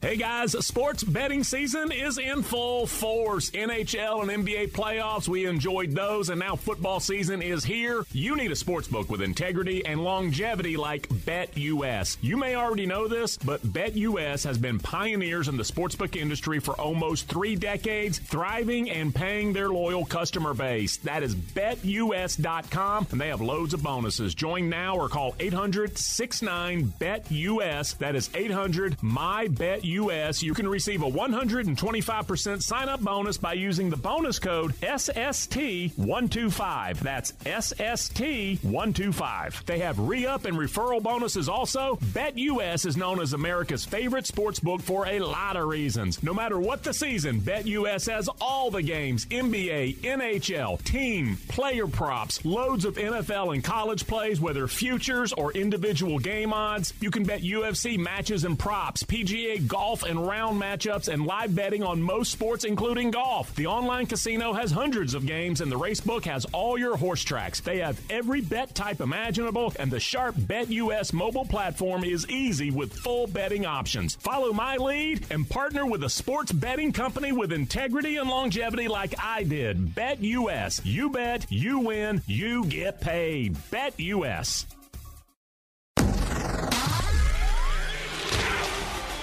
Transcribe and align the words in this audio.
Hey 0.00 0.14
guys, 0.16 0.52
sports 0.64 1.02
betting 1.02 1.42
season 1.42 1.90
is 1.90 2.18
in 2.18 2.44
full 2.44 2.86
force. 2.86 3.50
NHL 3.50 4.22
and 4.22 4.46
NBA 4.46 4.70
playoffs, 4.70 5.26
we 5.26 5.44
enjoyed 5.44 5.90
those, 5.90 6.30
and 6.30 6.38
now 6.38 6.54
football 6.54 7.00
season 7.00 7.42
is 7.42 7.64
here. 7.64 8.04
You 8.12 8.36
need 8.36 8.52
a 8.52 8.56
sports 8.56 8.86
book 8.86 9.10
with 9.10 9.20
integrity 9.20 9.84
and 9.84 10.04
longevity 10.04 10.76
like 10.76 11.08
BetUS. 11.08 12.16
You 12.20 12.36
may 12.36 12.54
already 12.54 12.86
know 12.86 13.08
this, 13.08 13.38
but 13.38 13.60
BetUS 13.66 14.44
has 14.44 14.56
been 14.56 14.78
pioneers 14.78 15.48
in 15.48 15.56
the 15.56 15.64
sportsbook 15.64 16.14
industry 16.14 16.60
for 16.60 16.74
almost 16.80 17.26
three 17.26 17.56
decades, 17.56 18.20
thriving 18.20 18.90
and 18.90 19.12
paying 19.12 19.52
their 19.52 19.68
loyal 19.68 20.04
customer 20.04 20.54
base. 20.54 20.98
That 20.98 21.24
is 21.24 21.34
betus.com, 21.34 23.08
and 23.10 23.20
they 23.20 23.28
have 23.28 23.40
loads 23.40 23.74
of 23.74 23.82
bonuses. 23.82 24.32
Join 24.36 24.68
now 24.68 24.94
or 24.96 25.08
call 25.08 25.34
800 25.40 25.98
69 25.98 26.94
BetUS. 27.00 27.98
That 27.98 28.14
is 28.14 28.30
800 28.32 28.96
My 29.02 29.48
Bet 29.48 29.87
US, 29.88 30.42
you 30.42 30.54
can 30.54 30.66
receive 30.68 31.02
a 31.02 31.10
125% 31.10 32.62
sign 32.62 32.88
up 32.88 33.00
bonus 33.00 33.36
by 33.38 33.54
using 33.54 33.90
the 33.90 33.96
bonus 33.96 34.38
code 34.38 34.72
SST125. 34.80 37.00
That's 37.00 37.32
SST125. 37.32 39.64
They 39.64 39.80
have 39.80 39.98
re 39.98 40.26
up 40.26 40.44
and 40.44 40.56
referral 40.56 41.02
bonuses 41.02 41.48
also. 41.48 41.98
BetUS 42.12 42.86
is 42.86 42.96
known 42.96 43.20
as 43.20 43.32
America's 43.32 43.84
favorite 43.84 44.26
sports 44.26 44.60
book 44.60 44.80
for 44.82 45.06
a 45.06 45.18
lot 45.20 45.56
of 45.56 45.68
reasons. 45.68 46.22
No 46.22 46.34
matter 46.34 46.60
what 46.60 46.82
the 46.82 46.92
season, 46.92 47.40
BetUS 47.40 48.10
has 48.10 48.28
all 48.40 48.70
the 48.70 48.82
games 48.82 49.24
NBA, 49.26 49.96
NHL, 49.96 50.82
team, 50.84 51.36
player 51.48 51.86
props, 51.86 52.44
loads 52.44 52.84
of 52.84 52.96
NFL 52.96 53.54
and 53.54 53.64
college 53.64 54.06
plays, 54.06 54.40
whether 54.40 54.68
futures 54.68 55.32
or 55.32 55.52
individual 55.52 56.18
game 56.18 56.52
odds. 56.52 56.92
You 57.00 57.10
can 57.10 57.24
bet 57.24 57.40
UFC 57.42 57.98
matches 57.98 58.44
and 58.44 58.58
props, 58.58 59.02
PGA 59.02 59.66
golf 59.66 59.77
golf 59.78 60.02
and 60.02 60.26
round 60.26 60.60
matchups, 60.60 61.06
and 61.06 61.24
live 61.24 61.54
betting 61.54 61.84
on 61.84 62.02
most 62.02 62.32
sports, 62.32 62.64
including 62.64 63.12
golf. 63.12 63.54
The 63.54 63.68
online 63.68 64.06
casino 64.06 64.52
has 64.52 64.72
hundreds 64.72 65.14
of 65.14 65.24
games, 65.24 65.60
and 65.60 65.70
the 65.70 65.78
racebook 65.78 66.24
has 66.24 66.44
all 66.46 66.76
your 66.76 66.96
horse 66.96 67.22
tracks. 67.22 67.60
They 67.60 67.78
have 67.78 68.00
every 68.10 68.40
bet 68.40 68.74
type 68.74 69.00
imaginable, 69.00 69.72
and 69.78 69.88
the 69.88 70.00
Sharp 70.00 70.34
Bet 70.36 70.68
US 70.68 71.12
mobile 71.12 71.44
platform 71.44 72.02
is 72.02 72.28
easy 72.28 72.72
with 72.72 72.92
full 72.92 73.28
betting 73.28 73.66
options. 73.66 74.16
Follow 74.16 74.52
my 74.52 74.78
lead 74.78 75.24
and 75.30 75.48
partner 75.48 75.86
with 75.86 76.02
a 76.02 76.10
sports 76.10 76.50
betting 76.50 76.90
company 76.92 77.30
with 77.30 77.52
integrity 77.52 78.16
and 78.16 78.28
longevity 78.28 78.88
like 78.88 79.14
I 79.22 79.44
did. 79.44 79.94
Bet 79.94 80.20
US. 80.20 80.84
You 80.84 81.08
bet, 81.10 81.46
you 81.50 81.78
win, 81.78 82.20
you 82.26 82.64
get 82.64 83.00
paid. 83.00 83.56
Bet 83.70 83.94
US. 84.00 84.66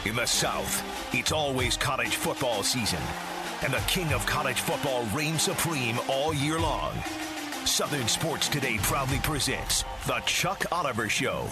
In 0.05 0.15
the 0.15 0.27
South, 0.27 0.83
it's 1.15 1.31
always 1.31 1.77
college 1.77 2.15
football 2.15 2.61
season, 2.61 3.01
and 3.63 3.73
the 3.73 3.79
king 3.87 4.13
of 4.13 4.23
college 4.27 4.59
football 4.59 5.03
reigns 5.05 5.41
supreme 5.41 5.97
all 6.07 6.31
year 6.31 6.59
long. 6.59 6.93
Southern 7.65 8.07
Sports 8.07 8.47
Today 8.47 8.77
proudly 8.83 9.17
presents 9.23 9.83
The 10.05 10.19
Chuck 10.27 10.63
Oliver 10.71 11.09
Show. 11.09 11.47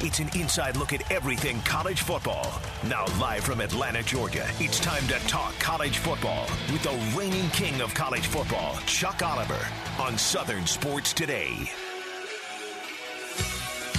It's 0.00 0.18
an 0.18 0.30
inside 0.34 0.78
look 0.78 0.94
at 0.94 1.12
everything 1.12 1.60
college 1.60 2.00
football. 2.00 2.50
Now, 2.88 3.04
live 3.20 3.44
from 3.44 3.60
Atlanta, 3.60 4.02
Georgia, 4.02 4.48
it's 4.60 4.80
time 4.80 5.06
to 5.08 5.18
talk 5.28 5.52
college 5.58 5.98
football 5.98 6.46
with 6.72 6.82
the 6.82 7.18
reigning 7.18 7.50
king 7.50 7.82
of 7.82 7.92
college 7.92 8.26
football, 8.26 8.78
Chuck 8.86 9.22
Oliver, 9.22 9.60
on 9.98 10.16
Southern 10.16 10.66
Sports 10.66 11.12
Today. 11.12 11.70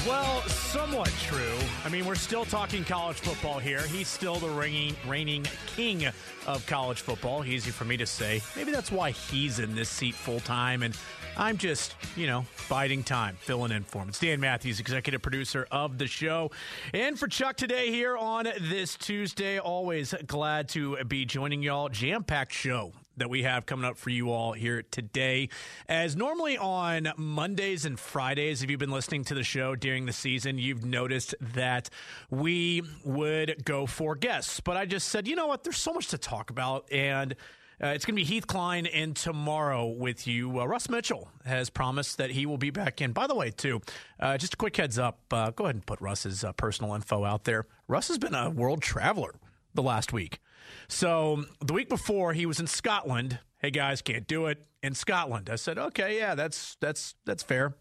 Well, 0.07 0.41
somewhat 0.47 1.13
true. 1.19 1.59
I 1.85 1.89
mean, 1.89 2.07
we're 2.07 2.15
still 2.15 2.43
talking 2.43 2.83
college 2.83 3.17
football 3.17 3.59
here. 3.59 3.81
He's 3.81 4.07
still 4.07 4.37
the 4.37 4.49
reigning, 4.49 4.95
reigning 5.07 5.45
king 5.67 6.07
of 6.47 6.65
college 6.65 7.01
football. 7.01 7.45
Easy 7.45 7.69
for 7.69 7.85
me 7.85 7.97
to 7.97 8.07
say. 8.07 8.41
Maybe 8.55 8.71
that's 8.71 8.91
why 8.91 9.11
he's 9.11 9.59
in 9.59 9.75
this 9.75 9.89
seat 9.89 10.15
full 10.15 10.39
time, 10.39 10.81
and 10.81 10.97
I'm 11.37 11.55
just, 11.55 11.95
you 12.15 12.25
know, 12.25 12.45
biding 12.67 13.03
time, 13.03 13.37
filling 13.39 13.71
in 13.71 13.83
for 13.83 13.99
him. 13.99 14.09
It's 14.09 14.19
Dan 14.19 14.39
Matthews, 14.39 14.79
executive 14.79 15.21
producer 15.21 15.67
of 15.69 15.99
the 15.99 16.07
show. 16.07 16.49
And 16.95 17.17
for 17.17 17.27
Chuck 17.27 17.55
today 17.55 17.91
here 17.91 18.17
on 18.17 18.47
this 18.59 18.95
Tuesday, 18.95 19.59
always 19.59 20.15
glad 20.25 20.67
to 20.69 21.03
be 21.05 21.25
joining 21.25 21.61
y'all. 21.61 21.89
Jam 21.89 22.23
packed 22.23 22.53
show 22.53 22.91
that 23.17 23.29
we 23.29 23.43
have 23.43 23.65
coming 23.65 23.85
up 23.85 23.97
for 23.97 24.09
you 24.09 24.31
all 24.31 24.53
here 24.53 24.83
today. 24.91 25.49
As 25.87 26.15
normally 26.15 26.57
on 26.57 27.11
Mondays 27.17 27.85
and 27.85 27.99
Fridays, 27.99 28.63
if 28.63 28.69
you've 28.69 28.79
been 28.79 28.91
listening 28.91 29.23
to 29.25 29.33
the 29.33 29.43
show 29.43 29.75
during 29.75 30.05
the 30.05 30.13
season, 30.13 30.57
you've 30.57 30.85
noticed 30.85 31.35
that 31.53 31.89
we 32.29 32.81
would 33.03 33.63
go 33.65 33.85
for 33.85 34.15
guests. 34.15 34.59
But 34.59 34.77
I 34.77 34.85
just 34.85 35.09
said, 35.09 35.27
you 35.27 35.35
know 35.35 35.47
what? 35.47 35.63
There's 35.63 35.77
so 35.77 35.93
much 35.93 36.07
to 36.07 36.17
talk 36.17 36.49
about. 36.49 36.91
And 36.91 37.35
uh, 37.83 37.87
it's 37.87 38.05
going 38.05 38.15
to 38.15 38.21
be 38.21 38.23
Heath 38.23 38.45
Klein 38.45 38.85
in 38.85 39.15
tomorrow 39.15 39.87
with 39.87 40.27
you. 40.27 40.59
Uh, 40.59 40.65
Russ 40.65 40.87
Mitchell 40.87 41.29
has 41.45 41.71
promised 41.71 42.17
that 42.17 42.29
he 42.29 42.45
will 42.45 42.59
be 42.59 42.69
back 42.69 43.01
in. 43.01 43.11
By 43.11 43.25
the 43.25 43.33
way, 43.33 43.49
too, 43.49 43.81
uh, 44.19 44.37
just 44.37 44.53
a 44.53 44.57
quick 44.57 44.77
heads 44.77 44.99
up 44.99 45.19
uh, 45.31 45.49
go 45.49 45.63
ahead 45.63 45.75
and 45.75 45.85
put 45.85 45.99
Russ's 45.99 46.43
uh, 46.43 46.51
personal 46.53 46.93
info 46.93 47.25
out 47.25 47.45
there. 47.45 47.65
Russ 47.87 48.07
has 48.09 48.19
been 48.19 48.35
a 48.35 48.51
world 48.51 48.83
traveler 48.83 49.33
the 49.73 49.81
last 49.81 50.13
week. 50.13 50.39
So 50.87 51.45
the 51.59 51.73
week 51.73 51.89
before, 51.89 52.33
he 52.33 52.45
was 52.45 52.59
in 52.59 52.67
Scotland. 52.67 53.39
Hey 53.57 53.71
guys, 53.71 54.01
can't 54.01 54.27
do 54.27 54.47
it 54.47 54.65
in 54.81 54.95
Scotland. 54.95 55.49
I 55.49 55.55
said, 55.55 55.77
okay, 55.77 56.17
yeah, 56.17 56.35
that's 56.35 56.77
that's 56.79 57.15
that's 57.25 57.43
fair. 57.43 57.75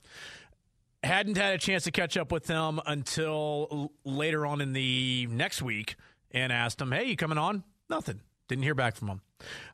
Hadn't 1.03 1.39
had 1.39 1.55
a 1.55 1.59
chance 1.59 1.85
to 1.85 1.91
catch 1.91 2.17
up 2.17 2.31
with 2.31 2.47
him 2.47 2.79
until 2.87 3.93
later 4.05 4.45
on 4.45 4.61
in 4.61 4.75
the 4.75 5.27
next 5.31 5.63
week, 5.63 5.97
and 6.31 6.53
asked 6.53 6.81
him, 6.81 6.93
"Hey, 6.93 7.05
you 7.05 7.17
coming 7.17 7.39
on?" 7.39 7.65
Nothing. 7.89 8.21
Didn't 8.49 8.65
hear 8.65 8.75
back 8.75 8.97
from 8.97 9.09
him. 9.09 9.21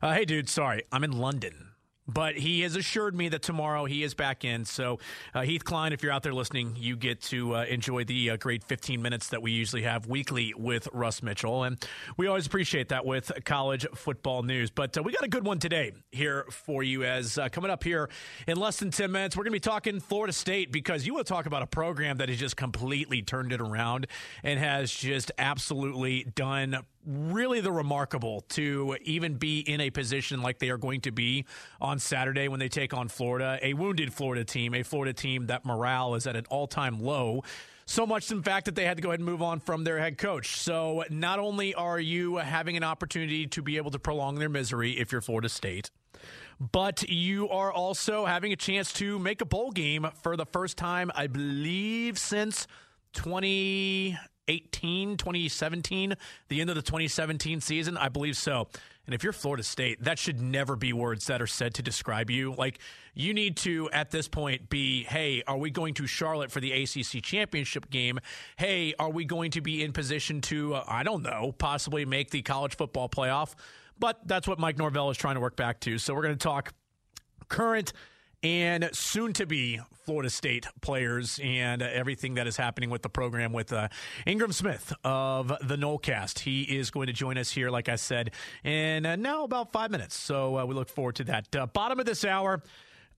Uh, 0.01 0.13
hey, 0.13 0.23
dude, 0.23 0.47
sorry, 0.47 0.83
I'm 0.91 1.03
in 1.03 1.11
London. 1.11 1.71
But 2.07 2.37
he 2.37 2.61
has 2.61 2.75
assured 2.75 3.15
me 3.15 3.29
that 3.29 3.41
tomorrow 3.41 3.85
he 3.85 4.03
is 4.03 4.13
back 4.13 4.45
in. 4.45 4.65
So, 4.65 4.99
uh, 5.33 5.41
Heath 5.41 5.65
Klein, 5.65 5.93
if 5.93 6.01
you're 6.01 6.11
out 6.11 6.23
there 6.23 6.33
listening, 6.33 6.75
you 6.77 6.95
get 6.95 7.21
to 7.23 7.55
uh, 7.55 7.65
enjoy 7.65 8.03
the 8.05 8.31
uh, 8.31 8.37
great 8.37 8.63
15 8.63 9.01
minutes 9.01 9.29
that 9.29 9.41
we 9.41 9.51
usually 9.51 9.83
have 9.83 10.07
weekly 10.07 10.53
with 10.55 10.87
Russ 10.93 11.21
Mitchell. 11.21 11.63
And 11.63 11.83
we 12.15 12.27
always 12.27 12.45
appreciate 12.45 12.89
that 12.89 13.05
with 13.05 13.31
college 13.45 13.85
football 13.95 14.43
news. 14.43 14.69
But 14.69 14.97
uh, 14.97 15.03
we 15.03 15.11
got 15.11 15.23
a 15.23 15.27
good 15.27 15.45
one 15.45 15.59
today 15.59 15.91
here 16.11 16.45
for 16.49 16.83
you 16.83 17.03
as 17.03 17.37
uh, 17.37 17.49
coming 17.49 17.69
up 17.69 17.83
here 17.83 18.09
in 18.47 18.57
less 18.57 18.77
than 18.77 18.91
10 18.91 19.11
minutes. 19.11 19.35
We're 19.35 19.43
going 19.43 19.51
to 19.51 19.55
be 19.55 19.59
talking 19.59 19.99
Florida 19.99 20.33
State 20.33 20.71
because 20.71 21.05
you 21.05 21.13
will 21.13 21.23
talk 21.23 21.45
about 21.45 21.61
a 21.61 21.67
program 21.67 22.17
that 22.17 22.29
has 22.29 22.37
just 22.37 22.55
completely 22.55 23.21
turned 23.21 23.51
it 23.51 23.61
around 23.61 24.07
and 24.43 24.59
has 24.59 24.91
just 24.91 25.31
absolutely 25.37 26.23
done 26.35 26.77
really 27.07 27.61
the 27.61 27.71
remarkable 27.71 28.41
to 28.49 28.97
even 29.03 29.35
be 29.35 29.59
in 29.59 29.81
a 29.81 29.89
position 29.89 30.41
like 30.41 30.59
they 30.59 30.69
are 30.69 30.77
going 30.77 31.01
to 31.01 31.11
be 31.11 31.45
on 31.79 31.99
Saturday 31.99 32.47
when 32.47 32.59
they 32.59 32.69
take 32.69 32.93
on 32.93 33.07
Florida, 33.07 33.57
a 33.61 33.73
wounded 33.73 34.13
Florida 34.13 34.43
team, 34.43 34.73
a 34.73 34.83
Florida 34.83 35.13
team 35.13 35.47
that 35.47 35.65
morale 35.65 36.15
is 36.15 36.27
at 36.27 36.35
an 36.35 36.45
all 36.49 36.67
time 36.67 36.99
low. 36.99 37.43
So 37.85 38.05
much, 38.05 38.29
in 38.31 38.43
fact, 38.43 38.65
that 38.65 38.75
they 38.75 38.83
had 38.83 38.97
to 38.97 39.01
go 39.01 39.09
ahead 39.09 39.21
and 39.21 39.25
move 39.25 39.41
on 39.41 39.61
from 39.61 39.85
their 39.85 39.97
head 39.97 40.17
coach. 40.17 40.57
So, 40.57 41.05
not 41.09 41.39
only 41.39 41.73
are 41.73 41.99
you 41.99 42.35
having 42.35 42.75
an 42.75 42.83
opportunity 42.83 43.47
to 43.47 43.61
be 43.61 43.77
able 43.77 43.91
to 43.91 43.99
prolong 43.99 44.35
their 44.35 44.49
misery 44.49 44.99
if 44.99 45.13
you're 45.13 45.21
Florida 45.21 45.47
State, 45.47 45.89
but 46.59 47.07
you 47.09 47.47
are 47.47 47.71
also 47.71 48.25
having 48.25 48.51
a 48.51 48.57
chance 48.57 48.91
to 48.93 49.17
make 49.19 49.39
a 49.39 49.45
bowl 49.45 49.71
game 49.71 50.05
for 50.21 50.35
the 50.35 50.45
first 50.45 50.75
time, 50.75 51.11
I 51.15 51.27
believe, 51.27 52.19
since 52.19 52.67
20 53.13 54.17
2018, 54.47 55.17
2017, 55.17 56.15
the 56.47 56.61
end 56.61 56.69
of 56.69 56.75
the 56.75 56.81
2017 56.81 57.61
season? 57.61 57.97
I 57.97 58.09
believe 58.09 58.37
so. 58.37 58.67
And 59.05 59.13
if 59.13 59.23
you're 59.23 59.33
Florida 59.33 59.63
State, 59.63 60.03
that 60.03 60.19
should 60.19 60.41
never 60.41 60.75
be 60.75 60.91
words 60.91 61.27
that 61.27 61.41
are 61.41 61.47
said 61.47 61.73
to 61.75 61.81
describe 61.81 62.29
you. 62.29 62.53
Like, 62.53 62.79
you 63.13 63.33
need 63.33 63.55
to, 63.57 63.89
at 63.91 64.11
this 64.11 64.27
point, 64.27 64.69
be 64.69 65.03
hey, 65.03 65.43
are 65.47 65.57
we 65.57 65.69
going 65.69 65.93
to 65.95 66.07
Charlotte 66.07 66.51
for 66.51 66.59
the 66.59 66.71
ACC 66.71 67.23
championship 67.23 67.89
game? 67.89 68.19
Hey, 68.57 68.93
are 68.99 69.09
we 69.09 69.23
going 69.25 69.51
to 69.51 69.61
be 69.61 69.83
in 69.83 69.93
position 69.93 70.41
to, 70.41 70.75
uh, 70.75 70.83
I 70.87 71.03
don't 71.03 71.23
know, 71.23 71.53
possibly 71.57 72.05
make 72.05 72.31
the 72.31 72.41
college 72.41 72.75
football 72.75 73.07
playoff? 73.07 73.53
But 73.99 74.19
that's 74.25 74.47
what 74.47 74.59
Mike 74.59 74.77
Norvell 74.77 75.09
is 75.09 75.17
trying 75.17 75.35
to 75.35 75.41
work 75.41 75.55
back 75.55 75.79
to. 75.81 75.97
So 75.97 76.13
we're 76.13 76.23
going 76.23 76.35
to 76.35 76.43
talk 76.43 76.73
current 77.47 77.93
and 78.43 78.89
soon 78.93 79.33
to 79.33 79.45
be 79.45 79.79
Florida 80.05 80.29
State 80.29 80.67
players 80.81 81.39
and 81.43 81.81
uh, 81.81 81.87
everything 81.91 82.35
that 82.35 82.47
is 82.47 82.55
happening 82.55 82.89
with 82.89 83.01
the 83.01 83.09
program 83.09 83.51
with 83.51 83.73
uh, 83.73 83.89
Ingram 84.25 84.51
Smith 84.51 84.93
of 85.03 85.47
the 85.61 85.75
Nolecast. 85.75 86.39
He 86.39 86.61
is 86.63 86.91
going 86.91 87.07
to 87.07 87.13
join 87.13 87.37
us 87.37 87.51
here, 87.51 87.69
like 87.69 87.89
I 87.89 87.95
said, 87.95 88.31
in 88.63 89.05
uh, 89.05 89.15
now 89.15 89.43
about 89.43 89.71
five 89.71 89.91
minutes. 89.91 90.15
So 90.15 90.59
uh, 90.59 90.65
we 90.65 90.75
look 90.75 90.89
forward 90.89 91.15
to 91.15 91.23
that. 91.25 91.55
Uh, 91.55 91.65
bottom 91.65 91.99
of 91.99 92.05
this 92.05 92.23
hour. 92.23 92.61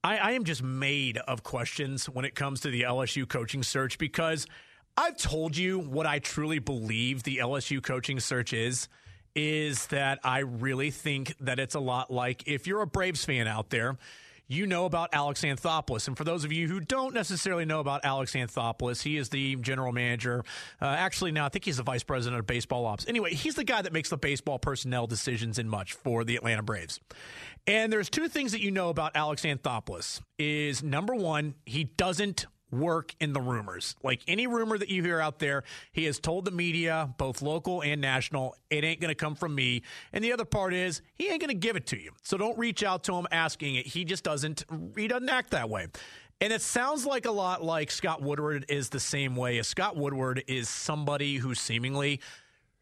I, 0.04 0.18
I 0.18 0.32
am 0.32 0.46
just 0.46 0.64
made 0.64 1.18
of 1.18 1.44
questions 1.44 2.08
when 2.08 2.24
it 2.24 2.34
comes 2.34 2.62
to 2.62 2.70
the 2.70 2.84
LSU 2.84 3.28
coaching 3.28 3.64
search 3.64 3.98
because 3.98 4.48
I've 4.96 5.18
told 5.18 5.58
you 5.58 5.80
what 5.80 6.06
I 6.06 6.20
truly 6.20 6.60
believe 6.60 7.24
the 7.24 7.38
LSU 7.38 7.84
coaching 7.84 8.20
search 8.20 8.54
is 8.54 8.88
is 9.36 9.88
that 9.88 10.20
I 10.24 10.40
really 10.40 10.92
think 10.92 11.36
that 11.40 11.60
it's 11.60 11.76
a 11.76 11.80
lot 11.80 12.12
like 12.12 12.44
if 12.48 12.66
you're 12.66 12.82
a 12.82 12.88
Braves 12.88 13.24
fan 13.24 13.48
out 13.48 13.70
there, 13.70 13.98
you 14.50 14.68
know 14.68 14.86
about 14.86 15.10
Alex 15.14 15.44
Anthopoulos. 15.44 16.08
And 16.08 16.18
for 16.18 16.26
those 16.26 16.44
of 16.44 16.52
you 16.52 16.68
who 16.68 16.82
don't 16.82 17.14
necessarily 17.14 17.64
know 17.64 17.80
about 17.80 18.04
Alex 18.04 18.34
Anthopoulos, 18.34 19.02
he 19.02 19.16
is 19.16 19.30
the 19.30 19.56
general 19.58 19.94
manager. 19.94 20.44
Uh, 20.82 20.86
actually, 20.86 21.32
now 21.32 21.46
I 21.46 21.50
think 21.50 21.64
he's 21.64 21.78
the 21.78 21.84
vice 21.84 22.04
president 22.04 22.40
of 22.40 22.48
baseball 22.48 22.86
ops. 22.88 23.06
Anyway, 23.08 23.34
he's 23.34 23.56
the 23.56 23.64
guy 23.64 23.82
that 23.82 23.94
makes 23.94 24.10
the 24.10 24.18
baseball 24.18 24.60
personnel 24.60 25.08
decisions 25.08 25.60
in 25.60 25.70
much 25.70 25.94
for 25.94 26.24
the 26.24 26.36
Atlanta 26.36 26.64
Braves. 26.64 27.00
And 27.68 27.94
there's 27.94 28.10
two 28.10 28.28
things 28.28 28.52
that 28.52 28.62
you 28.62 28.72
know 28.72 28.90
about 28.90 29.12
Alex 29.16 29.44
Anthopoulos 29.44 30.22
is 30.40 30.82
number 30.82 31.14
one, 31.14 31.54
he 31.66 31.84
doesn't 31.84 32.48
work 32.72 33.14
in 33.20 33.34
the 33.34 33.42
rumors. 33.42 33.96
Like 34.04 34.22
any 34.28 34.48
rumor 34.48 34.78
that 34.78 34.90
you 34.90 35.04
hear 35.04 35.20
out 35.20 35.40
there, 35.40 35.64
he 35.92 36.06
has 36.06 36.20
told 36.20 36.46
the 36.46 36.52
media, 36.52 37.14
both 37.18 37.42
local 37.42 37.82
and 37.82 38.02
national, 38.02 38.56
it 38.70 38.84
ain't 38.84 39.00
going 39.00 39.10
to 39.10 39.16
come 39.16 39.36
from 39.36 39.56
me. 39.56 39.84
And 40.14 40.24
the 40.24 40.34
other 40.34 40.46
part 40.46 40.74
is 40.74 41.02
he 41.16 41.30
ain't 41.30 41.42
going 41.42 41.50
to 41.50 41.54
give 41.54 41.76
it 41.76 41.88
to 41.88 42.00
you. 42.00 42.12
So 42.22 42.38
don't 42.38 42.58
reach 42.58 42.84
out 42.84 43.04
to 43.06 43.14
him 43.16 43.28
asking 43.32 43.76
it. 43.76 43.88
He 43.88 44.06
just 44.06 44.24
doesn't 44.24 44.66
he 44.96 45.08
doesn't 45.08 45.30
act 45.30 45.52
that 45.52 45.70
way. 45.70 45.88
And 46.42 46.54
it 46.54 46.62
sounds 46.62 47.06
like 47.06 47.26
a 47.26 47.32
lot 47.32 47.64
like 47.64 47.92
Scott 47.92 48.22
Woodward 48.22 48.66
is 48.70 48.90
the 48.90 49.00
same 49.00 49.36
way. 49.36 49.62
Scott 49.62 49.98
Woodward 49.98 50.44
is 50.48 50.70
somebody 50.70 51.36
who 51.36 51.54
seemingly 51.54 52.22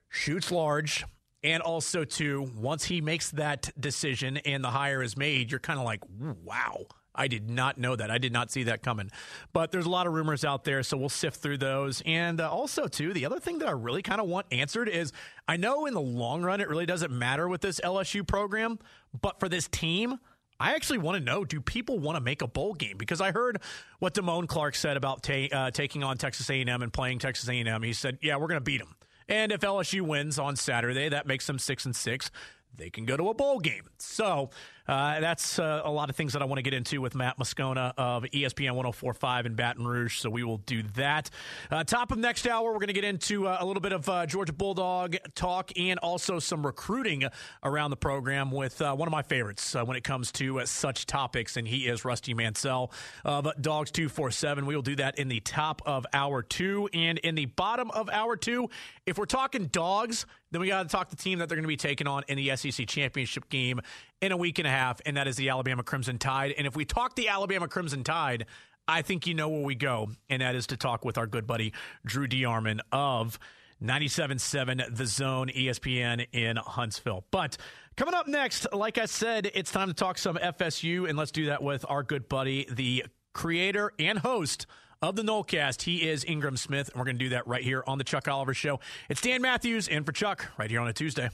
shoots 0.10 0.52
large, 0.52 1.06
and 1.44 1.64
also, 1.64 2.04
too, 2.04 2.52
once 2.56 2.86
he 2.86 3.02
makes 3.02 3.32
that 3.32 3.72
decision 3.80 4.38
and 4.38 4.64
the 4.64 4.70
hire 4.70 5.02
is 5.02 5.16
made, 5.16 5.52
you're 5.52 5.60
kind 5.60 5.80
of 5.80 5.86
like, 5.86 6.04
wow, 6.44 6.86
I 7.18 7.28
did 7.28 7.50
not 7.50 7.78
know 7.78 7.96
that. 7.96 8.12
I 8.12 8.18
did 8.18 8.32
not 8.32 8.52
see 8.52 8.64
that 8.64 8.84
coming. 8.84 9.12
But 9.54 9.72
there's 9.72 9.86
a 9.86 9.90
lot 9.90 10.08
of 10.08 10.14
rumors 10.14 10.46
out 10.46 10.64
there, 10.64 10.84
so 10.84 10.98
we'll 10.98 11.10
sift 11.10 11.42
through 11.42 11.58
those. 11.58 12.02
And 12.06 12.40
uh, 12.40 12.50
also, 12.50 12.88
too, 12.88 13.14
the 13.14 13.26
other 13.26 13.40
thing 13.40 13.60
that 13.60 13.68
I 13.68 13.72
really 13.72 14.02
kind 14.02 14.22
of 14.22 14.28
want 14.28 14.46
answered 14.52 14.90
is 14.90 15.12
I 15.48 15.58
know 15.58 15.86
in 15.86 15.94
the 15.94 16.02
long 16.02 16.44
run 16.44 16.62
it 16.62 16.70
really 16.70 16.86
doesn't 16.86 17.12
matter 17.12 17.48
with 17.48 17.62
this 17.62 17.80
LSU 17.84 18.26
program, 18.26 18.80
but 19.20 19.40
for 19.40 19.50
this 19.50 19.68
team, 19.68 20.20
I 20.60 20.74
actually 20.74 21.00
want 21.00 21.18
to 21.18 21.24
know: 21.24 21.46
Do 21.46 21.62
people 21.62 22.00
want 22.00 22.16
to 22.16 22.22
make 22.22 22.42
a 22.42 22.48
bowl 22.48 22.74
game? 22.74 22.98
Because 22.98 23.22
I 23.22 23.32
heard 23.32 23.62
what 24.00 24.14
Damone 24.14 24.48
Clark 24.48 24.76
said 24.76 24.98
about 24.98 25.24
ta- 25.24 25.48
uh, 25.52 25.72
taking 25.72 26.04
on 26.04 26.18
Texas 26.18 26.50
A&M 26.50 26.82
and 26.82 26.92
playing 26.92 27.20
Texas 27.20 27.48
A&M. 27.48 27.84
He 27.84 27.94
said, 27.94 28.18
"Yeah, 28.22 28.38
we're 28.38 28.48
going 28.48 28.60
to 28.60 28.64
beat 28.64 28.80
them." 28.80 28.96
And 29.30 29.52
if 29.52 29.62
LSU 29.62 30.02
wins 30.02 30.40
on 30.40 30.56
Saturday, 30.56 31.10
that 31.10 31.28
makes 31.28 31.46
them 31.46 31.60
six 31.60 31.86
and 31.86 31.96
six. 31.96 32.32
They 32.76 32.90
can 32.90 33.06
go 33.06 33.18
to 33.18 33.30
a 33.30 33.34
bowl 33.34 33.60
game. 33.60 33.84
So 33.98 34.50
uh, 34.88 35.20
that's 35.20 35.60
uh, 35.60 35.82
a 35.84 35.92
lot 35.92 36.10
of 36.10 36.16
things 36.16 36.34
that 36.34 36.42
I 36.42 36.46
want 36.46 36.58
to 36.58 36.64
get 36.64 36.74
into 36.74 37.02
with 37.02 37.16
Matt 37.16 37.38
Moscona 37.38 37.94
of 37.98 38.24
ESPN 38.24 38.72
1045 38.72 39.46
in 39.46 39.56
Baton 39.56 39.86
Rouge. 39.86 40.20
So 40.20 40.30
we 40.30 40.44
will 40.44 40.58
do 40.60 40.84
that. 40.96 41.30
Uh, 41.70 41.84
top 41.84 42.12
of 42.12 42.18
next 42.18 42.48
hour, 42.48 42.72
we're 42.72 42.80
going 42.80 42.88
to 42.88 42.94
get 42.94 43.04
into 43.04 43.48
uh, 43.48 43.58
a 43.60 43.66
little 43.66 43.82
bit 43.82 43.92
of 43.92 44.08
uh, 44.08 44.26
Georgia 44.26 44.54
Bulldog 44.54 45.18
talk 45.36 45.72
and 45.78 46.00
also 46.00 46.40
some 46.40 46.66
recruiting 46.66 47.26
around 47.64 47.92
the 47.92 47.98
program 47.98 48.52
with 48.52 48.82
uh, 48.82 48.96
one 48.96 49.08
of 49.08 49.12
my 49.12 49.22
favorites 49.22 49.76
when 49.86 49.98
it 49.98 50.04
comes 50.04 50.32
to 50.32 50.62
such 50.66 51.06
topics, 51.06 51.58
and 51.58 51.68
he 51.68 51.88
is 51.88 52.06
Rusty 52.06 52.34
Mansell 52.34 52.92
of 53.24 53.48
Dogs 53.62 53.92
247. 53.92 54.66
We 54.66 54.76
will 54.76 54.82
do 54.82 54.96
that 54.98 55.20
in 55.20 55.28
the 55.28 55.40
top 55.42 55.82
of 55.86 56.06
hour 56.14 56.42
two. 56.42 56.90
And 56.94 57.18
in 57.20 57.36
the 57.36 57.46
bottom 57.46 57.92
of 57.92 58.10
hour 58.10 58.36
two, 58.36 58.70
if 59.06 59.18
we're 59.18 59.26
talking 59.26 59.68
dogs, 59.68 60.26
then 60.52 60.62
we 60.62 60.68
got 60.68 60.84
to 60.84 60.90
talk 60.90 61.10
the 61.10 61.16
team 61.16 61.40
that 61.40 61.50
they're 61.50 61.58
going 61.58 61.64
to 61.64 61.68
be 61.68 61.78
taking 61.78 62.08
on 62.08 62.24
in 62.28 62.38
the 62.38 62.56
SEC 62.56 62.88
championship 62.88 63.50
game 63.50 63.82
in 64.22 64.32
a 64.32 64.38
week 64.38 64.60
and 64.60 64.68
a 64.68 64.72
half, 64.72 65.00
and 65.06 65.18
that 65.18 65.28
is 65.28 65.36
the 65.36 65.50
Alabama 65.50 65.84
Crimson 65.84 66.18
Tide. 66.18 66.54
And 66.58 66.66
if 66.66 66.76
we 66.76 66.86
talk 66.86 67.16
the 67.16 67.30
Alabama 67.30 67.68
Crimson 67.68 68.04
Tide, 68.04 68.46
I 68.88 69.02
think 69.02 69.28
you 69.28 69.34
know 69.34 69.50
where 69.50 69.64
we 69.64 69.76
go, 69.76 70.10
and 70.30 70.42
that 70.42 70.56
is 70.56 70.68
to 70.68 70.78
talk 70.78 71.04
with 71.06 71.18
our 71.18 71.28
good 71.28 71.46
buddy 71.46 71.74
Drew 72.06 72.28
DeArmond 72.28 72.80
of 72.92 73.38
97.7 73.84 74.96
The 74.96 75.06
Zone 75.06 75.50
ESPN 75.50 76.26
in 76.32 76.58
Huntsville. 76.58 77.26
But 77.30 77.58
coming 77.96 78.16
up 78.16 78.28
next, 78.28 78.66
like 78.74 78.98
I 78.98 79.06
said, 79.06 79.52
it's 79.54 79.72
time 79.72 79.90
to 79.90 79.94
talk 79.94 80.18
some 80.18 80.38
FSU, 80.38 81.08
and 81.08 81.18
let's 81.18 81.32
do 81.32 81.48
that 81.48 81.62
with 81.62 81.86
our 81.88 82.02
good 82.02 82.28
buddy, 82.28 82.66
the 82.72 83.06
creator 83.34 83.92
and 84.00 84.20
host 84.20 84.66
of 85.02 85.16
the 85.16 85.22
Nolecast. 85.22 85.84
He 85.84 86.08
is 86.08 86.26
Ingram 86.26 86.58
Smith, 86.58 86.90
and 86.90 86.98
we're 86.98 87.06
going 87.06 87.20
to 87.20 87.26
do 87.26 87.30
that 87.30 87.46
right 87.46 87.64
here 87.64 87.84
on 87.86 88.00
the 88.00 88.04
Chuck 88.04 88.28
Oliver 88.28 88.54
Show. 88.54 88.80
It's 89.10 89.22
Dan 89.22 89.42
Matthews 89.42 89.88
in 89.88 90.06
for 90.06 90.12
Chuck 90.12 90.48
right 90.58 90.72
here 90.72 90.80
on 90.80 90.88
a 90.88 90.94
Tuesday. 90.94 91.30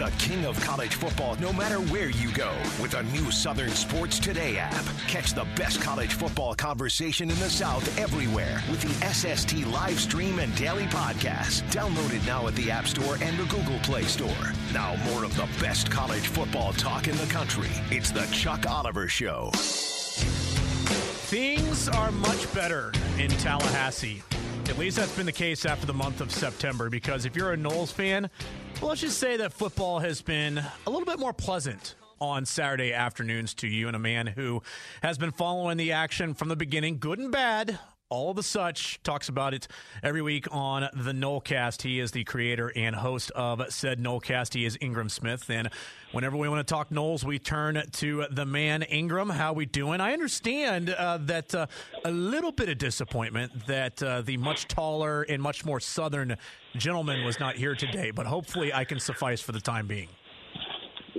The 0.00 0.10
king 0.12 0.46
of 0.46 0.58
college 0.62 0.94
football 0.94 1.36
no 1.42 1.52
matter 1.52 1.76
where 1.76 2.08
you 2.08 2.32
go 2.32 2.50
with 2.80 2.94
a 2.94 3.02
new 3.02 3.30
Southern 3.30 3.68
Sports 3.72 4.18
Today 4.18 4.56
app. 4.56 4.82
Catch 5.08 5.34
the 5.34 5.46
best 5.56 5.82
college 5.82 6.14
football 6.14 6.54
conversation 6.54 7.30
in 7.30 7.38
the 7.38 7.50
South 7.50 7.98
everywhere 7.98 8.62
with 8.70 8.80
the 8.80 9.06
SST 9.12 9.66
live 9.66 10.00
stream 10.00 10.38
and 10.38 10.56
daily 10.56 10.86
podcast. 10.86 11.70
Download 11.70 12.14
it 12.14 12.24
now 12.24 12.46
at 12.46 12.56
the 12.56 12.70
App 12.70 12.86
Store 12.88 13.18
and 13.20 13.38
the 13.38 13.44
Google 13.54 13.78
Play 13.80 14.04
Store. 14.04 14.54
Now, 14.72 14.96
more 15.12 15.22
of 15.22 15.36
the 15.36 15.46
best 15.62 15.90
college 15.90 16.28
football 16.28 16.72
talk 16.72 17.06
in 17.06 17.16
the 17.18 17.26
country. 17.26 17.68
It's 17.90 18.10
the 18.10 18.26
Chuck 18.32 18.64
Oliver 18.66 19.06
Show. 19.06 19.50
Things 21.28 21.90
are 21.90 22.10
much 22.10 22.54
better 22.54 22.90
in 23.18 23.28
Tallahassee. 23.32 24.22
At 24.70 24.78
least 24.78 24.96
that's 24.96 25.14
been 25.16 25.26
the 25.26 25.32
case 25.32 25.66
after 25.66 25.84
the 25.84 25.92
month 25.92 26.20
of 26.20 26.30
September 26.30 26.88
because 26.88 27.26
if 27.26 27.34
you're 27.34 27.52
a 27.52 27.56
Noles 27.56 27.92
fan, 27.92 28.30
well, 28.80 28.88
let's 28.88 29.02
just 29.02 29.18
say 29.18 29.36
that 29.36 29.52
football 29.52 29.98
has 29.98 30.22
been 30.22 30.58
a 30.58 30.90
little 30.90 31.04
bit 31.04 31.18
more 31.18 31.34
pleasant 31.34 31.96
on 32.18 32.46
Saturday 32.46 32.94
afternoons 32.94 33.52
to 33.54 33.66
you 33.66 33.88
and 33.88 33.96
a 33.96 33.98
man 33.98 34.26
who 34.26 34.62
has 35.02 35.18
been 35.18 35.32
following 35.32 35.76
the 35.76 35.92
action 35.92 36.32
from 36.32 36.48
the 36.48 36.56
beginning, 36.56 36.98
good 36.98 37.18
and 37.18 37.30
bad, 37.30 37.78
all 38.10 38.34
the 38.34 38.42
such 38.42 39.00
talks 39.04 39.28
about 39.28 39.54
it 39.54 39.68
every 40.02 40.20
week 40.20 40.46
on 40.50 40.88
the 40.92 41.12
Nolecast. 41.12 41.82
He 41.82 42.00
is 42.00 42.10
the 42.10 42.24
creator 42.24 42.72
and 42.74 42.94
host 42.94 43.30
of 43.30 43.62
said 43.72 44.00
Nolecast. 44.00 44.52
He 44.52 44.64
is 44.64 44.76
Ingram 44.80 45.08
Smith, 45.08 45.48
and 45.48 45.70
whenever 46.10 46.36
we 46.36 46.48
want 46.48 46.66
to 46.66 46.74
talk 46.74 46.90
Noles, 46.90 47.22
we 47.22 47.38
turn 47.38 47.80
to 47.92 48.26
the 48.30 48.44
man 48.44 48.82
Ingram. 48.82 49.30
How 49.30 49.52
we 49.52 49.64
doing? 49.64 50.00
I 50.00 50.12
understand 50.12 50.90
uh, 50.90 51.18
that 51.22 51.54
uh, 51.54 51.68
a 52.04 52.10
little 52.10 52.52
bit 52.52 52.68
of 52.68 52.78
disappointment 52.78 53.66
that 53.66 54.02
uh, 54.02 54.22
the 54.22 54.36
much 54.36 54.66
taller 54.66 55.22
and 55.22 55.40
much 55.40 55.64
more 55.64 55.78
southern 55.78 56.36
gentleman 56.76 57.24
was 57.24 57.38
not 57.38 57.54
here 57.54 57.76
today, 57.76 58.10
but 58.10 58.26
hopefully 58.26 58.74
I 58.74 58.84
can 58.84 58.98
suffice 58.98 59.40
for 59.40 59.52
the 59.52 59.60
time 59.60 59.86
being. 59.86 60.08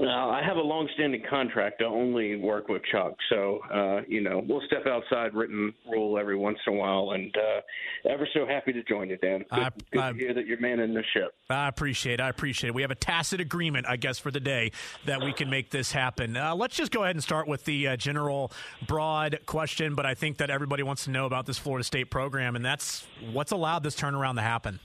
Well, 0.02 0.32
I 0.32 0.42
have 0.44 0.58
a 0.58 0.62
long-standing 0.62 1.22
contract 1.30 1.78
to 1.78 1.86
only 1.86 2.36
work 2.36 2.70
with 2.70 2.82
Chuck, 2.92 3.14
so 3.30 3.60
uh, 3.72 4.02
you 4.08 4.20
know 4.20 4.44
we'll 4.50 4.64
step 4.66 4.88
outside 4.88 5.36
written 5.36 5.76
rule 5.88 6.18
every 6.18 6.36
once 6.36 6.58
in 6.66 6.74
a 6.74 6.76
while, 6.76 7.12
and 7.12 7.32
uh, 7.38 8.10
ever 8.10 8.28
so 8.34 8.48
happy 8.48 8.74
to 8.74 8.82
join 8.86 9.12
you, 9.12 9.18
Dan. 9.18 9.46
Good, 9.48 9.48
I, 9.52 9.70
good 9.92 10.02
I, 10.02 10.12
to 10.12 10.18
hear 10.18 10.34
that 10.34 10.48
you're 10.48 10.60
manning 10.60 10.96
the 10.96 11.04
ship. 11.14 11.36
I 11.52 11.68
appreciate, 11.68 12.16
it. 12.16 12.20
I 12.20 12.30
appreciate 12.30 12.70
it. 12.70 12.74
We 12.74 12.82
have 12.82 12.90
a 12.90 12.96
tacit 12.96 13.42
agreement, 13.42 13.86
I 13.88 13.96
guess, 13.96 14.18
for 14.18 14.32
the 14.32 14.40
day 14.40 14.72
that 15.06 15.22
we 15.22 15.34
can 15.34 15.52
make 15.52 15.70
this 15.70 15.92
happen. 15.92 16.36
Uh, 16.36 16.56
let's 16.56 16.76
just 16.76 16.92
go 16.92 17.04
ahead 17.04 17.16
and 17.16 17.22
start 17.22 17.48
with 17.48 17.64
the 17.66 17.90
uh, 17.90 17.96
general, 17.96 18.52
broad 18.88 19.42
question, 19.46 19.94
but 19.94 20.08
I 20.08 20.16
think 20.16 20.38
that 20.38 20.50
everybody 20.50 20.82
wants 20.82 21.04
to 21.04 21.12
know 21.12 21.28
about 21.28 21.46
this 21.46 21.60
Florida 21.60 21.84
State 21.84 22.10
program, 22.10 22.56
and 22.56 22.66
that's 22.66 23.06
what's 23.32 23.52
allowed 23.52 23.84
this 23.84 23.96
turnaround 23.96 24.34
to 24.38 24.42
happen. 24.42 24.80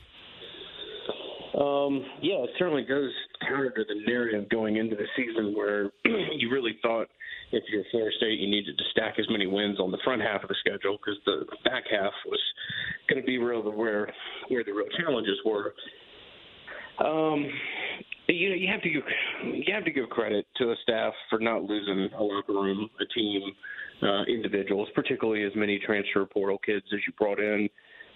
Um, 1.56 2.04
yeah, 2.20 2.44
it 2.44 2.50
certainly 2.58 2.84
goes 2.84 3.10
counter 3.40 3.70
to 3.70 3.84
the 3.84 4.00
narrative 4.06 4.48
going 4.48 4.76
into 4.76 4.96
the 4.96 5.06
season 5.16 5.54
where 5.54 5.90
you 6.04 6.50
really 6.50 6.78
thought 6.82 7.08
if 7.52 7.62
you're 7.70 7.84
Florida 7.90 8.14
State, 8.16 8.40
you 8.40 8.48
needed 8.48 8.76
to 8.76 8.84
stack 8.90 9.14
as 9.18 9.26
many 9.30 9.46
wins 9.46 9.78
on 9.78 9.90
the 9.90 9.98
front 10.04 10.22
half 10.22 10.42
of 10.42 10.48
the 10.48 10.56
schedule 10.60 10.98
because 10.98 11.18
the 11.26 11.44
back 11.64 11.84
half 11.90 12.12
was 12.26 12.40
going 13.08 13.20
to 13.20 13.26
be 13.26 13.38
real 13.38 13.62
where 13.62 14.12
where 14.48 14.64
the 14.64 14.72
real 14.72 14.88
challenges 14.98 15.38
were. 15.44 15.74
Um, 16.98 17.46
you 18.28 18.48
know, 18.48 18.54
you 18.56 18.68
have 18.70 18.82
to 18.82 18.90
give 18.90 19.02
you 19.44 19.72
have 19.72 19.84
to 19.84 19.90
give 19.90 20.08
credit 20.08 20.46
to 20.56 20.66
the 20.66 20.74
staff 20.82 21.12
for 21.30 21.38
not 21.38 21.62
losing 21.62 22.08
a 22.18 22.22
locker 22.22 22.52
room, 22.52 22.88
a 23.00 23.04
team, 23.14 23.42
uh, 24.02 24.24
individuals, 24.24 24.88
particularly 24.94 25.44
as 25.44 25.52
many 25.54 25.78
transfer 25.78 26.26
portal 26.26 26.58
kids 26.58 26.86
as 26.92 27.00
you 27.06 27.12
brought 27.18 27.38
in, 27.38 27.68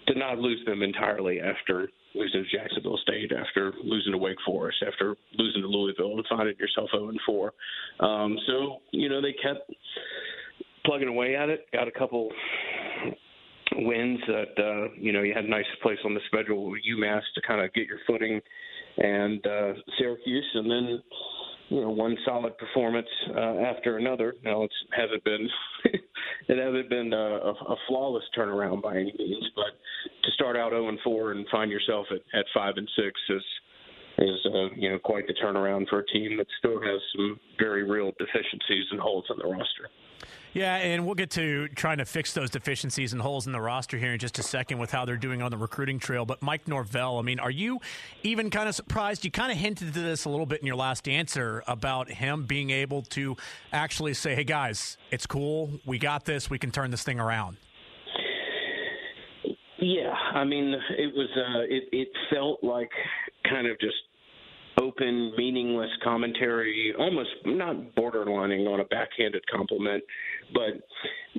to 0.07 0.19
not 0.19 0.39
lose 0.39 0.63
them 0.65 0.81
entirely 0.81 1.39
after 1.39 1.89
losing 2.15 2.43
to 2.43 2.57
Jacksonville 2.57 2.99
State, 3.03 3.31
after 3.31 3.73
losing 3.83 4.11
to 4.11 4.17
Wake 4.17 4.37
Forest, 4.45 4.77
after 4.85 5.15
losing 5.37 5.61
to 5.61 5.67
Louisville, 5.67 6.13
and 6.13 6.25
finding 6.29 6.55
yourself 6.57 6.89
0 6.91 7.09
and 7.09 7.19
4. 7.25 7.53
Um, 7.99 8.37
so 8.47 8.77
you 8.91 9.09
know 9.09 9.21
they 9.21 9.33
kept 9.33 9.71
plugging 10.85 11.07
away 11.07 11.35
at 11.35 11.49
it, 11.49 11.67
got 11.71 11.87
a 11.87 11.91
couple 11.91 12.29
wins 13.73 14.19
that 14.27 14.53
uh, 14.57 14.93
you 14.97 15.11
know 15.11 15.21
you 15.21 15.33
had 15.33 15.45
a 15.45 15.49
nice 15.49 15.65
place 15.81 15.99
on 16.05 16.13
the 16.13 16.21
schedule 16.27 16.69
with 16.69 16.81
UMass 16.89 17.21
to 17.35 17.41
kind 17.41 17.63
of 17.63 17.73
get 17.73 17.87
your 17.87 17.99
footing, 18.07 18.41
and 18.97 19.45
uh, 19.45 19.73
Syracuse, 19.97 20.49
and 20.53 20.69
then 20.69 21.01
you 21.71 21.79
know 21.79 21.89
one 21.89 22.17
solid 22.25 22.57
performance 22.57 23.07
uh, 23.29 23.55
after 23.59 23.97
another. 23.97 24.35
Now 24.43 24.63
it 24.63 24.71
hasn't 24.91 25.23
been 25.23 25.49
it 25.85 26.57
hasn't 26.57 26.89
been 26.89 27.13
a, 27.13 27.17
a 27.17 27.75
flawless 27.87 28.25
turnaround 28.37 28.81
by 28.81 28.95
any 28.95 29.13
means, 29.17 29.45
but 29.55 29.71
to 30.23 30.31
start 30.31 30.57
out 30.57 30.71
0 30.71 30.89
and 30.89 30.99
4 31.03 31.31
and 31.31 31.47
find 31.49 31.71
yourself 31.71 32.07
at, 32.11 32.21
at 32.37 32.45
5 32.53 32.73
and 32.75 32.89
6 32.95 33.07
is 33.29 33.43
is 34.21 34.45
uh, 34.45 34.69
you 34.75 34.89
know 34.89 34.99
quite 34.99 35.27
the 35.27 35.33
turnaround 35.33 35.89
for 35.89 35.99
a 35.99 36.05
team 36.07 36.37
that 36.37 36.47
still 36.59 36.79
has 36.81 37.01
some 37.15 37.39
very 37.59 37.83
real 37.83 38.11
deficiencies 38.19 38.85
and 38.91 38.99
holes 38.99 39.25
in 39.29 39.37
the 39.37 39.45
roster. 39.45 39.89
Yeah, 40.53 40.75
and 40.75 41.05
we'll 41.05 41.15
get 41.15 41.29
to 41.31 41.69
trying 41.69 41.99
to 41.99 42.05
fix 42.05 42.33
those 42.33 42.49
deficiencies 42.49 43.13
and 43.13 43.21
holes 43.21 43.47
in 43.47 43.53
the 43.53 43.61
roster 43.61 43.97
here 43.97 44.11
in 44.13 44.19
just 44.19 44.37
a 44.37 44.43
second 44.43 44.79
with 44.79 44.91
how 44.91 45.05
they're 45.05 45.15
doing 45.15 45.41
on 45.41 45.49
the 45.49 45.57
recruiting 45.57 45.97
trail. 45.97 46.25
But 46.25 46.41
Mike 46.41 46.67
Norvell, 46.67 47.17
I 47.17 47.21
mean, 47.21 47.39
are 47.39 47.49
you 47.49 47.79
even 48.23 48.49
kind 48.49 48.67
of 48.67 48.75
surprised? 48.75 49.23
You 49.23 49.31
kind 49.31 49.51
of 49.51 49.57
hinted 49.57 49.93
to 49.93 50.01
this 50.01 50.25
a 50.25 50.29
little 50.29 50.45
bit 50.45 50.59
in 50.59 50.67
your 50.67 50.75
last 50.75 51.07
answer 51.07 51.63
about 51.67 52.11
him 52.11 52.43
being 52.43 52.69
able 52.69 53.01
to 53.03 53.37
actually 53.71 54.13
say, 54.13 54.35
hey, 54.35 54.43
guys, 54.43 54.97
it's 55.09 55.25
cool. 55.25 55.71
We 55.85 55.97
got 55.97 56.25
this. 56.25 56.49
We 56.49 56.59
can 56.59 56.71
turn 56.71 56.91
this 56.91 57.03
thing 57.03 57.19
around. 57.19 57.55
Yeah, 59.79 60.13
I 60.13 60.43
mean, 60.43 60.75
it 60.97 61.15
was. 61.15 61.29
Uh, 61.35 61.61
it 61.61 61.83
it 61.91 62.09
felt 62.29 62.63
like 62.63 62.91
kind 63.49 63.65
of 63.65 63.79
just 63.79 63.95
open, 64.79 65.33
meaningless 65.37 65.89
commentary, 66.03 66.93
almost 66.97 67.29
not 67.45 67.75
borderlining 67.95 68.67
on 68.67 68.79
a 68.79 68.85
backhanded 68.85 69.43
compliment, 69.47 70.03
but 70.53 70.87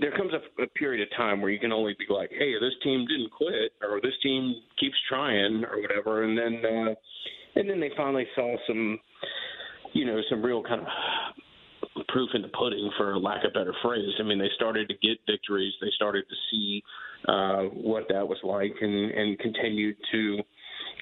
there 0.00 0.12
comes 0.16 0.32
a, 0.32 0.62
a 0.62 0.66
period 0.68 1.02
of 1.02 1.16
time 1.16 1.40
where 1.40 1.50
you 1.50 1.58
can 1.58 1.72
only 1.72 1.94
be 1.98 2.06
like, 2.12 2.30
"Hey, 2.30 2.54
this 2.54 2.74
team 2.82 3.06
didn't 3.06 3.30
quit, 3.30 3.72
or 3.82 4.00
this 4.00 4.14
team 4.22 4.54
keeps 4.78 4.96
trying, 5.08 5.64
or 5.64 5.80
whatever," 5.80 6.24
and 6.24 6.36
then 6.36 6.62
uh, 6.64 6.94
and 7.56 7.68
then 7.68 7.80
they 7.80 7.90
finally 7.96 8.26
saw 8.34 8.56
some, 8.66 8.98
you 9.92 10.06
know, 10.06 10.20
some 10.30 10.42
real 10.42 10.62
kind 10.62 10.80
of 10.80 12.06
proof 12.08 12.30
in 12.34 12.42
the 12.42 12.48
pudding, 12.48 12.90
for 12.96 13.18
lack 13.18 13.44
of 13.44 13.50
a 13.50 13.58
better 13.58 13.74
phrase. 13.82 14.14
I 14.18 14.22
mean, 14.22 14.38
they 14.38 14.50
started 14.56 14.88
to 14.88 14.94
get 15.06 15.18
victories. 15.26 15.72
They 15.80 15.90
started 15.94 16.24
to 16.28 16.34
see 16.50 16.82
uh, 17.28 17.62
what 17.64 18.04
that 18.08 18.26
was 18.26 18.38
like, 18.42 18.74
and 18.80 19.10
and 19.10 19.38
continued 19.38 19.96
to 20.12 20.42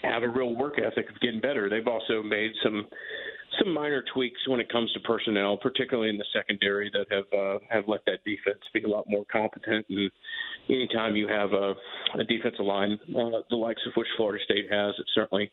have 0.03 0.23
a 0.23 0.29
real 0.29 0.55
work 0.55 0.79
ethic 0.79 1.09
of 1.11 1.21
getting 1.21 1.41
better. 1.41 1.69
They've 1.69 1.87
also 1.87 2.23
made 2.23 2.53
some 2.63 2.87
some 3.59 3.75
minor 3.75 4.03
tweaks 4.15 4.39
when 4.47 4.61
it 4.61 4.71
comes 4.71 4.93
to 4.93 5.01
personnel, 5.01 5.57
particularly 5.57 6.09
in 6.09 6.17
the 6.17 6.25
secondary, 6.33 6.91
that 6.93 7.07
have 7.11 7.25
uh, 7.39 7.59
have 7.69 7.85
let 7.89 8.05
that 8.07 8.25
defense 8.25 8.61
be 8.73 8.83
a 8.83 8.89
lot 8.89 9.05
more 9.09 9.25
competent. 9.31 9.87
And 9.89 10.11
anytime 10.69 11.17
you 11.17 11.29
have 11.29 11.53
a, 11.53 11.75
a 12.19 12.25
defensive 12.25 12.65
line, 12.65 12.99
uh, 13.11 13.41
the 13.51 13.57
likes 13.57 13.83
of 13.87 13.93
which 13.97 14.07
Florida 14.17 14.43
State 14.45 14.67
has, 14.71 14.95
it 14.99 15.07
certainly 15.15 15.51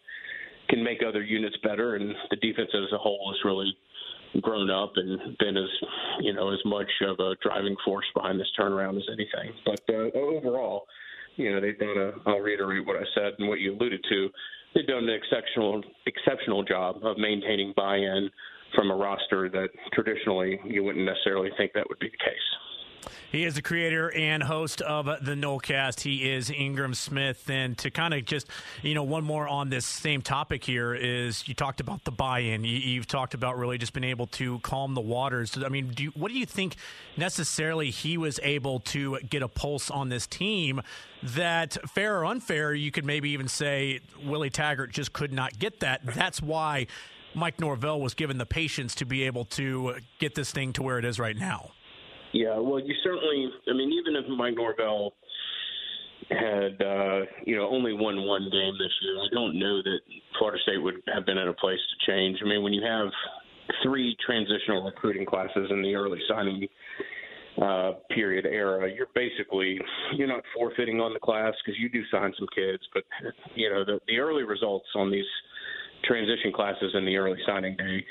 can 0.70 0.84
make 0.84 1.00
other 1.08 1.24
units 1.24 1.58
better. 1.64 1.96
And 1.96 2.14
the 2.30 2.36
defense 2.38 2.70
as 2.74 2.92
a 2.94 2.98
whole 2.98 3.34
has 3.34 3.44
really 3.44 3.76
grown 4.42 4.70
up 4.70 4.94
and 4.96 5.38
been 5.40 5.58
as 5.58 5.70
you 6.22 6.34
know 6.34 6.54
as 6.54 6.60
much 6.66 6.92
of 7.02 7.20
a 7.20 7.36
driving 7.42 7.76
force 7.84 8.06
behind 8.14 8.40
this 8.40 8.52
turnaround 8.60 8.98
as 8.98 9.08
anything. 9.12 9.54
But 9.66 9.82
uh, 9.90 10.18
overall 10.18 10.86
you 11.38 11.52
know, 11.52 11.62
they've 11.62 11.78
done 11.80 11.98
a, 11.98 12.30
I'll 12.30 12.40
reiterate 12.40 12.86
what 12.86 12.98
I 12.98 13.06
said 13.16 13.34
and 13.40 13.48
what 13.48 13.60
you 13.60 13.74
alluded 13.74 14.04
to, 14.10 14.30
they've 14.76 14.88
done 14.88 15.08
an 15.08 15.10
exceptional, 15.10 15.82
exceptional 16.06 16.64
job 16.64 16.98
of 17.04 17.18
maintaining 17.18 17.74
buy 17.76 17.98
in 17.98 18.30
from 18.76 18.92
a 18.92 18.96
roster 18.96 19.50
that 19.50 19.70
traditionally 19.94 20.60
you 20.66 20.84
wouldn't 20.84 21.06
necessarily 21.06 21.50
think 21.58 21.72
that 21.74 21.88
would 21.88 22.00
be 22.00 22.10
the 22.10 22.18
case. 22.18 22.67
He 23.32 23.44
is 23.44 23.56
the 23.56 23.62
creator 23.62 24.10
and 24.12 24.42
host 24.42 24.82
of 24.82 25.06
the 25.06 25.34
Nolecast. 25.34 26.02
He 26.02 26.30
is 26.30 26.50
Ingram 26.50 26.94
Smith. 26.94 27.50
And 27.50 27.78
to 27.80 27.92
kind 27.92 28.14
of 28.14 28.24
just, 28.26 28.48
you 28.82 28.94
know, 28.94 29.04
one 29.04 29.24
more 29.24 29.48
on 29.48 29.70
this 29.70 29.86
same 29.86 30.22
topic 30.22 30.64
here 30.64 30.94
is 30.94 31.48
you 31.48 31.54
talked 31.54 31.82
about 31.82 32.06
the 32.06 32.12
buy-in. 32.12 32.64
You, 32.64 33.00
have 33.00 33.08
talked 33.08 33.34
about 33.34 33.58
really 33.58 33.78
just 33.78 33.94
being 33.94 34.06
able 34.06 34.28
to 34.28 34.60
calm 34.60 34.94
the 34.94 35.02
waters. 35.02 35.62
I 35.62 35.68
mean, 35.68 35.90
do 35.90 36.04
you, 36.04 36.12
what 36.12 36.32
do 36.32 36.38
you 36.38 36.46
think 36.46 36.78
necessarily 37.18 37.90
he 37.90 38.18
was 38.18 38.40
able 38.44 38.80
to 38.82 39.20
get 39.20 39.44
a 39.44 39.48
pulse 39.48 39.92
on 39.92 40.10
this 40.10 40.26
team 40.26 40.82
that, 41.22 41.78
fair 41.90 42.20
or 42.20 42.26
unfair, 42.26 42.74
you 42.74 42.92
could 42.92 43.06
maybe 43.06 43.32
even 43.32 43.48
say 43.48 44.00
Willie 44.24 44.50
Taggart 44.50 44.92
just 44.92 45.12
could 45.12 45.34
not 45.34 45.60
get 45.60 45.82
that. 45.82 46.02
That's 46.06 46.42
why 46.42 46.88
Mike 47.34 47.60
Norvell 47.60 48.00
was 48.00 48.14
given 48.14 48.38
the 48.38 48.46
patience 48.46 48.96
to 48.96 49.06
be 49.06 49.24
able 49.24 49.46
to 49.46 49.96
get 50.20 50.34
this 50.34 50.52
thing 50.52 50.74
to 50.74 50.82
where 50.82 50.98
it 50.98 51.06
is 51.06 51.20
right 51.20 51.36
now. 51.36 51.72
Yeah, 52.34 52.60
well, 52.60 52.80
you 52.80 52.94
certainly. 53.04 53.50
I 53.70 53.74
mean, 53.74 53.92
even 53.92 54.16
if 54.16 54.28
Mike 54.30 54.56
Norvell 54.56 55.14
had 56.30 56.82
uh, 56.82 57.22
you 57.46 57.56
know 57.56 57.70
only 57.70 57.94
won 57.94 58.26
one 58.26 58.50
game 58.52 58.74
this 58.78 58.92
year, 59.02 59.18
I 59.18 59.28
don't 59.34 59.58
know 59.58 59.82
that 59.82 60.00
Florida 60.38 60.62
State 60.64 60.82
would 60.82 60.96
have 61.14 61.26
been 61.26 61.38
in 61.38 61.48
a 61.48 61.54
place 61.54 61.80
to 61.80 62.12
change. 62.12 62.40
I 62.44 62.48
mean, 62.48 62.64
when 62.64 62.74
you 62.74 62.84
have 62.84 63.10
three 63.84 64.16
transitional 64.26 64.84
recruiting 64.84 65.26
classes 65.26 65.70
in 65.70 65.82
the 65.82 65.96
early 65.96 66.20
signing 66.28 66.68
uh, 67.62 67.94
period 68.12 68.46
era, 68.46 68.92
you're 68.94 69.08
basically 69.16 69.80
you're 70.16 70.28
not 70.28 70.44
forfeiting 70.56 71.00
on 71.00 71.14
the 71.14 71.20
class 71.20 71.54
because 71.66 71.80
you 71.80 71.90
do 71.90 72.02
sign 72.12 72.34
some 72.38 72.48
kids, 72.54 72.84
but 72.94 73.04
you 73.56 73.70
know 73.70 73.86
the 73.86 74.00
the 74.08 74.18
early 74.20 74.44
results 74.44 74.88
on 74.96 75.12
these 75.12 75.26
transition 76.04 76.52
classes 76.54 76.92
in 76.94 77.06
the 77.06 77.16
early 77.16 77.40
signing 77.46 77.76
day 77.76 78.04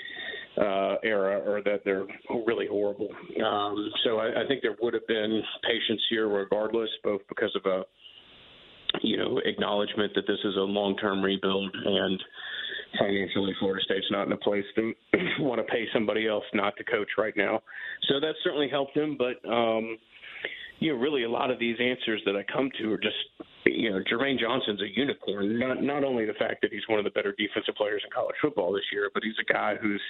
uh, 0.58 0.96
era, 1.04 1.40
or 1.46 1.62
that 1.62 1.82
they're 1.84 2.06
really 2.46 2.66
horrible. 2.66 3.08
Um, 3.44 3.90
so 4.04 4.18
I, 4.18 4.44
I 4.44 4.48
think 4.48 4.62
there 4.62 4.76
would 4.80 4.94
have 4.94 5.06
been 5.06 5.42
patience 5.62 6.00
here, 6.10 6.28
regardless, 6.28 6.90
both 7.04 7.20
because 7.28 7.54
of 7.54 7.70
a 7.70 7.82
you 9.02 9.16
know 9.16 9.40
acknowledgement 9.44 10.12
that 10.14 10.26
this 10.26 10.38
is 10.44 10.56
a 10.56 10.60
long-term 10.60 11.22
rebuild 11.22 11.74
and 11.84 12.22
financially 12.98 13.52
Florida 13.58 13.82
State's 13.84 14.06
not 14.10 14.26
in 14.26 14.32
a 14.32 14.36
place 14.36 14.64
to 14.76 14.94
want 15.40 15.58
to 15.58 15.64
pay 15.64 15.84
somebody 15.92 16.26
else 16.26 16.44
not 16.54 16.76
to 16.76 16.84
coach 16.84 17.08
right 17.18 17.36
now. 17.36 17.60
So 18.08 18.20
that 18.20 18.34
certainly 18.42 18.68
helped 18.68 18.96
him, 18.96 19.18
but 19.18 19.46
um 19.48 19.98
you 20.78 20.92
know, 20.92 20.98
really 20.98 21.24
a 21.24 21.30
lot 21.30 21.50
of 21.50 21.58
these 21.58 21.76
answers 21.80 22.22
that 22.26 22.36
I 22.36 22.44
come 22.52 22.70
to 22.78 22.92
are 22.92 22.98
just 22.98 23.16
you 23.66 23.90
know, 23.90 24.00
Jermaine 24.10 24.38
Johnson's 24.38 24.80
a 24.80 24.88
unicorn. 24.88 25.58
Not 25.58 25.82
not 25.82 26.04
only 26.04 26.24
the 26.24 26.34
fact 26.34 26.62
that 26.62 26.72
he's 26.72 26.86
one 26.88 26.98
of 26.98 27.04
the 27.04 27.10
better 27.10 27.34
defensive 27.36 27.74
players 27.76 28.02
in 28.04 28.10
college 28.12 28.36
football 28.40 28.72
this 28.72 28.84
year, 28.92 29.10
but 29.12 29.22
he's 29.22 29.34
a 29.40 29.52
guy 29.52 29.74
who's 29.80 30.02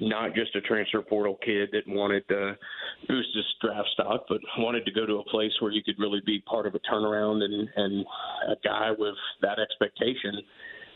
not 0.00 0.34
just 0.34 0.54
a 0.56 0.60
transfer 0.62 1.02
portal 1.02 1.38
kid 1.44 1.68
that 1.72 1.82
wanted 1.86 2.26
to 2.28 2.56
boost 3.06 3.28
his 3.34 3.44
draft 3.60 3.88
stock, 3.92 4.24
but 4.28 4.40
wanted 4.58 4.84
to 4.86 4.92
go 4.92 5.06
to 5.06 5.16
a 5.16 5.24
place 5.24 5.52
where 5.60 5.70
you 5.70 5.82
could 5.82 5.98
really 5.98 6.20
be 6.24 6.40
part 6.40 6.66
of 6.66 6.74
a 6.74 6.80
turnaround 6.80 7.42
and 7.42 7.68
and 7.76 8.04
a 8.48 8.56
guy 8.64 8.90
with 8.96 9.14
that 9.42 9.58
expectation. 9.58 10.42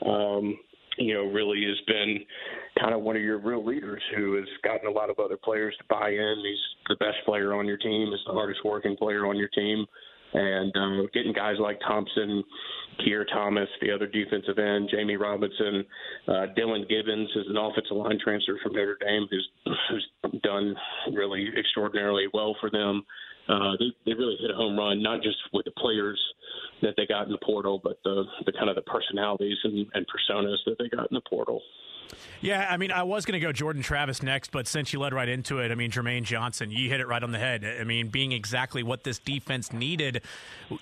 Um, 0.06 0.58
you 0.98 1.14
know, 1.14 1.24
really 1.24 1.64
has 1.66 1.80
been 1.86 2.24
kind 2.78 2.94
of 2.94 3.02
one 3.02 3.16
of 3.16 3.22
your 3.22 3.38
real 3.38 3.64
leaders 3.64 4.02
who 4.16 4.34
has 4.36 4.46
gotten 4.62 4.86
a 4.86 4.90
lot 4.90 5.10
of 5.10 5.18
other 5.18 5.36
players 5.36 5.74
to 5.78 5.84
buy 5.88 6.10
in. 6.10 6.42
He's 6.44 6.58
the 6.88 6.96
best 6.96 7.18
player 7.24 7.54
on 7.54 7.66
your 7.66 7.78
team, 7.78 8.08
he's 8.10 8.24
the 8.26 8.32
hardest 8.32 8.60
working 8.64 8.96
player 8.96 9.26
on 9.26 9.36
your 9.36 9.48
team 9.48 9.86
and 10.34 10.76
um, 10.76 11.08
getting 11.14 11.32
guys 11.32 11.56
like 11.60 11.78
Thompson, 11.86 12.42
Keir 13.04 13.24
Thomas, 13.32 13.68
the 13.80 13.92
other 13.92 14.06
defensive 14.06 14.58
end, 14.58 14.90
Jammie 14.92 15.18
Robinson, 15.18 15.84
uh, 16.28 16.46
Dillan 16.58 16.88
Gibbons 16.88 17.30
is 17.36 17.46
an 17.48 17.56
offensive 17.56 17.96
line 17.96 18.18
transfer 18.22 18.58
from 18.62 18.72
Notre 18.72 18.98
Dame 19.00 19.26
who's 19.30 19.48
who's 19.88 20.06
done 20.42 20.74
really 21.12 21.48
extraordinarily 21.58 22.26
well 22.34 22.56
for 22.60 22.70
them. 22.70 23.02
Uh, 23.48 23.72
they, 23.78 23.92
they 24.06 24.14
really 24.14 24.36
hit 24.40 24.50
a 24.50 24.54
home 24.54 24.76
run, 24.78 25.02
not 25.02 25.22
just 25.22 25.36
with 25.52 25.64
the 25.64 25.70
players 25.72 26.20
that 26.82 26.94
they 26.96 27.06
got 27.06 27.26
in 27.26 27.32
the 27.32 27.38
portal, 27.44 27.80
but 27.82 27.98
the, 28.04 28.24
the 28.46 28.52
kind 28.52 28.68
of 28.68 28.76
the 28.76 28.82
personalities 28.82 29.58
and, 29.64 29.86
and 29.94 30.06
personas 30.06 30.56
that 30.66 30.76
they 30.78 30.88
got 30.88 31.10
in 31.10 31.14
the 31.14 31.22
portal. 31.28 31.60
Yeah, 32.40 32.66
I 32.70 32.76
mean, 32.76 32.92
I 32.92 33.02
was 33.02 33.24
going 33.24 33.40
to 33.40 33.44
go 33.44 33.52
Jordan 33.52 33.82
Travis 33.82 34.22
next, 34.22 34.50
but 34.50 34.68
since 34.68 34.92
you 34.92 35.00
led 35.00 35.14
right 35.14 35.28
into 35.28 35.58
it, 35.60 35.70
I 35.70 35.74
mean, 35.74 35.90
Jermaine 35.90 36.24
Johnson, 36.24 36.70
you 36.70 36.90
hit 36.90 37.00
it 37.00 37.06
right 37.06 37.22
on 37.22 37.32
the 37.32 37.38
head. 37.38 37.64
I 37.64 37.84
mean, 37.84 38.08
being 38.08 38.32
exactly 38.32 38.82
what 38.82 39.02
this 39.02 39.18
defense 39.18 39.72
needed. 39.72 40.22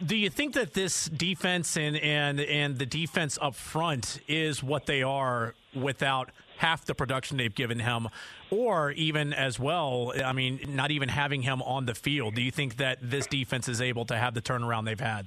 Do 0.04 0.16
you 0.16 0.28
think 0.28 0.54
that 0.54 0.75
this 0.75 1.07
defense 1.07 1.76
and 1.76 1.97
and 1.97 2.40
and 2.40 2.78
the 2.78 2.87
defense 2.87 3.38
up 3.40 3.54
front 3.54 4.21
is 4.26 4.62
what 4.62 4.87
they 4.87 5.02
are 5.02 5.54
without 5.75 6.31
half 6.62 6.85
the 6.85 6.95
production 6.95 7.37
they've 7.37 7.54
given 7.54 7.81
him, 7.81 8.09
or 8.50 8.92
even 8.92 9.33
as 9.33 9.59
well? 9.59 10.12
I 10.25 10.33
mean, 10.33 10.61
not 10.69 10.90
even 10.90 11.09
having 11.09 11.42
him 11.42 11.61
on 11.62 11.87
the 11.87 11.95
field. 11.95 12.37
Do 12.37 12.42
you 12.42 12.50
think 12.50 12.76
that 12.76 12.99
this 13.02 13.26
defense 13.26 13.69
is 13.69 13.81
able 13.81 14.04
to 14.07 14.16
have 14.16 14.35
the 14.35 14.42
turnaround 14.42 14.87
they've 14.87 14.99
had? 14.99 15.26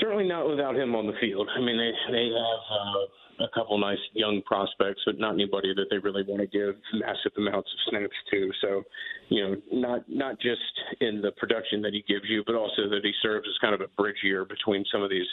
certainly 0.00 0.28
not 0.28 0.48
without 0.48 0.76
him 0.76 0.94
on 0.94 1.06
the 1.06 1.12
field. 1.20 1.48
I 1.56 1.60
mean, 1.60 1.76
they 1.76 1.90
they 2.12 2.26
have 2.26 2.62
uh, 2.70 3.44
a 3.44 3.48
couple 3.54 3.78
nice 3.78 3.98
young 4.14 4.42
prospects, 4.46 5.02
but 5.04 5.18
not 5.18 5.34
anybody 5.34 5.74
that 5.74 5.86
they 5.90 5.98
really 5.98 6.22
want 6.26 6.40
to 6.40 6.46
give 6.46 6.74
massive 6.94 7.32
amounts 7.36 7.68
of 7.68 7.90
snaps 7.90 8.16
to. 8.30 8.50
So, 8.60 8.82
you 9.28 9.42
know, 9.42 9.56
not 9.72 10.08
not 10.08 10.40
just 10.40 10.60
in 11.00 11.20
the 11.20 11.32
production 11.32 11.82
that 11.82 11.92
he 11.92 12.04
gives 12.08 12.24
you, 12.28 12.42
but 12.46 12.54
also 12.54 12.88
that 12.88 13.00
he 13.02 13.12
serves 13.22 13.46
as 13.48 13.58
kind 13.60 13.74
of 13.74 13.80
a 13.80 13.88
bridge 14.00 14.22
year 14.22 14.44
between 14.44 14.84
some 14.92 15.02
of 15.02 15.10
these 15.10 15.28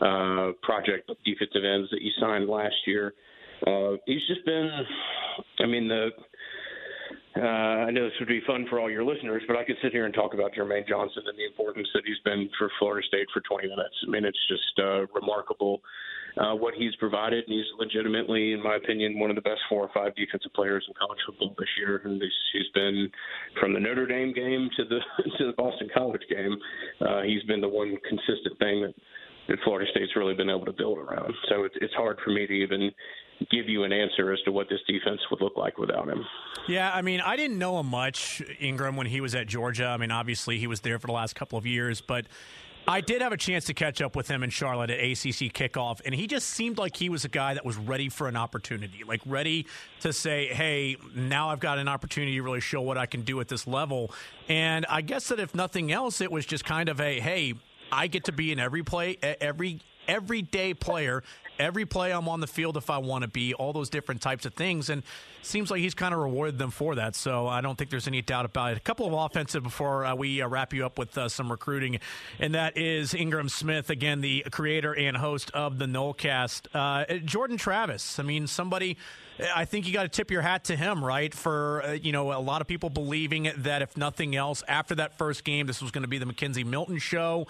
uh, 0.00 0.52
project 0.62 1.10
defensive 1.24 1.64
ends 1.64 1.88
that 1.90 2.02
you 2.02 2.10
signed 2.20 2.48
last 2.48 2.76
year. 2.86 3.14
Uh, 3.66 3.96
he's 4.06 4.22
just 4.28 4.44
been, 4.44 4.70
I 5.60 5.66
mean, 5.66 5.88
the 5.88 6.10
uh, 7.36 7.86
I 7.86 7.90
know 7.90 8.04
this 8.04 8.18
would 8.18 8.28
be 8.28 8.40
fun 8.46 8.66
for 8.68 8.80
all 8.80 8.90
your 8.90 9.04
listeners, 9.04 9.42
but 9.46 9.56
I 9.56 9.62
could 9.62 9.76
sit 9.82 9.92
here 9.92 10.06
and 10.06 10.14
talk 10.14 10.34
about 10.34 10.54
Jermaine 10.54 10.88
Johnson 10.88 11.22
and 11.26 11.38
the 11.38 11.46
importance 11.46 11.86
that 11.94 12.02
he's 12.04 12.18
been 12.24 12.50
for 12.58 12.70
Florida 12.78 13.06
State 13.06 13.28
for 13.32 13.40
20 13.40 13.68
minutes. 13.68 13.94
I 14.06 14.10
mean, 14.10 14.24
it's 14.24 14.38
just 14.48 14.74
uh, 14.82 15.06
remarkable 15.14 15.80
uh, 16.36 16.54
what 16.54 16.74
he's 16.74 16.94
provided. 16.96 17.44
And 17.46 17.54
he's 17.54 17.66
legitimately, 17.78 18.52
in 18.52 18.62
my 18.62 18.76
opinion, 18.76 19.18
one 19.18 19.30
of 19.30 19.36
the 19.36 19.42
best 19.42 19.60
four 19.68 19.82
or 19.82 19.90
five 19.94 20.14
defensive 20.16 20.52
players 20.54 20.84
in 20.88 20.94
college 20.94 21.18
football 21.26 21.54
this 21.58 21.68
year. 21.78 22.00
And 22.04 22.20
he's, 22.20 22.66
been 22.74 23.10
from 23.58 23.72
the 23.72 23.80
Notre 23.80 24.06
Dame 24.06 24.32
game 24.34 24.68
to 24.76 24.84
the 24.84 25.00
to 25.38 25.46
the 25.46 25.52
Boston 25.56 25.88
College 25.94 26.22
game. 26.28 26.56
Uh, 27.00 27.22
he's 27.22 27.42
been 27.44 27.60
the 27.60 27.68
one 27.68 27.96
consistent 28.08 28.58
thing 28.58 28.82
that 28.82 28.94
that 29.48 29.58
Florida 29.64 29.90
State's 29.90 30.14
really 30.14 30.34
been 30.34 30.50
able 30.50 30.66
to 30.66 30.72
build 30.72 30.98
around. 30.98 31.32
So 31.48 31.64
it's, 31.64 31.74
it's 31.80 31.94
hard 31.94 32.18
for 32.22 32.30
me 32.30 32.46
to 32.46 32.52
even 32.52 32.90
give 33.50 33.68
you 33.68 33.84
an 33.84 33.92
answer 33.92 34.32
as 34.32 34.40
to 34.42 34.52
what 34.52 34.68
this 34.68 34.80
defense 34.86 35.20
would 35.30 35.40
look 35.40 35.56
like 35.56 35.78
without 35.78 36.08
him. 36.08 36.24
Yeah, 36.66 36.90
I 36.92 37.02
mean, 37.02 37.20
I 37.20 37.36
didn't 37.36 37.58
know 37.58 37.78
him 37.80 37.86
much, 37.86 38.42
Ingram, 38.60 38.96
when 38.96 39.06
he 39.06 39.20
was 39.20 39.34
at 39.34 39.46
Georgia. 39.46 39.86
I 39.86 39.96
mean, 39.96 40.10
obviously 40.10 40.58
he 40.58 40.66
was 40.66 40.80
there 40.80 40.98
for 40.98 41.06
the 41.06 41.12
last 41.12 41.34
couple 41.34 41.58
of 41.58 41.66
years, 41.66 42.00
but 42.00 42.26
I 42.86 43.02
did 43.02 43.20
have 43.20 43.32
a 43.32 43.36
chance 43.36 43.66
to 43.66 43.74
catch 43.74 44.00
up 44.00 44.16
with 44.16 44.28
him 44.28 44.42
in 44.42 44.48
Charlotte 44.48 44.88
at 44.88 44.98
ACC 44.98 45.52
kickoff, 45.52 46.00
and 46.06 46.14
he 46.14 46.26
just 46.26 46.48
seemed 46.48 46.78
like 46.78 46.96
he 46.96 47.10
was 47.10 47.24
a 47.26 47.28
guy 47.28 47.52
that 47.52 47.64
was 47.64 47.76
ready 47.76 48.08
for 48.08 48.28
an 48.28 48.36
opportunity, 48.36 49.04
like 49.06 49.20
ready 49.26 49.66
to 50.00 50.12
say, 50.12 50.46
hey, 50.46 50.96
now 51.14 51.50
I've 51.50 51.60
got 51.60 51.78
an 51.78 51.86
opportunity 51.86 52.36
to 52.36 52.42
really 52.42 52.60
show 52.60 52.80
what 52.80 52.96
I 52.96 53.04
can 53.04 53.22
do 53.22 53.40
at 53.40 53.48
this 53.48 53.66
level. 53.66 54.10
And 54.48 54.86
I 54.88 55.02
guess 55.02 55.28
that 55.28 55.38
if 55.38 55.54
nothing 55.54 55.92
else, 55.92 56.22
it 56.22 56.32
was 56.32 56.46
just 56.46 56.64
kind 56.64 56.88
of 56.88 56.98
a, 56.98 57.20
hey, 57.20 57.54
I 57.92 58.06
get 58.06 58.24
to 58.24 58.32
be 58.32 58.52
in 58.52 58.58
every 58.58 58.82
play, 58.82 59.18
every 59.22 59.80
everyday 60.08 60.72
player 60.72 61.22
every 61.58 61.86
play 61.86 62.12
I'm 62.12 62.28
on 62.28 62.40
the 62.40 62.46
field 62.46 62.76
if 62.76 62.90
I 62.90 62.98
want 62.98 63.22
to 63.22 63.28
be, 63.28 63.54
all 63.54 63.72
those 63.72 63.90
different 63.90 64.20
types 64.20 64.46
of 64.46 64.54
things. 64.54 64.90
And 64.90 65.02
seems 65.42 65.70
like 65.70 65.80
he's 65.80 65.94
kind 65.94 66.14
of 66.14 66.20
rewarded 66.20 66.58
them 66.58 66.70
for 66.70 66.94
that. 66.96 67.14
So 67.14 67.46
I 67.46 67.60
don't 67.60 67.76
think 67.76 67.90
there's 67.90 68.06
any 68.06 68.22
doubt 68.22 68.44
about 68.44 68.72
it. 68.72 68.78
A 68.78 68.80
couple 68.80 69.06
of 69.06 69.12
offensive 69.12 69.62
before 69.62 70.04
uh, 70.04 70.14
we 70.14 70.42
uh, 70.42 70.48
wrap 70.48 70.72
you 70.72 70.84
up 70.84 70.98
with 70.98 71.16
uh, 71.16 71.28
some 71.28 71.50
recruiting, 71.50 71.98
and 72.38 72.54
that 72.54 72.76
is 72.76 73.14
Ingram 73.14 73.48
Smith, 73.48 73.90
again, 73.90 74.20
the 74.20 74.44
creator 74.50 74.94
and 74.94 75.16
host 75.16 75.50
of 75.52 75.78
the 75.78 75.86
Nolecast. 75.86 76.66
Uh, 76.74 77.18
Jordan 77.24 77.56
Travis, 77.56 78.18
I 78.18 78.22
mean, 78.22 78.46
somebody. 78.46 78.96
I 79.54 79.66
think 79.66 79.86
you 79.86 79.92
got 79.92 80.02
to 80.02 80.08
tip 80.08 80.32
your 80.32 80.42
hat 80.42 80.64
to 80.64 80.76
him, 80.76 81.04
right? 81.04 81.32
For 81.32 81.84
uh, 81.84 81.92
you 81.92 82.10
know, 82.10 82.32
a 82.32 82.42
lot 82.42 82.60
of 82.60 82.66
people 82.66 82.90
believing 82.90 83.50
that 83.58 83.82
if 83.82 83.96
nothing 83.96 84.34
else, 84.34 84.64
after 84.66 84.96
that 84.96 85.16
first 85.16 85.44
game, 85.44 85.68
this 85.68 85.80
was 85.80 85.92
going 85.92 86.02
to 86.02 86.08
be 86.08 86.18
the 86.18 86.26
McKenzie 86.26 86.64
Milton 86.64 86.98
show. 86.98 87.46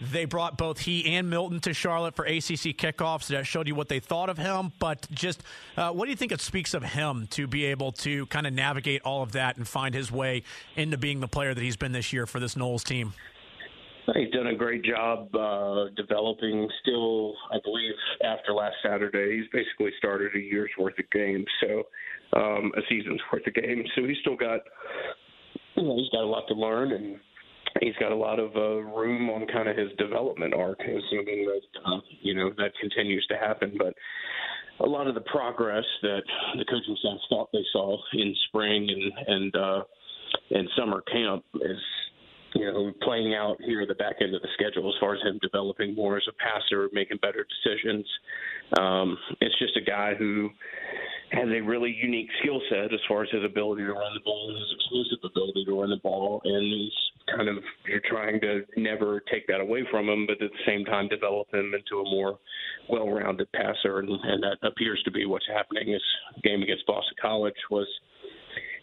They 0.00 0.24
brought 0.24 0.56
both 0.56 0.78
he 0.78 1.16
and 1.16 1.28
Milton 1.28 1.60
to 1.60 1.74
Charlotte 1.74 2.14
for 2.14 2.24
ACC 2.24 2.76
kickoffs. 2.76 3.28
That 3.28 3.46
showed 3.46 3.68
you 3.68 3.74
what 3.74 3.88
they 3.88 4.00
thought 4.00 4.30
of 4.30 4.38
him. 4.38 4.72
But 4.78 5.06
just 5.10 5.42
uh, 5.76 5.90
what 5.90 6.06
do 6.06 6.10
you 6.10 6.16
think 6.16 6.32
it 6.32 6.40
speaks 6.40 6.72
of 6.74 6.82
him 6.82 7.26
to 7.30 7.46
be 7.46 7.66
able 7.66 7.92
to 7.92 8.26
kind 8.26 8.46
of 8.46 8.52
navigate 8.54 9.02
all 9.02 9.22
of 9.22 9.32
that 9.32 9.56
and 9.56 9.68
find 9.68 9.94
his 9.94 10.10
way 10.10 10.42
into 10.76 10.96
being 10.96 11.20
the 11.20 11.28
player 11.28 11.52
that 11.52 11.62
he's 11.62 11.76
been 11.76 11.92
this 11.92 12.12
year 12.12 12.26
for 12.26 12.40
this 12.40 12.54
Noles 12.54 12.82
team? 12.82 13.12
He's 14.14 14.30
done 14.30 14.48
a 14.48 14.56
great 14.56 14.82
job 14.82 15.34
uh, 15.34 15.86
developing. 15.96 16.68
Still, 16.82 17.34
I 17.52 17.58
believe 17.62 17.92
after 18.24 18.52
last 18.52 18.76
Saturday, 18.82 19.38
he's 19.38 19.48
basically 19.52 19.92
started 19.98 20.34
a 20.34 20.40
year's 20.40 20.70
worth 20.78 20.98
of 20.98 21.08
games, 21.10 21.46
so 21.60 21.84
um, 22.32 22.72
a 22.76 22.80
season's 22.88 23.20
worth 23.32 23.46
of 23.46 23.54
games. 23.54 23.88
So 23.94 24.04
he's 24.04 24.16
still 24.22 24.36
got, 24.36 24.60
you 25.76 25.82
know, 25.84 25.96
he's 25.96 26.08
got 26.10 26.22
a 26.22 26.26
lot 26.26 26.48
to 26.48 26.54
learn, 26.54 26.92
and 26.92 27.20
he's 27.80 27.94
got 28.00 28.12
a 28.12 28.16
lot 28.16 28.38
of 28.38 28.54
uh, 28.56 28.82
room 28.82 29.30
on 29.30 29.46
kind 29.46 29.68
of 29.68 29.76
his 29.76 29.90
development 29.98 30.54
arc, 30.54 30.80
assuming 30.80 31.46
that 31.46 31.80
uh, 31.86 32.00
you 32.22 32.34
know 32.34 32.50
that 32.56 32.72
continues 32.80 33.26
to 33.28 33.36
happen. 33.36 33.74
But 33.78 33.94
a 34.80 34.88
lot 34.88 35.06
of 35.06 35.14
the 35.14 35.20
progress 35.22 35.84
that 36.02 36.22
the 36.56 36.64
coaching 36.64 36.96
staff 37.00 37.18
thought 37.28 37.50
they 37.52 37.64
saw 37.72 37.98
in 38.14 38.34
spring 38.48 38.88
and 38.90 39.12
and 39.26 39.56
uh, 39.56 39.82
and 40.50 40.68
summer 40.76 41.02
camp 41.12 41.44
is 41.54 41.78
you 42.54 42.66
know 42.66 42.92
playing 43.02 43.34
out 43.34 43.56
here 43.60 43.82
at 43.82 43.88
the 43.88 43.94
back 43.94 44.16
end 44.20 44.34
of 44.34 44.42
the 44.42 44.48
schedule 44.54 44.88
as 44.88 44.98
far 45.00 45.14
as 45.14 45.22
him 45.22 45.38
developing 45.42 45.94
more 45.94 46.16
as 46.16 46.24
a 46.28 46.32
passer, 46.32 46.88
making 46.92 47.18
better 47.22 47.46
decisions. 47.62 48.06
Um, 48.78 49.16
it's 49.40 49.58
just 49.58 49.76
a 49.76 49.82
guy 49.82 50.14
who 50.14 50.50
has 51.32 51.48
a 51.48 51.60
really 51.60 51.96
unique 52.02 52.28
skill 52.42 52.60
set 52.68 52.92
as 52.92 53.00
far 53.06 53.22
as 53.22 53.30
his 53.30 53.44
ability 53.44 53.82
to 53.82 53.92
run 53.92 54.14
the 54.14 54.20
ball, 54.24 54.52
his 54.52 54.74
exclusive 54.74 55.18
ability 55.24 55.64
to 55.64 55.80
run 55.80 55.90
the 55.90 55.96
ball, 56.02 56.40
and 56.44 56.64
he's 56.64 56.92
kind 57.36 57.48
of 57.48 57.56
you're 57.86 58.02
trying 58.08 58.40
to 58.40 58.62
never 58.76 59.20
take 59.30 59.46
that 59.48 59.60
away 59.60 59.84
from 59.90 60.08
him, 60.08 60.26
but 60.26 60.42
at 60.42 60.50
the 60.50 60.64
same 60.66 60.84
time 60.84 61.08
develop 61.08 61.52
him 61.52 61.72
into 61.74 62.00
a 62.00 62.10
more 62.10 62.38
well-rounded 62.88 63.50
passer, 63.52 63.98
and, 64.00 64.08
and 64.08 64.42
that 64.42 64.58
appears 64.66 65.00
to 65.04 65.10
be 65.10 65.26
what's 65.26 65.46
happening. 65.52 65.92
His 65.92 66.02
game 66.42 66.62
against 66.62 66.86
Boston 66.86 67.16
College 67.20 67.54
was 67.70 67.86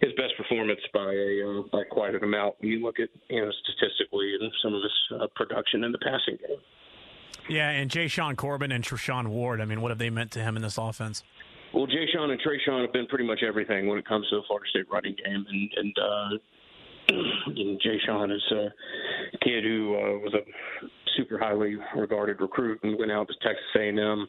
his 0.02 0.12
best 0.14 0.34
performance 0.38 0.80
by 0.94 1.12
a 1.12 1.60
uh, 1.60 1.62
by 1.72 1.84
quite 1.90 2.16
an 2.16 2.24
amount 2.24 2.56
when 2.60 2.72
you 2.72 2.80
look 2.84 3.00
at 3.00 3.10
you 3.30 3.44
know 3.44 3.52
statistically 3.64 4.36
and 4.40 4.52
some 4.62 4.74
of 4.74 4.82
his 4.82 5.22
uh, 5.22 5.28
production 5.36 5.84
in 5.84 5.92
the 5.92 6.00
passing 6.00 6.38
game. 6.48 6.58
Yeah, 7.50 7.70
and 7.70 7.90
Jashaun 7.90 8.36
Corbin 8.36 8.72
and 8.72 8.84
Treshaun 8.84 9.28
Ward. 9.28 9.62
I 9.62 9.66
mean, 9.66 9.82
what 9.82 9.92
have 9.92 10.00
they 10.00 10.10
meant 10.10 10.32
to 10.32 10.40
him 10.40 10.56
in 10.58 10.62
this 10.62 10.78
offense? 10.78 11.24
Well, 11.74 11.88
Jashaun 11.88 12.30
and 12.30 12.42
Treshaun 12.42 12.82
have 12.82 12.94
been 12.94 13.08
pretty 13.08 13.26
much 13.26 13.44
everything 13.46 13.88
when 13.88 13.98
it 13.98 14.08
comes 14.08 14.28
to 14.30 14.38
the 14.38 14.42
Florida 14.48 14.70
State 14.70 14.86
running 14.92 15.16
game, 15.24 15.46
and 15.48 15.72
and 15.76 15.96
uh, 15.98 16.38
know, 17.12 17.78
Jashaun 17.86 18.36
is 18.36 18.52
a 18.52 18.70
kid 19.44 19.64
who 19.64 19.96
uh, 19.96 20.20
was 20.20 20.34
a 20.34 20.88
super 21.16 21.38
highly 21.38 21.76
regarded 21.96 22.42
recruit 22.42 22.80
and 22.84 22.98
went 22.98 23.12
out 23.12 23.28
to 23.28 23.34
Texas 23.42 23.66
A&M, 23.76 24.28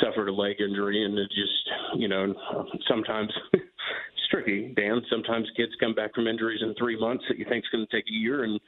suffered 0.00 0.28
a 0.28 0.32
leg 0.32 0.56
injury, 0.60 1.04
and 1.04 1.18
it 1.18 1.28
just 1.28 2.00
you 2.00 2.08
know 2.08 2.34
sometimes 2.88 3.30
it's 3.52 4.28
tricky, 4.30 4.72
Dan. 4.76 5.02
Sometimes 5.10 5.46
kids 5.56 5.72
come 5.80 5.94
back 5.94 6.14
from 6.14 6.26
injuries 6.26 6.60
in 6.62 6.74
three 6.78 6.98
months 6.98 7.24
that 7.28 7.38
you 7.38 7.44
think 7.48 7.64
is 7.64 7.70
going 7.70 7.86
to 7.86 7.96
take 7.96 8.06
a 8.08 8.14
year, 8.14 8.44
and 8.44 8.60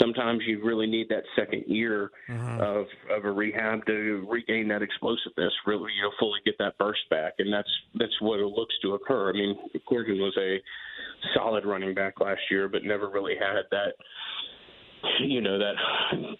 sometimes 0.00 0.40
you 0.46 0.64
really 0.64 0.86
need 0.86 1.08
that 1.08 1.24
second 1.36 1.64
year 1.66 2.10
mm-hmm. 2.28 2.60
of 2.60 2.86
of 3.14 3.24
a 3.24 3.30
rehab 3.30 3.84
to 3.86 4.26
regain 4.30 4.68
that 4.68 4.82
explosiveness, 4.82 5.52
really 5.66 5.92
you 5.96 6.02
know 6.02 6.10
fully 6.18 6.40
get 6.44 6.56
that 6.58 6.78
burst 6.78 7.08
back, 7.10 7.34
and 7.38 7.52
that's 7.52 7.70
that's 7.94 8.20
what 8.20 8.40
it 8.40 8.46
looks 8.46 8.74
to 8.82 8.94
occur. 8.94 9.30
I 9.30 9.32
mean, 9.32 9.56
Gordon 9.88 10.18
was 10.18 10.36
a 10.38 10.58
solid 11.34 11.64
running 11.64 11.94
back 11.94 12.20
last 12.20 12.40
year, 12.50 12.68
but 12.68 12.84
never 12.84 13.08
really 13.08 13.34
had 13.34 13.62
that 13.70 13.94
you 15.20 15.40
know 15.40 15.58
that 15.58 15.74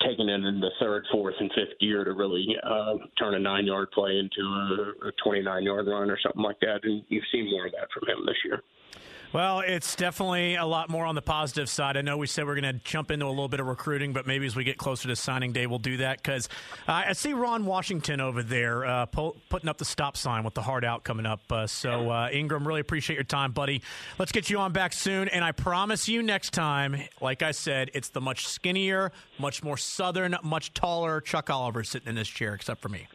taking 0.05 0.29
it 0.29 0.44
in 0.44 0.61
the 0.61 0.70
third, 0.81 1.05
fourth, 1.12 1.35
and 1.38 1.51
fifth 1.55 1.79
gear 1.81 2.05
to 2.05 2.12
really 2.12 2.46
uh, 2.62 2.94
turn 3.18 3.35
a 3.35 3.38
nine-yard 3.38 3.90
play 3.92 4.18
into 4.18 4.40
a, 4.40 5.09
a 5.09 5.12
29-yard 5.25 5.87
run 5.87 6.11
or 6.11 6.18
something 6.23 6.42
like 6.42 6.61
that, 6.61 6.81
and 6.83 7.03
you've 7.09 7.25
seen 7.33 7.51
more 7.51 7.66
of 7.66 7.73
that 7.73 7.88
from 7.92 8.09
him 8.09 8.25
this 8.27 8.37
year. 8.44 8.62
Well, 9.32 9.60
it's 9.60 9.94
definitely 9.94 10.56
a 10.56 10.66
lot 10.66 10.90
more 10.90 11.06
on 11.06 11.14
the 11.14 11.22
positive 11.22 11.68
side. 11.68 11.96
I 11.96 12.00
know 12.00 12.16
we 12.16 12.26
said 12.26 12.46
we're 12.46 12.60
going 12.60 12.74
to 12.74 12.80
jump 12.82 13.12
into 13.12 13.26
a 13.26 13.28
little 13.28 13.46
bit 13.46 13.60
of 13.60 13.66
recruiting, 13.68 14.12
but 14.12 14.26
maybe 14.26 14.44
as 14.44 14.56
we 14.56 14.64
get 14.64 14.76
closer 14.76 15.06
to 15.06 15.14
signing 15.14 15.52
day, 15.52 15.68
we'll 15.68 15.78
do 15.78 15.98
that 15.98 16.20
because 16.20 16.48
uh, 16.88 17.04
I 17.06 17.12
see 17.12 17.32
Ron 17.32 17.64
Washington 17.64 18.20
over 18.20 18.42
there 18.42 18.84
uh, 18.84 19.06
po- 19.06 19.36
putting 19.48 19.68
up 19.68 19.78
the 19.78 19.84
stop 19.84 20.16
sign 20.16 20.42
with 20.42 20.54
the 20.54 20.62
hard 20.62 20.84
out 20.84 21.04
coming 21.04 21.26
up. 21.26 21.42
Uh, 21.48 21.68
so, 21.68 22.10
uh, 22.10 22.28
Ingram, 22.32 22.66
really 22.66 22.80
appreciate 22.80 23.14
your 23.14 23.22
time, 23.22 23.52
buddy. 23.52 23.82
Let's 24.18 24.32
get 24.32 24.50
you 24.50 24.58
on 24.58 24.72
back 24.72 24.92
soon. 24.92 25.28
And 25.28 25.44
I 25.44 25.52
promise 25.52 26.08
you 26.08 26.24
next 26.24 26.52
time, 26.52 27.00
like 27.20 27.42
I 27.42 27.52
said, 27.52 27.92
it's 27.94 28.08
the 28.08 28.20
much 28.20 28.48
skinnier, 28.48 29.12
much 29.38 29.62
more 29.62 29.76
southern, 29.76 30.36
much 30.42 30.74
taller 30.74 31.20
Chuck 31.20 31.50
Oliver 31.50 31.84
sitting 31.84 32.08
in 32.08 32.16
this 32.16 32.28
chair, 32.28 32.52
except 32.52 32.82
for 32.82 32.88
me. 32.88 33.06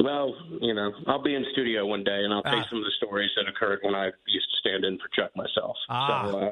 Well, 0.00 0.34
you 0.60 0.74
know, 0.74 0.92
I'll 1.06 1.22
be 1.22 1.34
in 1.34 1.44
studio 1.52 1.86
one 1.86 2.02
day 2.02 2.24
and 2.24 2.32
I'll 2.32 2.42
tell 2.42 2.56
ah. 2.56 2.66
some 2.68 2.78
of 2.78 2.84
the 2.84 2.90
stories 2.96 3.30
that 3.36 3.48
occurred 3.48 3.80
when 3.82 3.94
I 3.94 4.06
used 4.26 4.48
to 4.50 4.56
stand 4.58 4.84
in 4.84 4.98
for 4.98 5.08
Chuck 5.14 5.30
myself. 5.36 5.76
Ah. 5.88 6.30
So 6.30 6.38
uh, 6.38 6.50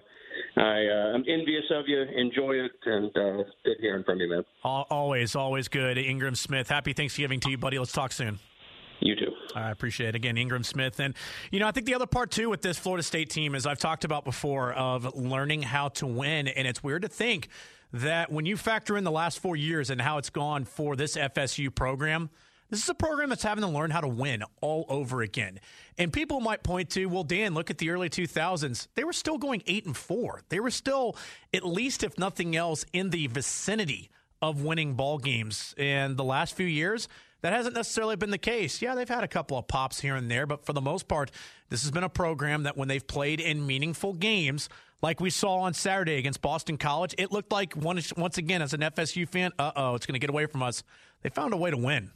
I, 0.56 0.86
uh, 0.86 1.14
I'm 1.14 1.24
envious 1.28 1.64
of 1.70 1.88
you. 1.88 2.02
Enjoy 2.02 2.52
it 2.52 2.72
and 2.86 3.16
uh, 3.16 3.44
good 3.64 3.76
hearing 3.80 4.04
from 4.04 4.20
you, 4.20 4.30
man. 4.30 4.44
Always, 4.62 5.34
always 5.34 5.68
good. 5.68 5.98
Ingram 5.98 6.34
Smith, 6.34 6.68
happy 6.68 6.92
Thanksgiving 6.92 7.40
to 7.40 7.50
you, 7.50 7.58
buddy. 7.58 7.78
Let's 7.78 7.92
talk 7.92 8.12
soon. 8.12 8.38
You 9.00 9.16
too. 9.16 9.32
I 9.56 9.70
appreciate 9.70 10.10
it. 10.10 10.14
Again, 10.14 10.38
Ingram 10.38 10.62
Smith. 10.62 11.00
And, 11.00 11.14
you 11.50 11.58
know, 11.58 11.66
I 11.66 11.72
think 11.72 11.86
the 11.86 11.94
other 11.94 12.06
part, 12.06 12.30
too, 12.30 12.48
with 12.48 12.62
this 12.62 12.78
Florida 12.78 13.02
State 13.02 13.30
team, 13.30 13.56
as 13.56 13.66
I've 13.66 13.80
talked 13.80 14.04
about 14.04 14.24
before, 14.24 14.72
of 14.72 15.16
learning 15.16 15.62
how 15.62 15.88
to 15.88 16.06
win. 16.06 16.46
And 16.46 16.68
it's 16.68 16.84
weird 16.84 17.02
to 17.02 17.08
think 17.08 17.48
that 17.92 18.30
when 18.30 18.46
you 18.46 18.56
factor 18.56 18.96
in 18.96 19.02
the 19.02 19.10
last 19.10 19.40
four 19.40 19.56
years 19.56 19.90
and 19.90 20.00
how 20.00 20.18
it's 20.18 20.30
gone 20.30 20.64
for 20.64 20.94
this 20.94 21.16
FSU 21.16 21.74
program– 21.74 22.30
this 22.72 22.82
is 22.82 22.88
a 22.88 22.94
program 22.94 23.28
that's 23.28 23.42
having 23.42 23.60
to 23.60 23.68
learn 23.68 23.90
how 23.90 24.00
to 24.00 24.08
win 24.08 24.42
all 24.62 24.86
over 24.88 25.20
again. 25.20 25.60
And 25.98 26.10
people 26.10 26.40
might 26.40 26.62
point 26.62 26.88
to, 26.90 27.04
well, 27.04 27.22
Dan, 27.22 27.52
look 27.52 27.68
at 27.68 27.76
the 27.76 27.90
early 27.90 28.08
2000s. 28.08 28.88
They 28.94 29.04
were 29.04 29.12
still 29.12 29.36
going 29.36 29.62
8 29.66 29.84
and 29.84 29.96
4. 29.96 30.40
They 30.48 30.58
were 30.58 30.70
still 30.70 31.14
at 31.52 31.66
least 31.66 32.02
if 32.02 32.16
nothing 32.16 32.56
else 32.56 32.86
in 32.94 33.10
the 33.10 33.26
vicinity 33.26 34.08
of 34.40 34.62
winning 34.62 34.94
ball 34.94 35.18
games. 35.18 35.74
In 35.76 36.16
the 36.16 36.24
last 36.24 36.56
few 36.56 36.64
years, 36.64 37.08
that 37.42 37.52
hasn't 37.52 37.74
necessarily 37.74 38.16
been 38.16 38.30
the 38.30 38.38
case. 38.38 38.80
Yeah, 38.80 38.94
they've 38.94 39.06
had 39.06 39.22
a 39.22 39.28
couple 39.28 39.58
of 39.58 39.68
pops 39.68 40.00
here 40.00 40.16
and 40.16 40.30
there, 40.30 40.46
but 40.46 40.64
for 40.64 40.72
the 40.72 40.80
most 40.80 41.08
part, 41.08 41.30
this 41.68 41.82
has 41.82 41.90
been 41.90 42.04
a 42.04 42.08
program 42.08 42.62
that 42.62 42.78
when 42.78 42.88
they've 42.88 43.06
played 43.06 43.38
in 43.38 43.66
meaningful 43.66 44.14
games, 44.14 44.70
like 45.02 45.20
we 45.20 45.28
saw 45.28 45.58
on 45.58 45.74
Saturday 45.74 46.16
against 46.16 46.40
Boston 46.40 46.78
College, 46.78 47.14
it 47.18 47.32
looked 47.32 47.52
like 47.52 47.76
once, 47.76 48.14
once 48.16 48.38
again, 48.38 48.62
as 48.62 48.72
an 48.72 48.80
FSU 48.80 49.28
fan, 49.28 49.52
uh 49.58 49.72
oh, 49.76 49.94
it's 49.94 50.06
going 50.06 50.14
to 50.14 50.20
get 50.20 50.30
away 50.30 50.46
from 50.46 50.62
us. 50.62 50.82
They 51.20 51.28
found 51.28 51.52
a 51.52 51.58
way 51.58 51.70
to 51.70 51.76
win. 51.76 52.12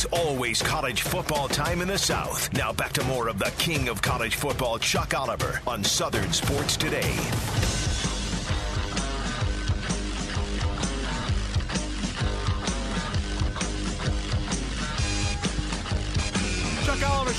It's 0.00 0.04
always 0.12 0.62
college 0.62 1.02
football 1.02 1.46
time 1.46 1.82
in 1.82 1.88
the 1.88 1.98
South. 1.98 2.50
Now 2.54 2.72
back 2.72 2.92
to 2.94 3.04
more 3.04 3.28
of 3.28 3.38
the 3.38 3.52
king 3.58 3.88
of 3.88 4.00
college 4.00 4.36
football, 4.36 4.78
Chuck 4.78 5.12
Oliver, 5.12 5.60
on 5.66 5.84
Southern 5.84 6.32
Sports 6.32 6.76
Today. 6.78 7.14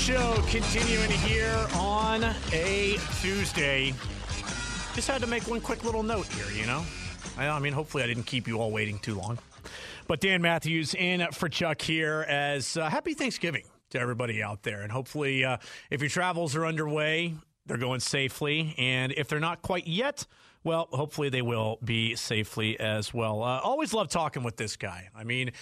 Show 0.02 0.34
continuing 0.48 1.10
here 1.10 1.64
on 1.76 2.24
a 2.52 2.98
Tuesday. 3.20 3.94
Just 4.96 5.06
had 5.06 5.20
to 5.20 5.28
make 5.28 5.46
one 5.46 5.60
quick 5.60 5.84
little 5.84 6.02
note 6.02 6.26
here, 6.26 6.50
you 6.60 6.66
know? 6.66 6.82
I 7.38 7.60
mean, 7.60 7.72
hopefully 7.72 8.02
I 8.02 8.08
didn't 8.08 8.24
keep 8.24 8.48
you 8.48 8.58
all 8.58 8.72
waiting 8.72 8.98
too 8.98 9.14
long. 9.14 9.38
But 10.08 10.20
Dan 10.20 10.42
Matthews 10.42 10.96
in 10.96 11.24
for 11.30 11.48
Chuck 11.48 11.80
here 11.80 12.26
as 12.28 12.76
uh, 12.76 12.88
happy 12.88 13.14
Thanksgiving 13.14 13.62
to 13.90 14.00
everybody 14.00 14.42
out 14.42 14.64
there. 14.64 14.82
And 14.82 14.90
hopefully, 14.90 15.44
uh, 15.44 15.58
if 15.88 16.00
your 16.00 16.10
travels 16.10 16.56
are 16.56 16.66
underway, 16.66 17.34
they're 17.66 17.76
going 17.76 18.00
safely. 18.00 18.74
And 18.78 19.12
if 19.12 19.28
they're 19.28 19.38
not 19.38 19.62
quite 19.62 19.86
yet, 19.86 20.26
well, 20.64 20.88
hopefully 20.90 21.28
they 21.28 21.42
will 21.42 21.78
be 21.84 22.16
safely 22.16 22.78
as 22.80 23.14
well. 23.14 23.44
Uh, 23.44 23.60
always 23.60 23.94
love 23.94 24.08
talking 24.08 24.42
with 24.42 24.56
this 24.56 24.74
guy. 24.74 25.10
I 25.14 25.22
mean, 25.22 25.52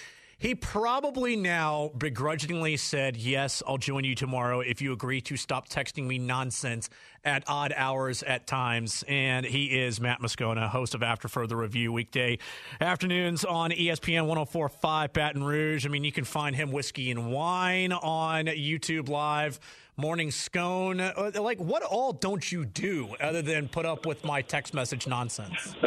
he 0.40 0.54
probably 0.54 1.36
now 1.36 1.90
begrudgingly 1.98 2.78
said, 2.78 3.14
Yes, 3.14 3.62
I'll 3.66 3.76
join 3.76 4.04
you 4.04 4.14
tomorrow 4.14 4.60
if 4.60 4.80
you 4.80 4.94
agree 4.94 5.20
to 5.20 5.36
stop 5.36 5.68
texting 5.68 6.06
me 6.06 6.18
nonsense 6.18 6.88
at 7.22 7.44
odd 7.46 7.74
hours 7.76 8.22
at 8.22 8.46
times. 8.46 9.04
And 9.06 9.44
he 9.44 9.66
is 9.66 10.00
Matt 10.00 10.22
Moscona, 10.22 10.66
host 10.70 10.94
of 10.94 11.02
After 11.02 11.28
Further 11.28 11.56
Review, 11.56 11.92
weekday 11.92 12.38
afternoons 12.80 13.44
on 13.44 13.70
ESPN 13.70 14.26
1045 14.26 15.12
Baton 15.12 15.44
Rouge. 15.44 15.84
I 15.84 15.90
mean, 15.90 16.04
you 16.04 16.12
can 16.12 16.24
find 16.24 16.56
him 16.56 16.72
Whiskey 16.72 17.10
and 17.10 17.30
Wine 17.30 17.92
on 17.92 18.46
YouTube 18.46 19.10
Live. 19.10 19.60
Morning 19.98 20.30
Scone. 20.30 21.00
Uh, 21.00 21.32
like, 21.38 21.58
what 21.58 21.82
all 21.82 22.14
don't 22.14 22.50
you 22.50 22.64
do 22.64 23.14
other 23.20 23.42
than 23.42 23.68
put 23.68 23.84
up 23.84 24.06
with 24.06 24.24
my 24.24 24.40
text 24.40 24.72
message 24.72 25.06
nonsense? 25.06 25.74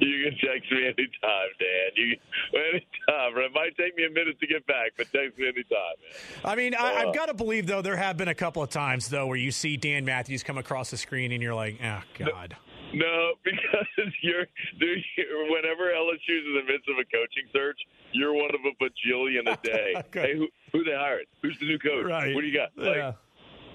You 0.00 0.24
can 0.24 0.38
text 0.38 0.70
me 0.70 0.84
anytime, 0.84 1.50
Dan. 1.58 1.90
You 1.96 2.16
anytime. 2.54 3.38
It 3.38 3.52
might 3.54 3.76
take 3.76 3.96
me 3.96 4.04
a 4.04 4.10
minute 4.10 4.38
to 4.40 4.46
get 4.46 4.66
back, 4.66 4.92
but 4.96 5.06
text 5.12 5.38
me 5.38 5.48
anytime. 5.48 5.96
Man. 6.00 6.40
I 6.44 6.54
mean, 6.54 6.74
I, 6.74 6.92
have 6.92 7.08
uh, 7.08 7.12
got 7.12 7.26
to 7.26 7.34
believe 7.34 7.66
though 7.66 7.82
there 7.82 7.96
have 7.96 8.16
been 8.16 8.28
a 8.28 8.34
couple 8.34 8.62
of 8.62 8.70
times 8.70 9.08
though 9.08 9.26
where 9.26 9.36
you 9.36 9.50
see 9.50 9.76
Dan 9.76 10.04
Matthews 10.04 10.42
come 10.42 10.58
across 10.58 10.90
the 10.90 10.96
screen 10.96 11.32
and 11.32 11.42
you're 11.42 11.54
like, 11.54 11.78
oh 11.82 12.02
God. 12.18 12.56
No, 12.94 13.32
because 13.44 14.12
you're, 14.22 14.46
dude, 14.78 14.98
you're 15.16 15.44
whenever 15.50 15.92
LSU's 15.92 16.46
in 16.46 16.54
the 16.54 16.72
midst 16.72 16.88
of 16.88 16.96
a 16.98 17.04
coaching 17.04 17.48
search, 17.52 17.78
you're 18.12 18.32
one 18.32 18.50
of 18.54 18.60
a 18.64 18.84
bajillion 18.84 19.52
a 19.52 19.56
day. 19.62 19.94
okay. 19.96 20.32
Hey, 20.32 20.36
who, 20.36 20.48
who 20.72 20.84
they 20.84 20.94
hired? 20.94 21.26
Who's 21.42 21.58
the 21.58 21.66
new 21.66 21.78
coach? 21.78 22.06
Right. 22.06 22.34
What 22.34 22.42
do 22.42 22.46
you 22.46 22.56
got? 22.56 22.70
Like, 22.76 22.96
yeah. 22.96 23.12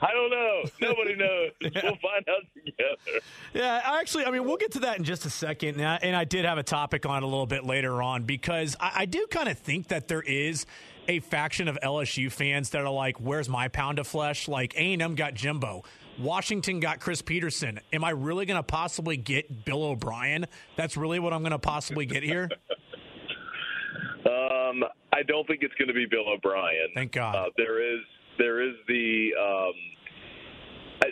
I 0.01 0.11
don't 0.13 0.31
know. 0.31 0.63
Nobody 0.81 1.15
knows. 1.15 1.51
yeah. 1.61 1.81
We'll 1.83 1.97
find 1.97 2.27
out 2.27 2.43
together. 2.55 3.21
Yeah, 3.53 3.81
actually, 3.83 4.25
I 4.25 4.31
mean, 4.31 4.45
we'll 4.45 4.57
get 4.57 4.71
to 4.73 4.79
that 4.79 4.97
in 4.97 5.03
just 5.03 5.25
a 5.25 5.29
second. 5.29 5.75
And 5.75 5.85
I, 5.85 5.99
and 6.01 6.15
I 6.15 6.23
did 6.23 6.45
have 6.45 6.57
a 6.57 6.63
topic 6.63 7.05
on 7.05 7.21
a 7.23 7.25
little 7.25 7.45
bit 7.45 7.65
later 7.65 8.01
on 8.01 8.23
because 8.23 8.75
I, 8.79 8.91
I 8.95 9.05
do 9.05 9.27
kind 9.29 9.47
of 9.47 9.59
think 9.59 9.89
that 9.89 10.07
there 10.07 10.21
is 10.21 10.65
a 11.07 11.19
faction 11.19 11.67
of 11.67 11.77
LSU 11.83 12.31
fans 12.31 12.71
that 12.71 12.81
are 12.81 12.89
like, 12.89 13.19
"Where's 13.19 13.49
my 13.49 13.67
pound 13.67 13.99
of 13.99 14.07
flesh?" 14.07 14.47
Like 14.47 14.73
A 14.75 14.93
and 14.93 15.01
M 15.01 15.15
got 15.15 15.33
Jimbo. 15.33 15.83
Washington 16.19 16.79
got 16.79 16.99
Chris 16.99 17.21
Petersen. 17.21 17.79
Am 17.93 18.03
I 18.03 18.11
really 18.11 18.45
going 18.45 18.59
to 18.59 18.63
possibly 18.63 19.17
get 19.17 19.65
Bill 19.65 19.83
O'Brien? 19.83 20.45
That's 20.75 20.97
really 20.97 21.19
what 21.19 21.33
I'm 21.33 21.41
going 21.41 21.51
to 21.51 21.59
possibly 21.59 22.05
get 22.05 22.21
here. 22.23 22.49
um, 24.25 24.83
I 25.13 25.23
don't 25.25 25.47
think 25.47 25.63
it's 25.63 25.73
going 25.75 25.87
to 25.87 25.93
be 25.93 26.05
Bill 26.05 26.27
O'Brien. 26.29 26.89
Thank 26.93 27.13
God. 27.13 27.35
Uh, 27.35 27.45
there 27.57 27.81
is 27.81 28.01
there 28.37 28.61
is 28.61 28.75
the. 28.87 29.31
Um, 29.39 29.73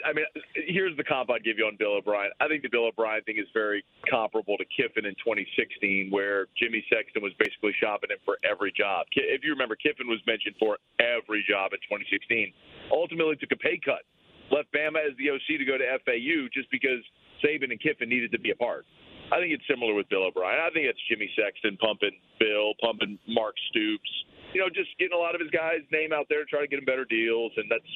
I, 0.06 0.14
mean, 0.14 0.26
here's 0.54 0.96
the 0.98 1.04
comp 1.04 1.32
I'd 1.32 1.44
give 1.44 1.58
you 1.58 1.66
on 1.66 1.74
Bill 1.74 1.98
O'Brien. 1.98 2.30
I 2.40 2.48
think 2.48 2.62
the 2.62 2.70
Bill 2.70 2.86
O'Brien 2.86 3.24
thing 3.26 3.42
is 3.42 3.50
very 3.58 3.84
comparable 4.06 4.54
to 4.58 4.66
Kiffin 4.70 5.06
in 5.10 5.18
2016, 5.18 6.14
where 6.14 6.46
Jimmy 6.62 6.86
Sexton 6.94 7.26
was 7.26 7.34
basically 7.42 7.74
shopping 7.82 8.14
him 8.14 8.22
for 8.22 8.38
every 8.46 8.70
job. 8.70 9.10
If 9.18 9.42
you 9.44 9.50
remember, 9.50 9.74
Kiffin 9.74 10.06
was 10.06 10.22
mentioned 10.30 10.62
for 10.62 10.78
every 11.02 11.42
job 11.50 11.74
in 11.74 11.82
2016. 11.90 12.54
Ultimately, 12.94 13.36
took 13.42 13.50
a 13.50 13.58
pay 13.58 13.82
cut, 13.82 14.06
left 14.54 14.70
Bama 14.70 15.02
as 15.02 15.18
the 15.18 15.34
OC 15.34 15.58
to 15.58 15.66
go 15.66 15.82
to 15.82 15.86
FAU 16.06 16.46
just 16.54 16.70
because 16.70 17.02
Saban 17.42 17.74
and 17.74 17.82
Kiffin 17.82 18.10
needed 18.10 18.32
to 18.32 18.40
be 18.40 18.52
apart. 18.52 18.86
I 19.32 19.38
think 19.38 19.54
it's 19.54 19.66
similar 19.70 19.94
with 19.94 20.10
Bill 20.10 20.26
O'Brien. 20.26 20.58
I 20.62 20.70
think 20.74 20.86
it's 20.86 21.02
Jimmy 21.10 21.30
Sexton 21.38 21.78
pumping 21.78 22.18
Bill, 22.40 22.74
pumping 22.82 23.18
Mark 23.28 23.54
Stoops, 23.70 24.10
you 24.54 24.62
know, 24.62 24.70
just 24.70 24.90
getting 24.98 25.14
a 25.14 25.22
lot 25.22 25.36
of 25.36 25.42
his 25.42 25.50
guys' 25.52 25.86
name 25.92 26.14
out 26.14 26.26
there, 26.30 26.46
trying 26.46 26.66
to 26.66 26.72
get 26.72 26.82
them 26.82 26.90
better 26.90 27.06
deals, 27.06 27.52
and 27.58 27.70
that's 27.70 27.92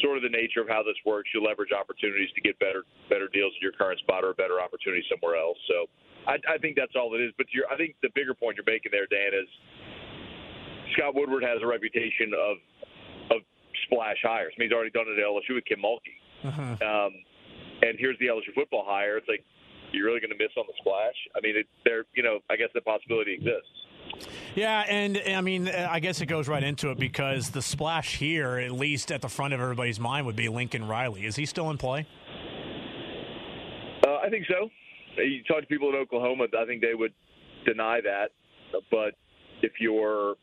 sort 0.00 0.16
of 0.16 0.24
the 0.24 0.32
nature 0.32 0.64
of 0.64 0.68
how 0.68 0.80
this 0.82 0.96
works. 1.04 1.28
You 1.34 1.44
leverage 1.44 1.72
opportunities 1.76 2.32
to 2.34 2.40
get 2.40 2.58
better 2.58 2.88
better 3.12 3.28
deals 3.28 3.52
in 3.56 3.60
your 3.60 3.76
current 3.76 4.00
spot 4.00 4.24
or 4.24 4.32
a 4.32 4.38
better 4.38 4.60
opportunity 4.60 5.04
somewhere 5.12 5.36
else. 5.36 5.60
So 5.68 5.86
I, 6.24 6.40
I 6.48 6.56
think 6.58 6.76
that's 6.76 6.96
all 6.96 7.12
it 7.12 7.20
is. 7.20 7.32
But 7.36 7.46
I 7.68 7.76
think 7.76 7.96
the 8.00 8.12
bigger 8.14 8.32
point 8.32 8.56
you're 8.56 8.68
making 8.68 8.92
there, 8.92 9.08
Dan, 9.08 9.36
is 9.36 9.48
Scott 10.96 11.14
Woodward 11.14 11.44
has 11.44 11.60
a 11.62 11.68
reputation 11.68 12.32
of 12.32 12.56
of 13.36 13.40
splash 13.86 14.18
hires. 14.24 14.52
I 14.56 14.60
mean, 14.60 14.72
he's 14.72 14.76
already 14.76 14.92
done 14.92 15.06
it 15.08 15.20
at 15.20 15.24
LSU 15.24 15.54
with 15.54 15.68
Kim 15.68 15.84
Mulkey. 15.84 16.16
Uh-huh. 16.44 16.80
Um, 16.80 17.12
and 17.84 17.96
here's 18.00 18.18
the 18.18 18.32
LSU 18.32 18.52
football 18.54 18.84
hire. 18.88 19.16
It's 19.16 19.28
like 19.28 19.44
you're 19.92 20.06
really 20.06 20.20
going 20.20 20.32
to 20.32 20.38
miss 20.38 20.52
on 20.56 20.64
the 20.66 20.76
splash. 20.80 21.16
I 21.36 21.40
mean, 21.40 21.56
it, 21.56 21.66
there, 21.84 22.04
you 22.14 22.22
know, 22.22 22.40
I 22.48 22.56
guess 22.56 22.68
the 22.74 22.80
possibility 22.80 23.34
exists. 23.34 23.79
Yeah, 24.54 24.84
and 24.88 25.20
I 25.26 25.40
mean, 25.40 25.68
I 25.68 26.00
guess 26.00 26.20
it 26.20 26.26
goes 26.26 26.48
right 26.48 26.62
into 26.62 26.90
it 26.90 26.98
because 26.98 27.50
the 27.50 27.62
splash 27.62 28.16
here, 28.16 28.58
at 28.58 28.72
least 28.72 29.12
at 29.12 29.22
the 29.22 29.28
front 29.28 29.54
of 29.54 29.60
everybody's 29.60 30.00
mind, 30.00 30.26
would 30.26 30.36
be 30.36 30.48
Lincoln 30.48 30.86
Riley. 30.86 31.24
Is 31.24 31.36
he 31.36 31.46
still 31.46 31.70
in 31.70 31.78
play? 31.78 32.06
Uh, 34.06 34.16
I 34.24 34.30
think 34.30 34.46
so. 34.48 34.70
You 35.16 35.42
talk 35.44 35.60
to 35.60 35.66
people 35.66 35.90
in 35.90 35.96
Oklahoma, 35.96 36.46
I 36.58 36.64
think 36.64 36.80
they 36.80 36.94
would 36.94 37.12
deny 37.64 38.00
that. 38.02 38.30
But 38.90 39.14
if 39.62 39.72
you're 39.80 40.36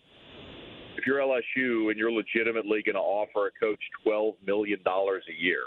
if 0.97 1.05
you're 1.05 1.19
LSU 1.19 1.89
and 1.89 1.97
you're 1.97 2.11
legitimately 2.11 2.81
going 2.83 2.95
to 2.95 3.01
offer 3.01 3.47
a 3.47 3.51
coach 3.59 3.79
twelve 4.03 4.35
million 4.45 4.79
dollars 4.83 5.23
a 5.29 5.41
year, 5.41 5.63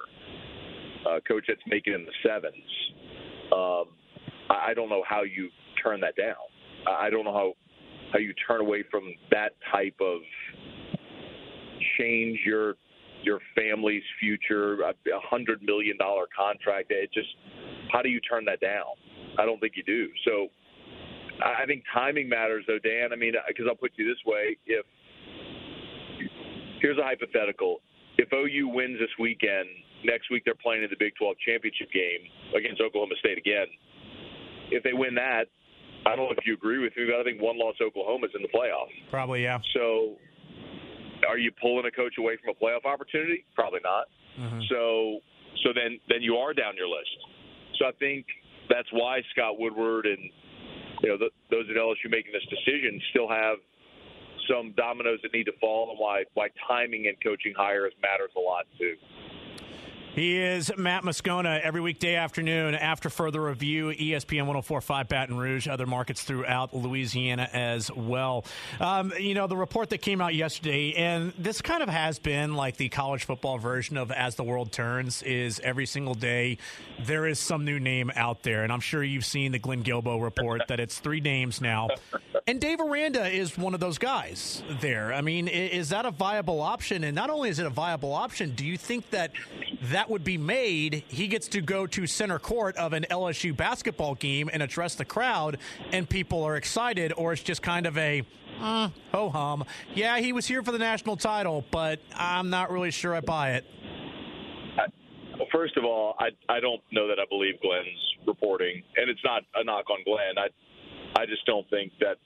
a 1.07 1.21
coach 1.21 1.45
that's 1.49 1.61
making 1.67 1.95
in 1.95 2.05
the 2.05 2.13
sevens, 2.23 2.55
um, 3.53 3.85
I 4.51 4.75
don't 4.75 4.89
know 4.89 5.03
how 5.09 5.23
you 5.23 5.49
turn 5.83 6.01
that 6.01 6.17
down. 6.17 6.35
I 6.89 7.11
don't 7.11 7.25
know 7.25 7.33
how 7.33 7.55
how 8.13 8.19
you 8.19 8.35
turn 8.47 8.61
away 8.61 8.85
from 8.91 9.15
that 9.31 9.53
type 9.73 9.97
of 10.01 10.21
change 11.99 12.39
your 12.45 12.75
your 13.23 13.39
family's 13.55 14.03
future, 14.19 14.81
a 14.81 14.95
hundred 15.23 15.63
million 15.63 15.97
dollar 15.99 16.25
contract. 16.37 16.91
It 16.91 17.13
just 17.13 17.29
how 17.93 18.03
do 18.03 18.09
you 18.09 18.21
turn 18.21 18.45
that 18.47 18.61
down? 18.61 18.97
I 19.39 19.45
don't 19.45 19.61
think 19.61 19.75
you 19.77 19.83
do. 19.83 20.09
So 20.25 20.49
I 21.43 21.67
think 21.67 21.85
timing 21.93 22.29
matters, 22.29 22.65
though, 22.67 22.79
Dan. 22.79 23.13
I 23.13 23.17
mean, 23.17 23.35
uh, 23.37 23.41
because 23.49 23.67
I'll 23.69 23.77
put 23.77 23.93
you 23.97 24.07
this 24.09 24.21
way: 24.27 24.57
if 24.67 24.87
here's 26.81 26.99
a 26.99 27.03
hypothetical, 27.03 27.81
if 28.19 28.29
OU 28.33 28.69
wins 28.69 28.99
this 28.99 29.11
weekend, 29.19 29.69
next 30.05 30.31
week 30.31 30.43
they're 30.45 30.55
playing 30.55 30.83
in 30.83 30.91
the 30.91 30.97
Big 30.99 31.13
12 31.19 31.37
championship 31.45 31.93
game 31.93 32.29
against 32.57 32.81
Oklahoma 32.81 33.15
State 33.21 33.39
again. 33.39 33.67
If 34.71 34.83
they 34.83 34.93
win 34.93 35.15
that, 35.17 35.47
I 36.11 36.17
don't 36.17 36.27
know 36.27 36.37
if 36.37 36.47
you 36.47 36.55
agree 36.55 36.79
with 36.79 36.97
me, 36.97 37.05
but 37.07 37.21
I 37.21 37.25
think 37.25 37.41
one 37.41 37.59
loss 37.59 37.75
Oklahoma's 37.81 38.31
in 38.35 38.43
the 38.43 38.49
playoffs. 38.49 38.91
Probably, 39.11 39.43
yeah. 39.43 39.59
So, 39.75 40.17
are 41.29 41.39
you 41.39 41.53
pulling 41.61 41.87
a 41.87 41.91
coach 41.91 42.15
away 42.19 42.37
from 42.43 42.55
a 42.55 42.57
playoff 42.59 42.85
opportunity? 42.85 43.45
Probably 43.55 43.81
not. 43.85 44.07
Mm-hmm. 44.39 44.61
So, 44.69 45.21
so 45.65 45.71
then 45.75 45.99
then 46.09 46.23
you 46.23 46.37
are 46.37 46.55
down 46.55 46.77
your 46.77 46.89
list. 46.89 47.17
So 47.79 47.87
I 47.87 47.93
think 47.99 48.27
that's 48.69 48.89
why 48.93 49.23
Scott 49.33 49.59
Woodward 49.59 50.07
and 50.07 50.19
you 51.03 51.09
know 51.09 51.19
the, 51.19 51.31
those 51.51 51.67
at 51.71 51.77
LSU 51.77 52.11
making 52.11 52.33
this 52.33 52.47
decision 52.51 53.01
still 53.11 53.29
have 53.29 53.59
some 54.49 54.73
dominoes 54.77 55.19
that 55.23 55.33
need 55.33 55.45
to 55.45 55.57
fall, 55.61 55.91
and 55.91 55.99
why 55.99 56.25
why 56.35 56.49
timing 56.67 57.07
and 57.09 57.17
coaching 57.23 57.55
hires 57.57 57.93
matters 58.03 58.31
a 58.37 58.41
lot 58.41 58.67
too. 58.79 58.95
He 60.21 60.37
is 60.37 60.71
Matt 60.77 61.03
Moscona 61.03 61.63
every 61.63 61.81
weekday 61.81 62.15
afternoon 62.15 62.75
after 62.75 63.09
further 63.09 63.41
review, 63.41 63.87
ESPN 63.87 64.43
1045 64.43 65.09
Baton 65.09 65.39
Rouge, 65.39 65.67
other 65.67 65.87
markets 65.87 66.23
throughout 66.23 66.75
Louisiana 66.75 67.49
as 67.55 67.91
well. 67.91 68.45
Um, 68.81 69.15
you 69.19 69.33
know, 69.33 69.47
the 69.47 69.57
report 69.57 69.89
that 69.89 70.03
came 70.03 70.21
out 70.21 70.35
yesterday, 70.35 70.93
and 70.93 71.33
this 71.39 71.63
kind 71.63 71.83
of 71.83 71.89
has 71.89 72.19
been 72.19 72.53
like 72.53 72.77
the 72.77 72.91
college 72.91 73.25
football 73.25 73.57
version 73.57 73.97
of 73.97 74.11
As 74.13 74.35
the 74.35 74.45
World 74.45 74.73
Turns, 74.73 75.23
is 75.23 75.59
every 75.61 75.87
single 75.87 76.13
day 76.13 76.59
there 77.03 77.27
is 77.27 77.39
some 77.39 77.65
new 77.65 77.81
name 77.81 78.13
out 78.15 78.43
there. 78.43 78.63
And 78.63 78.71
I'm 78.71 78.81
sure 78.81 79.03
you've 79.03 79.25
seen 79.25 79.53
the 79.53 79.59
Glenn 79.59 79.83
Guilbeau 79.83 80.23
report 80.23 80.69
that 80.69 80.81
it's 80.81 80.99
three 80.99 81.23
names 81.23 81.63
now. 81.63 81.89
And 82.47 82.61
Dave 82.61 82.81
Aranda 82.81 83.27
is 83.27 83.57
one 83.57 83.73
of 83.73 83.81
those 83.81 83.97
guys 83.97 84.63
there. 84.83 85.15
I 85.15 85.23
mean, 85.23 85.49
is 85.49 85.89
that 85.89 86.05
a 86.05 86.11
viable 86.11 86.61
option? 86.61 87.05
And 87.05 87.15
not 87.15 87.31
only 87.31 87.49
is 87.49 87.59
it 87.59 87.65
a 87.65 87.71
viable 87.71 88.13
option, 88.13 88.51
do 88.51 88.67
you 88.67 88.77
think 88.77 89.09
that 89.13 89.33
that 89.85 90.10
would 90.11 90.25
be 90.25 90.37
made, 90.37 91.05
he 91.09 91.29
gets 91.29 91.49
to 91.49 91.61
go 91.61 91.87
to 91.87 92.07
center 92.07 92.39
court 92.39 92.77
of 92.77 92.93
an 92.93 93.07
LSU 93.11 93.57
basketball 93.57 94.15
game 94.17 94.51
and 94.53 94.63
address 94.63 94.95
the 94.95 95.05
crowd, 95.05 95.59
and 95.93 96.09
people 96.09 96.43
are 96.43 96.57
excited, 96.57 97.13
or 97.17 97.33
it's 97.33 97.43
just 97.43 97.63
kind 97.63 97.87
of 97.87 97.97
a 97.97 98.23
uh, 98.61 98.91
ho 99.13 99.31
hum. 99.31 99.65
Yeah, 99.95 100.19
he 100.19 100.33
was 100.33 100.47
here 100.47 100.63
for 100.63 100.73
the 100.73 100.79
national 100.79 101.17
title, 101.17 101.65
but 101.71 102.01
I'm 102.15 102.51
not 102.51 102.71
really 102.71 102.91
sure 102.91 103.15
I 103.15 103.21
buy 103.21 103.53
it. 103.53 103.65
Well, 105.39 105.49
first 105.51 105.79
of 105.79 105.85
all, 105.85 106.15
I 106.19 106.29
I 106.53 106.61
don't 106.61 106.83
know 106.93 107.09
that 107.09 107.19
I 107.19 107.25
believe 107.31 107.59
Glenn's 107.63 108.17
reporting, 108.27 108.83
and 108.97 109.09
it's 109.09 109.25
not 109.25 109.43
a 109.55 109.65
knock 109.65 109.89
on 109.89 110.05
Glenn. 110.05 110.37
I 110.37 110.49
I 111.19 111.25
just 111.25 111.47
don't 111.47 111.69
think 111.71 111.93
that 112.01 112.19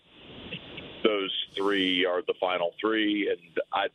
those 1.04 1.30
three 1.54 2.04
are 2.04 2.22
the 2.26 2.34
final 2.40 2.72
three, 2.80 3.28
and 3.30 3.60
I 3.72 3.86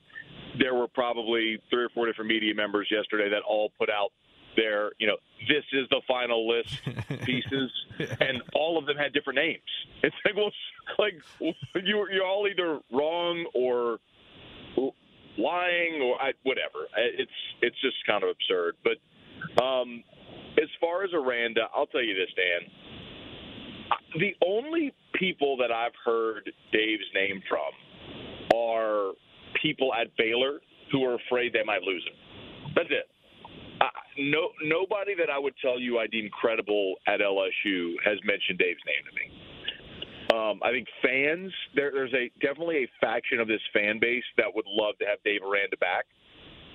there 0.60 0.76
were 0.76 0.88
probably 0.88 1.60
three 1.70 1.84
or 1.84 1.90
four 1.90 2.06
different 2.06 2.30
media 2.30 2.54
members 2.54 2.88
yesterday 2.92 3.30
that 3.30 3.42
all 3.48 3.72
put 3.80 3.90
out 3.90 4.12
their, 4.56 4.92
you 5.00 5.08
know, 5.08 5.16
this 5.48 5.64
is 5.72 5.88
the 5.90 6.02
final 6.08 6.48
list 6.48 6.80
pieces, 7.26 7.72
and 8.20 8.42
all 8.54 8.78
of 8.78 8.86
them 8.86 8.98
had 8.98 9.14
different 9.14 9.38
names. 9.38 9.62
It's 10.02 10.16
like, 10.24 10.36
well, 10.38 10.52
like 10.98 11.86
you 11.86 12.08
you're 12.10 12.26
all 12.26 12.48
either 12.48 12.80
wrong 12.90 13.46
or 13.54 13.98
lying 15.38 16.02
or 16.02 16.16
I, 16.22 16.32
whatever. 16.44 16.88
It's 16.96 17.32
it's 17.62 17.76
just 17.82 17.98
kind 18.08 18.24
of 18.24 18.30
absurd. 18.30 18.76
But 18.82 19.62
um, 19.62 20.06
as 20.58 20.70
far 20.80 21.04
as 21.04 21.10
Aranda, 21.14 21.64
I'll 21.76 21.88
tell 21.88 22.02
you 22.02 22.16
this, 22.16 22.30
Dan. 22.34 22.72
The 24.20 24.36
only 24.48 24.94
people 25.16 25.58
that 25.58 25.70
I've 25.70 25.96
heard 26.06 26.50
Dave's 26.72 27.04
name 27.14 27.42
from 27.50 28.58
are 28.58 29.12
people 29.62 29.94
at 29.94 30.16
Baylor 30.18 30.60
who 30.92 31.04
are 31.06 31.16
afraid 31.16 31.54
they 31.54 31.64
might 31.64 31.82
lose 31.82 32.06
him. 32.06 32.74
That's 32.76 32.90
it. 32.90 33.08
Uh, 33.82 33.86
no, 34.18 34.50
nobody 34.64 35.16
that 35.16 35.30
I 35.30 35.40
would 35.40 35.54
tell 35.62 35.80
you 35.80 36.00
I 36.00 36.08
deem 36.08 36.30
credible 36.30 36.96
at 37.08 37.20
LSU 37.22 37.94
has 38.04 38.18
mentioned 38.26 38.60
Dave's 38.60 38.82
name 38.86 39.04
to 39.08 39.14
me. 39.16 39.50
Um, 40.30 40.60
I 40.62 40.70
think 40.72 40.88
fans 41.02 41.52
there, 41.76 41.92
there's 41.92 42.14
a 42.14 42.30
definitely 42.40 42.84
a 42.84 42.88
faction 43.02 43.40
of 43.40 43.48
this 43.48 43.62
fan 43.74 44.00
base 44.00 44.24
that 44.38 44.54
would 44.54 44.66
love 44.68 44.98
to 45.00 45.06
have 45.06 45.18
Dave 45.24 45.42
Aranda 45.42 45.78
back, 45.78 46.06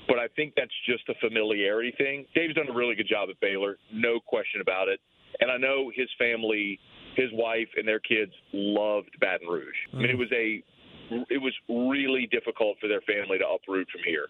but 0.09 0.19
I 0.19 0.27
think 0.35 0.55
that's 0.57 0.75
just 0.89 1.09
a 1.09 1.15
familiarity 1.21 1.95
thing. 1.97 2.27
Dave's 2.35 2.55
done 2.55 2.69
a 2.69 2.75
really 2.75 2.97
good 2.97 3.09
job 3.09 3.29
at 3.31 3.39
Baylor, 3.41 3.77
no 3.93 4.19
question 4.19 4.61
about 4.61 4.89
it, 4.89 4.99
and 5.41 5.53
I 5.53 5.57
know 5.57 5.93
his 5.95 6.09
family, 6.19 6.81
his 7.15 7.31
wife, 7.33 7.69
and 7.77 7.87
their 7.87 8.01
kids 8.01 8.33
loved 8.53 9.11
Baton 9.21 9.47
Rouge. 9.47 9.79
I 9.93 9.99
mean, 9.99 10.11
it 10.11 10.19
was 10.19 10.33
a 10.33 10.65
it 11.11 11.41
was 11.41 11.53
really 11.69 12.29
difficult 12.31 12.77
for 12.81 12.89
their 12.89 13.03
family 13.03 13.39
to 13.39 13.45
uproot 13.47 13.89
from 13.91 14.03
here. 14.05 14.27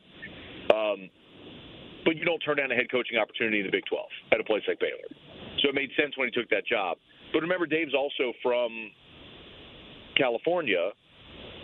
Um, 0.75 1.11
but 2.05 2.17
you 2.17 2.25
don't 2.25 2.41
turn 2.41 2.57
down 2.57 2.71
a 2.71 2.75
head 2.75 2.91
coaching 2.91 3.19
opportunity 3.19 3.61
in 3.61 3.67
the 3.67 3.73
Big 3.73 3.85
12 3.87 4.05
at 4.33 4.41
a 4.41 4.45
place 4.45 4.63
like 4.69 4.79
Baylor. 4.79 5.09
So 5.63 5.71
it 5.71 5.75
made 5.75 5.91
sense 5.97 6.17
when 6.17 6.29
he 6.29 6.33
took 6.33 6.51
that 6.51 6.67
job. 6.67 6.99
But 7.33 7.41
remember, 7.41 7.67
Dave's 7.67 7.95
also 7.95 8.33
from 8.43 8.91
California, 10.17 10.93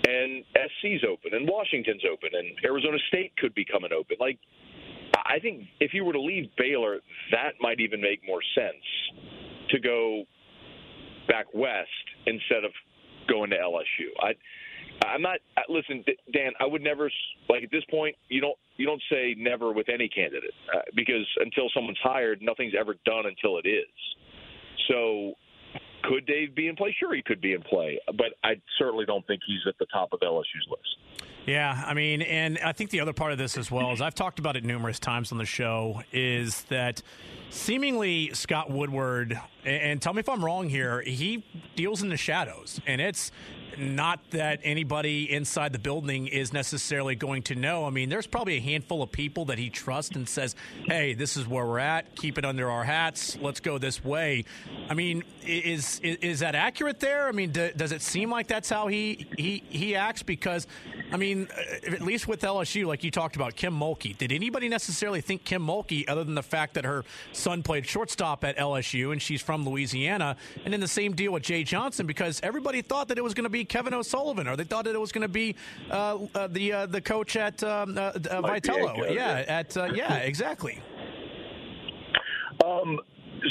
and 0.07 0.44
SC's 0.57 1.05
open, 1.05 1.35
and 1.35 1.46
Washington's 1.46 2.03
open, 2.11 2.31
and 2.33 2.49
Arizona 2.64 2.99
State 3.09 3.37
could 3.37 3.55
be 3.55 3.64
coming 3.64 3.92
open. 3.92 4.16
Like, 4.18 4.38
I 5.14 5.38
think 5.38 5.68
if 5.79 5.92
you 5.92 6.05
were 6.05 6.12
to 6.12 6.20
leave 6.20 6.49
Baylor, 6.57 6.99
that 7.33 7.61
might 7.61 7.81
even 7.81 8.01
make 8.01 8.20
more 8.27 8.40
sense 8.55 8.85
to 9.70 9.79
go 9.79 10.25
back 11.29 11.46
west 11.55 11.88
instead 12.27 12.64
of 12.64 12.73
going 13.29 13.51
to 13.51 13.57
LSU. 13.57 14.11
I 14.20 14.33
I'm 15.07 15.23
not. 15.23 15.39
Listen, 15.69 16.05
Dan. 16.33 16.53
I 16.61 16.67
would 16.67 16.83
never 16.83 17.11
like 17.49 17.63
at 17.63 17.71
this 17.71 17.85
point. 17.91 18.17
You 18.29 18.41
don't. 18.41 18.57
You 18.77 18.87
don't 18.87 19.03
say 19.11 19.35
never 19.37 19.73
with 19.73 19.89
any 19.89 20.09
candidate 20.09 20.55
uh, 20.75 20.81
because 20.95 21.27
until 21.39 21.69
someone's 21.75 21.99
hired, 22.03 22.41
nothing's 22.43 22.75
ever 22.79 22.95
done 23.05 23.27
until 23.27 23.59
it 23.59 23.69
is. 23.69 23.89
So, 24.89 25.35
could 26.05 26.27
Dave 26.27 26.55
be 26.55 26.69
in 26.69 26.77
play? 26.77 26.95
Sure, 26.99 27.15
he 27.15 27.23
could 27.23 27.41
be 27.41 27.53
in 27.53 27.63
play, 27.63 28.01
but 28.07 28.35
I 28.43 28.61
certainly 28.79 29.05
don't 29.05 29.27
think 29.27 29.43
he's 29.47 29.61
at 29.67 29.75
the 29.79 29.87
top 29.93 30.13
of 30.13 30.21
LSU's 30.21 30.67
list. 30.69 31.31
Yeah, 31.46 31.83
I 31.87 31.94
mean, 31.94 32.22
and 32.22 32.59
I 32.59 32.72
think 32.72 32.90
the 32.90 33.00
other 33.00 33.12
part 33.12 33.33
of 33.33 33.38
this 33.38 33.57
as 33.57 33.70
well 33.70 33.92
is 33.92 34.00
I've 34.00 34.14
talked 34.14 34.38
about 34.38 34.57
it 34.57 34.64
numerous 34.64 34.98
times 34.98 35.33
on 35.33 35.38
the 35.38 35.46
show 35.46 36.03
is 36.12 36.62
that 36.64 37.03
seemingly 37.48 38.33
Scott 38.35 38.70
Woodward, 38.70 39.40
and 39.64 40.00
tell 40.00 40.12
me 40.12 40.20
if 40.20 40.29
I'm 40.29 40.44
wrong 40.44 40.68
here, 40.68 41.00
he 41.00 41.44
deals 41.76 42.03
in 42.03 42.09
the 42.09 42.16
shadows, 42.16 42.81
and 42.87 43.00
it's 43.00 43.33
not 43.79 44.20
that 44.31 44.61
anybody 44.62 45.31
inside 45.31 45.72
the 45.72 45.79
building 45.79 46.26
is 46.26 46.53
necessarily 46.53 47.14
going 47.14 47.42
to 47.44 47.55
know. 47.55 47.85
I 47.85 47.90
mean, 47.90 48.09
there's 48.09 48.26
probably 48.26 48.57
a 48.57 48.61
handful 48.61 49.03
of 49.03 49.11
people 49.12 49.46
that 49.46 49.59
he 49.59 49.70
trusts 49.70 50.16
and 50.16 50.29
says, 50.29 50.55
"Hey, 50.87 51.14
this 51.14 51.37
is 51.37 51.46
where 51.46 51.64
we're 51.64 51.79
at. 51.79 52.14
Keep 52.16 52.38
it 52.38 52.44
under 52.44 52.70
our 52.70 52.85
hats. 52.85 53.38
Let's 53.40 53.61
go 53.61 53.79
this 53.79 54.05
way." 54.05 54.44
I 54.88 54.94
mean, 54.94 55.24
is 55.46 56.00
is, 56.00 56.16
is 56.16 56.40
that 56.40 56.55
accurate 56.55 57.00
there? 57.00 57.29
I 57.29 57.33
mean, 57.33 57.50
do, 57.50 57.70
does 57.76 57.92
it 57.92 58.03
seem 58.03 58.31
like 58.31 58.48
that's 58.48 58.68
how 58.68 58.88
he 58.88 59.26
he 59.38 59.62
he 59.68 59.94
acts? 59.96 60.22
Because, 60.22 60.66
I 61.12 61.16
mean, 61.16 61.30
uh, 61.38 61.93
at 61.93 62.01
least 62.01 62.29
with 62.29 62.40
LSU, 62.43 62.87
like 62.87 63.05
you 63.05 63.11
talked 63.11 63.37
about, 63.37 63.57
Kim 63.57 63.79
Mulkey. 63.79 64.16
Did 64.16 64.33
anybody 64.33 64.69
necessarily 64.69 65.21
think 65.21 65.45
Kim 65.45 65.66
Mulkey, 65.66 66.09
other 66.09 66.25
than 66.25 66.35
the 66.35 66.43
fact 66.43 66.75
that 66.75 66.85
her 66.85 67.05
son 67.33 67.62
played 67.62 67.87
shortstop 67.87 68.45
at 68.45 68.57
LSU 68.57 69.12
and 69.12 69.21
she's 69.21 69.43
from 69.43 69.69
Louisiana, 69.69 70.37
and 70.64 70.73
then 70.73 70.81
the 70.81 70.88
same 70.88 71.14
deal 71.14 71.33
with 71.33 71.43
Jay 71.43 71.64
Johnson, 71.64 72.07
because 72.07 72.40
everybody 72.43 72.83
thought 72.83 73.09
that 73.09 73.19
it 73.19 73.25
was 73.25 73.35
going 73.35 73.45
to 73.45 73.51
be 73.51 73.64
Kevin 73.64 73.95
O'Sullivan, 73.95 74.49
or 74.49 74.57
they 74.57 74.64
thought 74.64 74.85
that 74.85 74.95
it 74.95 75.01
was 75.01 75.12
going 75.12 75.23
to 75.23 75.29
be 75.29 75.57
uh, 75.90 76.19
uh, 76.35 76.47
the 76.47 76.73
uh, 76.73 76.87
the 76.87 77.01
coach 77.01 77.37
at 77.37 77.62
um, 77.62 77.97
uh, 77.97 78.01
uh, 78.01 78.43
Vitello. 78.43 79.12
Yeah, 79.14 79.45
at 79.47 79.77
uh, 79.77 79.88
yeah, 79.95 80.16
exactly. 80.16 80.83
Um, 82.64 83.01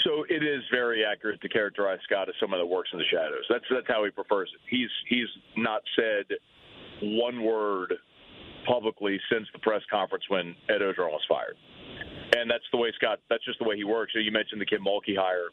so 0.03 0.23
it 0.29 0.43
is 0.43 0.61
very 0.71 1.03
accurate 1.03 1.41
to 1.41 1.49
characterize 1.49 1.99
Scott 2.03 2.29
as 2.29 2.35
someone 2.39 2.59
that 2.59 2.65
works 2.65 2.89
in 2.93 2.99
the 2.99 3.05
shadows. 3.05 3.45
That's 3.49 3.65
that's 3.71 3.87
how 3.87 4.03
he 4.03 4.11
prefers 4.11 4.51
it. 4.53 4.61
He's 4.69 4.89
he's 5.07 5.27
not 5.57 5.81
said 5.95 6.37
one 7.01 7.43
word 7.43 7.93
publicly 8.67 9.19
since 9.31 9.47
the 9.53 9.59
press 9.59 9.81
conference 9.89 10.23
when 10.27 10.55
Ed 10.69 10.81
Orgeron 10.81 11.11
was 11.11 11.21
fired, 11.27 11.55
and 12.35 12.49
that's 12.49 12.63
the 12.71 12.77
way 12.77 12.91
Scott. 12.95 13.19
That's 13.29 13.43
just 13.45 13.59
the 13.59 13.65
way 13.65 13.75
he 13.75 13.83
works. 13.83 14.13
You 14.15 14.31
mentioned 14.31 14.61
the 14.61 14.65
Kim 14.65 14.83
Mulkey 14.83 15.15
hire 15.17 15.49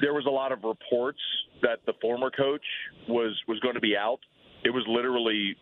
there 0.00 0.14
was 0.14 0.26
a 0.26 0.30
lot 0.30 0.50
of 0.52 0.64
reports 0.64 1.20
that 1.62 1.80
the 1.86 1.92
former 2.00 2.30
coach 2.30 2.64
was 3.08 3.38
was 3.46 3.60
going 3.60 3.74
to 3.74 3.80
be 3.80 3.96
out. 3.96 4.20
It 4.64 4.70
was 4.70 4.84
literally 4.88 5.56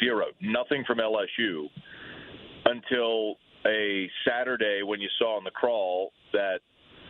zero, 0.00 0.26
nothing 0.40 0.84
from 0.86 0.98
LSU 0.98 1.66
until 2.64 3.36
a 3.66 4.08
Saturday 4.26 4.82
when 4.82 5.00
you 5.00 5.08
saw 5.18 5.36
on 5.36 5.44
the 5.44 5.50
crawl 5.50 6.12
that 6.32 6.60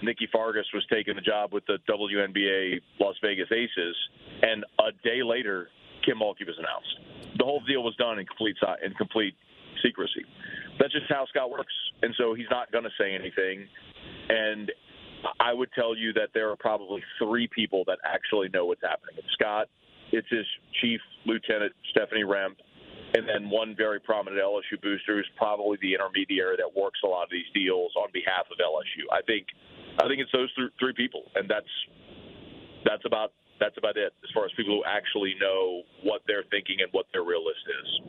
Nikki 0.02 0.28
Fargas 0.32 0.66
was 0.72 0.84
taking 0.92 1.14
the 1.16 1.20
job 1.20 1.52
with 1.52 1.64
the 1.66 1.78
WNBA 1.88 2.80
Las 3.00 3.16
Vegas 3.22 3.48
Aces, 3.50 3.96
and 4.42 4.64
a 4.78 4.92
day 5.02 5.22
later, 5.22 5.68
Kim 6.08 6.24
Mulkey 6.24 6.48
was 6.48 6.56
announced. 6.56 7.36
The 7.36 7.44
whole 7.44 7.60
deal 7.68 7.84
was 7.84 7.94
done 7.96 8.18
in 8.18 8.24
complete 8.24 8.56
in 8.82 8.94
complete 8.94 9.34
secrecy. 9.84 10.24
That's 10.80 10.92
just 10.92 11.04
how 11.10 11.26
Scott 11.28 11.50
works, 11.50 11.74
and 12.00 12.14
so 12.16 12.32
he's 12.32 12.48
not 12.50 12.72
going 12.72 12.84
to 12.84 12.94
say 12.98 13.14
anything. 13.14 13.68
And 14.30 14.72
I 15.38 15.52
would 15.52 15.68
tell 15.74 15.94
you 15.94 16.14
that 16.14 16.30
there 16.32 16.48
are 16.48 16.56
probably 16.56 17.02
three 17.20 17.46
people 17.52 17.84
that 17.88 17.98
actually 18.04 18.48
know 18.48 18.64
what's 18.64 18.80
happening. 18.80 19.16
It's 19.18 19.28
Scott, 19.34 19.68
it's 20.12 20.28
his 20.30 20.46
chief 20.80 21.00
lieutenant 21.26 21.72
Stephanie 21.90 22.24
Remp, 22.24 22.56
and 23.12 23.28
then 23.28 23.50
one 23.50 23.76
very 23.76 24.00
prominent 24.00 24.40
LSU 24.40 24.80
booster 24.80 25.16
who's 25.16 25.28
probably 25.36 25.76
the 25.82 25.92
intermediary 25.92 26.56
that 26.56 26.70
works 26.72 27.00
a 27.04 27.06
lot 27.06 27.24
of 27.24 27.30
these 27.30 27.48
deals 27.52 27.92
on 28.00 28.08
behalf 28.14 28.46
of 28.50 28.56
LSU. 28.56 29.04
I 29.12 29.20
think, 29.26 29.46
I 30.00 30.08
think 30.08 30.20
it's 30.20 30.32
those 30.32 30.52
th- 30.54 30.72
three 30.80 30.94
people, 30.94 31.24
and 31.34 31.50
that's 31.50 31.68
that's 32.84 33.04
about 33.04 33.32
that's 33.60 33.78
about 33.78 33.96
it 33.96 34.12
as 34.24 34.30
far 34.34 34.44
as 34.44 34.50
people 34.56 34.76
who 34.76 34.84
actually 34.84 35.34
know 35.40 35.82
what 36.02 36.22
they're 36.26 36.44
thinking 36.50 36.78
and 36.80 36.88
what 36.92 37.06
their 37.12 37.22
real 37.22 37.44
list 37.44 37.60
is. 37.66 38.00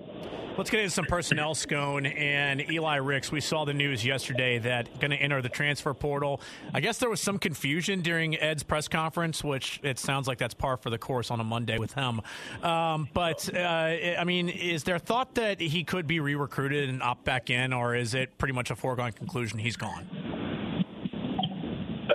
Let's 0.58 0.70
get 0.70 0.82
into 0.82 0.92
some 0.92 1.06
personnel, 1.06 1.56
Scone 1.56 2.06
and 2.06 2.70
Eli 2.70 2.98
Ricks. 2.98 3.32
We 3.32 3.40
saw 3.40 3.64
the 3.64 3.74
news 3.74 4.06
yesterday 4.06 4.60
that 4.60 5.00
going 5.00 5.12
to 5.12 5.18
enter 5.18 5.42
the 5.42 5.48
transfer 5.48 5.94
portal. 5.94 6.42
I 6.74 6.82
guess 6.82 6.98
there 6.98 7.10
was 7.10 7.22
some 7.22 7.40
confusion 7.40 8.02
during 8.02 8.38
Ed's 8.38 8.64
press 8.64 8.90
conference, 8.90 9.42
which 9.42 9.80
it 9.84 10.00
sounds 10.00 10.28
like 10.28 10.38
that's 10.38 10.54
par 10.54 10.76
for 10.76 10.90
the 10.90 10.98
course 10.98 11.32
on 11.32 11.40
a 11.40 11.46
Monday 11.46 11.78
with 11.78 11.94
him. 11.94 12.20
Um, 12.62 13.08
but 13.14 13.50
uh, 13.56 13.58
I 13.58 14.26
mean, 14.26 14.50
is 14.50 14.84
there 14.84 15.00
thought 15.00 15.36
that 15.36 15.62
he 15.62 15.86
could 15.86 16.08
be 16.08 16.20
re-recruited 16.20 16.90
and 16.90 17.02
opt 17.02 17.24
back 17.24 17.50
in, 17.50 17.72
or 17.72 17.96
is 17.96 18.14
it 18.14 18.38
pretty 18.38 18.54
much 18.54 18.70
a 18.70 18.76
foregone 18.76 19.14
conclusion 19.14 19.60
he's 19.60 19.78
gone? 19.78 20.10
I 20.12 20.16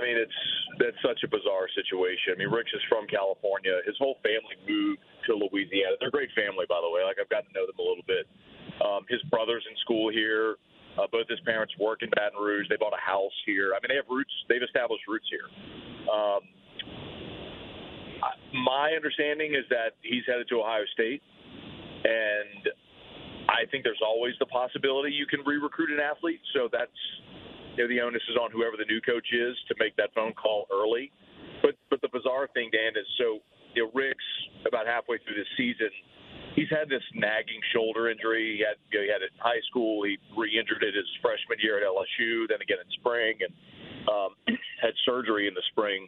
mean, 0.03 0.18
it's 0.18 0.33
that's 0.79 0.99
such 1.03 1.23
a 1.25 1.29
bizarre 1.29 1.69
situation. 1.75 2.35
I 2.35 2.37
mean, 2.39 2.51
Ricks 2.51 2.73
is 2.73 2.83
from 2.89 3.07
California. 3.07 3.81
His 3.87 3.97
whole 3.99 4.17
family 4.23 4.57
moved 4.67 5.03
to 5.27 5.35
Louisiana. 5.35 5.97
They're 6.01 6.13
a 6.13 6.15
great 6.15 6.33
family, 6.37 6.67
by 6.69 6.81
the 6.83 6.91
way. 6.91 7.03
Like 7.05 7.17
I've 7.21 7.31
gotten 7.31 7.53
to 7.53 7.55
know 7.55 7.67
them 7.67 7.79
a 7.79 7.87
little 7.87 8.07
bit. 8.07 8.25
Um, 8.83 9.07
his 9.09 9.23
brother's 9.31 9.65
in 9.69 9.77
school 9.83 10.11
here. 10.11 10.57
Uh, 10.95 11.11
both 11.11 11.27
his 11.27 11.41
parents 11.43 11.75
work 11.79 12.03
in 12.03 12.11
Baton 12.15 12.39
Rouge. 12.39 12.67
They 12.71 12.79
bought 12.79 12.95
a 12.95 13.03
house 13.03 13.35
here. 13.47 13.75
I 13.75 13.83
mean, 13.83 13.91
they 13.91 13.99
have 13.99 14.07
roots. 14.07 14.31
They've 14.49 14.63
established 14.63 15.07
roots 15.11 15.27
here. 15.27 15.51
Um, 16.07 16.43
my 18.55 18.95
understanding 18.95 19.55
is 19.55 19.67
that 19.71 19.99
he's 20.03 20.23
headed 20.27 20.49
to 20.49 20.63
Ohio 20.63 20.87
State, 20.95 21.21
and 22.05 22.71
I 23.49 23.67
think 23.71 23.83
there's 23.85 24.03
always 24.05 24.35
the 24.39 24.47
possibility 24.47 25.11
you 25.11 25.27
can 25.27 25.41
re-recruit 25.45 25.91
an 25.91 25.99
athlete. 25.99 26.41
So 26.55 26.69
that's 26.71 26.95
you 27.77 27.83
know, 27.83 27.89
the 27.91 28.01
onus 28.01 28.23
is 28.31 28.37
on 28.39 28.51
whoever 28.51 28.79
the 28.79 28.87
new 28.87 29.01
coach 29.01 29.27
is 29.35 29.55
to 29.69 29.75
make 29.79 29.97
that 29.97 30.15
phone 30.15 30.33
call 30.35 30.67
early. 30.73 31.11
But 31.63 31.75
but 31.91 32.01
the 32.03 32.09
bizarre 32.13 32.49
thing, 32.55 32.71
Dan, 32.71 32.95
is 32.95 33.07
so 33.19 33.41
you 33.75 33.85
know, 33.85 33.91
Ricks 33.95 34.25
about 34.67 34.87
halfway 34.87 35.19
through 35.19 35.35
the 35.35 35.49
season, 35.59 35.91
he's 36.55 36.71
had 36.71 36.89
this 36.89 37.03
nagging 37.15 37.61
shoulder 37.75 38.11
injury. 38.11 38.59
He 38.59 38.61
had 38.63 38.79
you 38.91 38.99
know, 38.99 39.05
he 39.05 39.11
had 39.11 39.23
it 39.23 39.35
in 39.35 39.41
high 39.43 39.63
school. 39.71 40.07
He 40.07 40.19
re-injured 40.39 40.83
it 40.83 40.95
his 40.95 41.09
freshman 41.21 41.59
year 41.59 41.83
at 41.83 41.85
LSU, 41.85 42.47
then 42.47 42.63
again 42.63 42.79
in 42.79 42.91
spring, 42.99 43.39
and 43.43 43.53
um, 44.07 44.31
had 44.83 44.95
surgery 45.05 45.49
in 45.49 45.55
the 45.55 45.65
spring, 45.75 46.07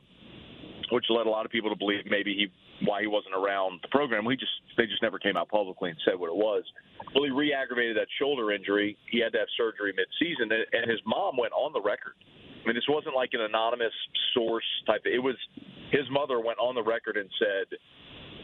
which 0.90 1.04
led 1.10 1.26
a 1.26 1.30
lot 1.30 1.44
of 1.44 1.52
people 1.52 1.70
to 1.70 1.76
believe 1.76 2.04
maybe 2.08 2.34
he 2.34 2.46
why 2.86 3.00
he 3.00 3.06
wasn't 3.06 3.34
around 3.34 3.80
the 3.82 3.88
program. 3.88 4.24
We 4.24 4.36
just 4.36 4.52
they 4.76 4.86
just 4.86 5.02
never 5.02 5.18
came 5.18 5.36
out 5.36 5.48
publicly 5.48 5.90
and 5.90 5.98
said 6.04 6.18
what 6.18 6.28
it 6.28 6.36
was. 6.36 6.64
Well, 7.14 7.24
he 7.24 7.30
re-aggravated 7.30 7.96
that 7.96 8.08
shoulder 8.18 8.52
injury. 8.52 8.96
He 9.10 9.20
had 9.20 9.32
to 9.32 9.38
have 9.38 9.48
surgery 9.56 9.92
mid-season, 9.96 10.50
and 10.52 10.90
his 10.90 11.00
mom 11.06 11.36
went 11.36 11.52
on 11.52 11.72
the 11.72 11.80
record. 11.80 12.12
I 12.20 12.66
mean, 12.66 12.74
this 12.74 12.88
wasn't 12.88 13.14
like 13.14 13.30
an 13.32 13.40
anonymous 13.40 13.94
source 14.34 14.66
type. 14.86 15.02
It 15.04 15.22
was 15.22 15.36
his 15.90 16.04
mother 16.10 16.40
went 16.40 16.58
on 16.58 16.74
the 16.74 16.82
record 16.82 17.16
and 17.16 17.30
said, 17.38 17.78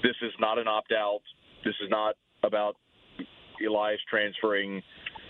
"This 0.02 0.16
is 0.22 0.32
not 0.40 0.58
an 0.58 0.68
opt-out. 0.68 1.22
This 1.64 1.74
is 1.82 1.90
not 1.90 2.16
about 2.42 2.76
Elias 3.64 4.00
transferring. 4.08 4.82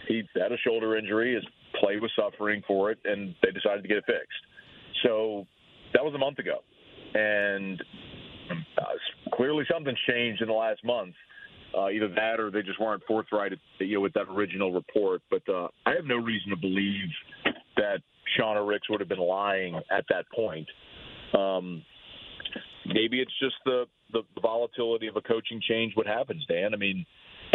He 0.09 0.23
had 0.35 0.53
a 0.53 0.59
shoulder 0.59 0.97
injury. 0.97 1.35
His 1.35 1.45
play 1.81 1.99
was 1.99 2.11
suffering 2.15 2.63
for 2.67 2.91
it, 2.91 2.99
and 3.05 3.35
they 3.43 3.51
decided 3.51 3.83
to 3.83 3.89
get 3.89 3.99
it 3.99 4.05
fixed. 4.07 4.45
So 5.03 5.47
that 5.95 6.05
was 6.05 6.15
a 6.15 6.19
month 6.19 6.39
ago, 6.39 6.61
and 7.15 7.83
uh, 8.79 9.35
clearly 9.35 9.65
something's 9.71 9.99
changed 10.09 10.43
in 10.43 10.49
the 10.49 10.55
last 10.55 10.85
month. 10.85 11.15
Uh, 11.77 11.89
either 11.89 12.09
that 12.09 12.39
or 12.39 12.51
they 12.51 12.61
just 12.61 12.79
weren't 12.79 13.03
forthright, 13.09 13.53
you 13.79 13.95
know, 13.95 14.01
with 14.03 14.13
that 14.13 14.29
original 14.29 14.73
report. 14.73 15.23
But 15.31 15.43
uh, 15.49 15.69
I 15.87 15.95
have 15.95 16.05
no 16.05 16.17
reason 16.17 16.51
to 16.51 16.57
believe 16.57 17.09
that 17.77 18.03
Sean 18.37 18.59
or 18.59 18.67
Ricks 18.67 18.91
would 18.91 19.01
have 19.01 19.09
been 19.09 19.19
lying 19.19 19.81
at 19.91 20.05
that 20.11 20.27
point. 20.35 20.69
Um, 21.33 21.83
maybe 22.87 23.21
it's 23.21 23.33
just 23.41 23.55
the, 23.65 23.87
the 24.13 24.23
volatility 24.43 25.07
of 25.07 25.17
a 25.17 25.23
coaching 25.23 25.63
change. 25.67 25.93
What 25.95 26.07
happens, 26.07 26.45
Dan? 26.47 26.75
I 26.75 26.77
mean, 26.77 27.07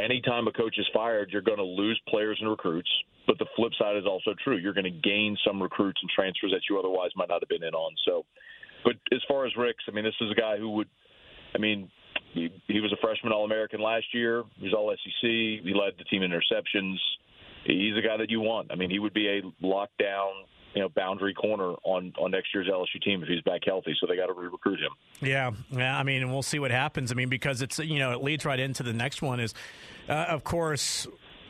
anytime 0.01 0.47
a 0.47 0.51
coach 0.51 0.79
is 0.79 0.87
fired, 0.93 1.29
you're 1.31 1.43
going 1.43 1.59
to 1.59 1.63
lose 1.63 1.99
players 2.09 2.37
and 2.41 2.49
recruits. 2.49 2.89
But 3.27 3.37
the 3.39 3.45
flip 3.55 3.73
side 3.77 3.97
is 3.97 4.05
also 4.05 4.33
true. 4.43 4.57
You're 4.57 4.73
going 4.73 4.85
to 4.85 5.09
gain 5.09 5.37
some 5.45 5.61
recruits 5.61 5.99
and 6.01 6.09
transfers 6.09 6.51
that 6.51 6.61
you 6.69 6.79
otherwise 6.79 7.11
might 7.15 7.29
not 7.29 7.41
have 7.41 7.49
been 7.49 7.63
in 7.63 7.73
on. 7.73 7.93
So 8.05 8.25
but 8.83 8.95
as 9.11 9.19
far 9.27 9.45
as 9.45 9.55
Ricks, 9.55 9.83
I 9.87 9.91
mean, 9.91 10.03
this 10.03 10.15
is 10.21 10.31
a 10.31 10.35
guy 10.35 10.57
who 10.57 10.69
would, 10.71 10.89
I 11.55 11.57
mean, 11.57 11.89
he, 12.33 12.49
he 12.67 12.79
was 12.79 12.91
a 12.93 12.97
freshman 13.01 13.33
All 13.33 13.45
American 13.45 13.81
last 13.81 14.05
year. 14.13 14.43
He 14.57 14.65
was 14.65 14.73
All 14.73 14.91
SEC. 14.91 15.21
He 15.21 15.73
led 15.73 15.93
the 15.97 16.03
team 16.05 16.23
in 16.23 16.31
interceptions. 16.31 16.95
He's 17.65 17.97
a 17.97 18.01
guy 18.01 18.17
that 18.17 18.29
you 18.29 18.39
want. 18.39 18.71
I 18.71 18.75
mean, 18.75 18.89
he 18.89 18.99
would 18.99 19.13
be 19.13 19.27
a 19.27 19.41
lockdown, 19.65 20.43
you 20.73 20.81
know, 20.81 20.89
boundary 20.89 21.33
corner 21.33 21.73
on 21.83 22.13
on 22.17 22.31
next 22.31 22.53
year's 22.53 22.67
LSU 22.67 23.01
team 23.01 23.21
if 23.21 23.27
he's 23.27 23.41
back 23.41 23.61
healthy. 23.65 23.93
So 23.99 24.07
they 24.07 24.15
got 24.15 24.27
to 24.27 24.33
re-recruit 24.33 24.79
him. 24.79 24.91
Yeah, 25.21 25.51
yeah. 25.71 25.97
I 25.97 26.03
mean, 26.03 26.21
and 26.21 26.31
we'll 26.31 26.43
see 26.43 26.59
what 26.59 26.71
happens. 26.71 27.11
I 27.11 27.15
mean, 27.15 27.29
because 27.29 27.61
it's 27.61 27.79
you 27.79 27.99
know 27.99 28.11
it 28.13 28.23
leads 28.23 28.45
right 28.45 28.59
into 28.59 28.83
the 28.83 28.93
next 28.93 29.21
one. 29.21 29.39
Is 29.39 29.53
uh, 30.07 30.27
of 30.29 30.43
course 30.43 31.07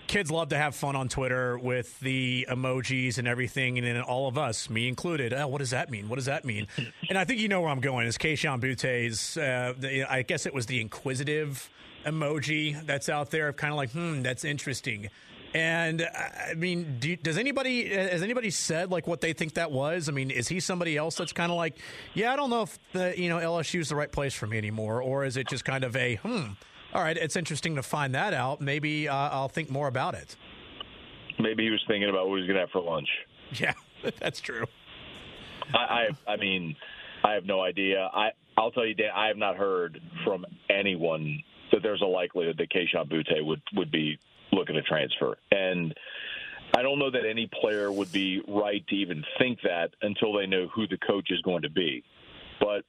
kids 0.07 0.31
love 0.31 0.49
to 0.49 0.57
have 0.57 0.75
fun 0.75 0.95
on 0.95 1.09
Twitter 1.09 1.57
with 1.57 1.99
the 1.99 2.47
emojis 2.49 3.17
and 3.17 3.27
everything, 3.27 3.77
and 3.77 3.85
then 3.85 4.01
all 4.01 4.27
of 4.27 4.37
us, 4.37 4.69
me 4.69 4.87
included. 4.87 5.33
Oh, 5.33 5.47
what 5.47 5.59
does 5.59 5.71
that 5.71 5.89
mean? 5.89 6.09
What 6.09 6.15
does 6.15 6.25
that 6.25 6.45
mean? 6.45 6.67
and 7.09 7.17
I 7.17 7.25
think 7.25 7.39
you 7.39 7.47
know 7.47 7.61
where 7.61 7.69
I'm 7.69 7.81
going. 7.81 8.07
Is 8.07 8.17
Kayshon 8.17 8.59
Boutte's? 8.59 9.37
Uh, 9.37 9.73
I 10.09 10.21
guess 10.23 10.45
it 10.45 10.53
was 10.53 10.65
the 10.65 10.81
inquisitive 10.81 11.69
emoji 12.05 12.85
that's 12.85 13.09
out 13.09 13.31
there, 13.31 13.49
of 13.49 13.57
kind 13.57 13.71
of 13.71 13.77
like, 13.77 13.91
hmm, 13.91 14.21
that's 14.21 14.43
interesting. 14.43 15.09
And 15.53 16.01
uh, 16.01 16.07
I 16.49 16.53
mean, 16.55 16.97
do, 16.99 17.15
does 17.15 17.37
anybody 17.37 17.89
has 17.89 18.21
anybody 18.21 18.49
said 18.49 18.91
like 18.91 19.07
what 19.07 19.21
they 19.21 19.33
think 19.33 19.53
that 19.55 19.71
was? 19.71 20.09
I 20.09 20.11
mean, 20.11 20.29
is 20.29 20.47
he 20.47 20.59
somebody 20.59 20.97
else 20.97 21.15
that's 21.15 21.33
kind 21.33 21.51
of 21.51 21.57
like, 21.57 21.77
yeah, 22.13 22.33
I 22.33 22.35
don't 22.35 22.49
know 22.49 22.63
if 22.63 22.77
the 22.91 23.19
you 23.19 23.29
know 23.29 23.37
LSU 23.37 23.79
is 23.79 23.89
the 23.89 23.95
right 23.95 24.11
place 24.11 24.33
for 24.33 24.45
me 24.47 24.57
anymore, 24.57 25.01
or 25.01 25.25
is 25.25 25.37
it 25.37 25.47
just 25.47 25.65
kind 25.65 25.83
of 25.83 25.95
a 25.95 26.15
hmm? 26.15 26.53
All 26.93 27.03
right, 27.03 27.17
it's 27.17 27.35
interesting 27.35 27.75
to 27.75 27.83
find 27.83 28.15
that 28.15 28.33
out. 28.33 28.61
Maybe 28.61 29.07
uh, 29.07 29.15
I'll 29.15 29.49
think 29.49 29.69
more 29.69 29.87
about 29.87 30.15
it. 30.15 30.35
Maybe 31.39 31.63
he 31.63 31.69
was 31.69 31.83
thinking 31.87 32.09
about 32.09 32.27
what 32.27 32.35
he 32.35 32.41
was 32.41 32.47
going 32.47 32.55
to 32.55 32.61
have 32.61 32.71
for 32.71 32.81
lunch. 32.81 33.09
Yeah, 33.51 33.73
that's 34.19 34.39
true. 34.39 34.65
I, 35.73 35.77
I, 36.27 36.33
I 36.33 36.37
mean, 36.37 36.75
I 37.23 37.33
have 37.33 37.45
no 37.45 37.61
idea. 37.61 38.09
I, 38.13 38.29
I'll 38.57 38.71
tell 38.71 38.85
you, 38.85 38.93
Dan, 38.93 39.11
I 39.15 39.27
have 39.27 39.37
not 39.37 39.57
heard 39.57 39.99
from 40.23 40.45
anyone 40.69 41.43
that 41.71 41.83
there's 41.83 42.01
a 42.01 42.05
likelihood 42.05 42.57
that 42.57 42.69
Kayshon 42.71 43.09
Boutte 43.11 43.45
would 43.45 43.61
would 43.73 43.91
be 43.91 44.17
looking 44.51 44.75
to 44.75 44.81
transfer, 44.81 45.37
and 45.51 45.93
I 46.75 46.81
don't 46.81 46.99
know 46.99 47.11
that 47.11 47.25
any 47.25 47.49
player 47.61 47.91
would 47.91 48.11
be 48.11 48.41
right 48.47 48.85
to 48.87 48.95
even 48.95 49.23
think 49.37 49.59
that 49.63 49.91
until 50.01 50.33
they 50.33 50.45
know 50.45 50.67
who 50.73 50.87
the 50.87 50.97
coach 50.97 51.29
is 51.31 51.41
going 51.41 51.63
to 51.63 51.69
be. 51.69 52.03
But 52.59 52.83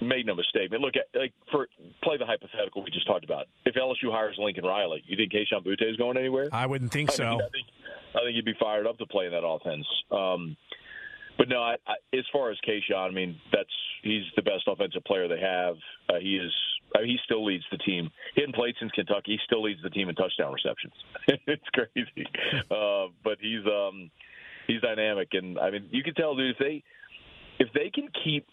Made 0.00 0.26
no 0.26 0.34
mistake. 0.34 0.70
But 0.70 0.80
look 0.80 0.94
at 0.96 1.18
like 1.18 1.32
for 1.50 1.68
play 2.02 2.18
the 2.18 2.26
hypothetical 2.26 2.82
we 2.82 2.90
just 2.90 3.06
talked 3.06 3.24
about. 3.24 3.46
If 3.64 3.76
LSU 3.76 4.12
hires 4.12 4.36
Lincoln 4.38 4.64
Riley, 4.64 5.02
you 5.06 5.16
think 5.16 5.32
Kayshon 5.32 5.64
Boutte 5.64 5.90
is 5.90 5.96
going 5.96 6.18
anywhere? 6.18 6.48
I 6.52 6.66
wouldn't 6.66 6.92
think 6.92 7.10
I 7.10 7.14
so. 7.14 7.30
Think, 7.30 7.42
I, 7.42 7.48
think, 7.48 7.66
I 8.14 8.18
think 8.24 8.34
he'd 8.36 8.44
be 8.44 8.54
fired 8.60 8.86
up 8.86 8.98
to 8.98 9.06
play 9.06 9.26
in 9.26 9.32
that 9.32 9.46
offense. 9.46 9.86
Um, 10.10 10.56
but 11.38 11.48
no, 11.48 11.62
I, 11.62 11.76
I, 11.86 11.94
as 12.16 12.24
far 12.32 12.50
as 12.50 12.58
Kayshon, 12.66 12.96
I 12.96 13.10
mean 13.10 13.38
that's 13.52 13.70
he's 14.02 14.24
the 14.36 14.42
best 14.42 14.64
offensive 14.66 15.04
player 15.04 15.28
they 15.28 15.40
have. 15.40 15.76
Uh, 16.08 16.18
he 16.20 16.36
is. 16.36 16.52
I 16.94 17.00
mean, 17.00 17.10
he 17.10 17.18
still 17.24 17.44
leads 17.44 17.64
the 17.70 17.78
team. 17.78 18.10
He 18.34 18.40
hadn't 18.40 18.54
played 18.54 18.74
since 18.78 18.92
Kentucky. 18.92 19.32
He 19.32 19.38
still 19.44 19.62
leads 19.62 19.82
the 19.82 19.90
team 19.90 20.08
in 20.08 20.14
touchdown 20.14 20.52
receptions. 20.52 20.94
it's 21.46 21.68
crazy, 21.72 22.26
uh, 22.70 23.12
but 23.24 23.38
he's 23.40 23.66
um, 23.66 24.10
he's 24.66 24.80
dynamic, 24.80 25.28
and 25.32 25.58
I 25.58 25.70
mean 25.70 25.88
you 25.90 26.02
can 26.02 26.14
tell, 26.14 26.36
dude. 26.36 26.52
If 26.52 26.58
they 26.58 26.84
if 27.58 27.68
they 27.74 27.90
can 27.90 28.08
keep 28.24 28.46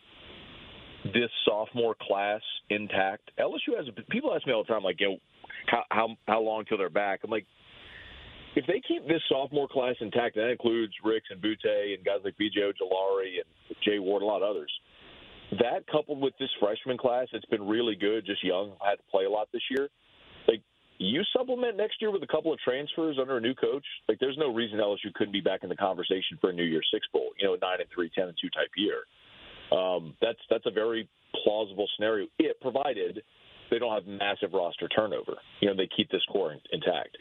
this 1.06 1.30
sophomore 1.46 1.96
class 2.02 2.42
intact. 2.70 3.32
LSU 3.40 3.76
has 3.78 3.86
people 4.10 4.34
ask 4.34 4.46
me 4.48 4.54
all 4.54 4.64
the 4.64 4.72
time, 4.72 4.84
like, 4.84 5.00
you 5.00 5.10
know, 5.10 5.18
how 5.68 5.84
how, 5.90 6.08
how 6.28 6.42
long 6.42 6.66
till 6.66 6.78
they're 6.78 6.90
back? 6.90 7.22
I'm 7.24 7.32
like, 7.32 7.46
if 8.56 8.66
they 8.68 8.82
keep 8.88 9.08
this 9.08 9.22
sophomore 9.30 9.68
class 9.68 9.96
intact, 10.00 10.38
and 10.38 10.46
that 10.46 10.52
includes 10.52 10.94
Ricks 11.04 11.28
and 11.32 11.42
Boutte 11.42 11.94
and 11.94 12.06
guys 12.06 12.20
like 12.24 12.38
B.J. 12.38 12.60
Ojulari 12.62 13.42
and 13.42 13.78
Jay 13.84 14.00
Ward, 14.00 14.22
a 14.22 14.26
lot 14.26 14.44
of 14.44 14.50
others. 14.50 14.72
That 15.60 15.86
coupled 15.92 16.22
with 16.22 16.34
this 16.40 16.50
freshman 16.60 16.98
class, 16.98 17.28
it's 17.34 17.46
been 17.46 17.68
really 17.68 17.96
good. 17.96 18.26
Just 18.26 18.44
young, 18.44 18.74
had 18.82 18.96
to 18.96 19.04
play 19.12 19.26
a 19.26 19.30
lot 19.30 19.50
this 19.52 19.62
year. 19.70 19.90
Like 20.48 20.62
you 20.98 21.22
supplement 21.36 21.78
next 21.78 22.02
year 22.02 22.12
with 22.12 22.24
a 22.24 22.28
couple 22.28 22.54
of 22.54 22.60
transfers 22.60 23.18
under 23.20 23.38
a 23.38 23.42
new 23.42 23.54
coach. 23.54 23.86
Like 24.08 24.20
there's 24.20 24.38
no 24.38 24.54
reason 24.54 24.80
LSU 24.80 25.14
couldn't 25.14 25.34
be 25.34 25.42
back 25.42 25.62
in 25.64 25.70
the 25.70 25.76
conversation 25.76 26.38
for 26.40 26.50
a 26.50 26.54
New 26.54 26.64
Year's 26.64 26.88
Six 26.94 27.06
bowl. 27.12 27.30
You 27.40 27.48
know, 27.48 27.58
nine 27.62 27.82
and 27.82 27.90
three, 27.94 28.10
ten 28.16 28.28
and 28.28 28.38
two 28.40 28.50
type 28.50 28.70
year. 28.78 29.04
Um, 29.74 30.16
that's 30.22 30.40
that's 30.50 30.66
a 30.66 30.72
very 30.72 31.10
plausible 31.44 31.88
scenario. 31.96 32.28
It 32.40 32.60
provided 32.62 33.24
they 33.72 33.80
don't 33.80 33.94
have 33.94 34.06
massive 34.06 34.54
roster 34.54 34.88
turnover. 34.90 35.34
You 35.62 35.70
know, 35.70 35.76
they 35.76 35.90
keep 35.96 36.12
this 36.12 36.22
core 36.32 36.56
intact. 36.72 37.18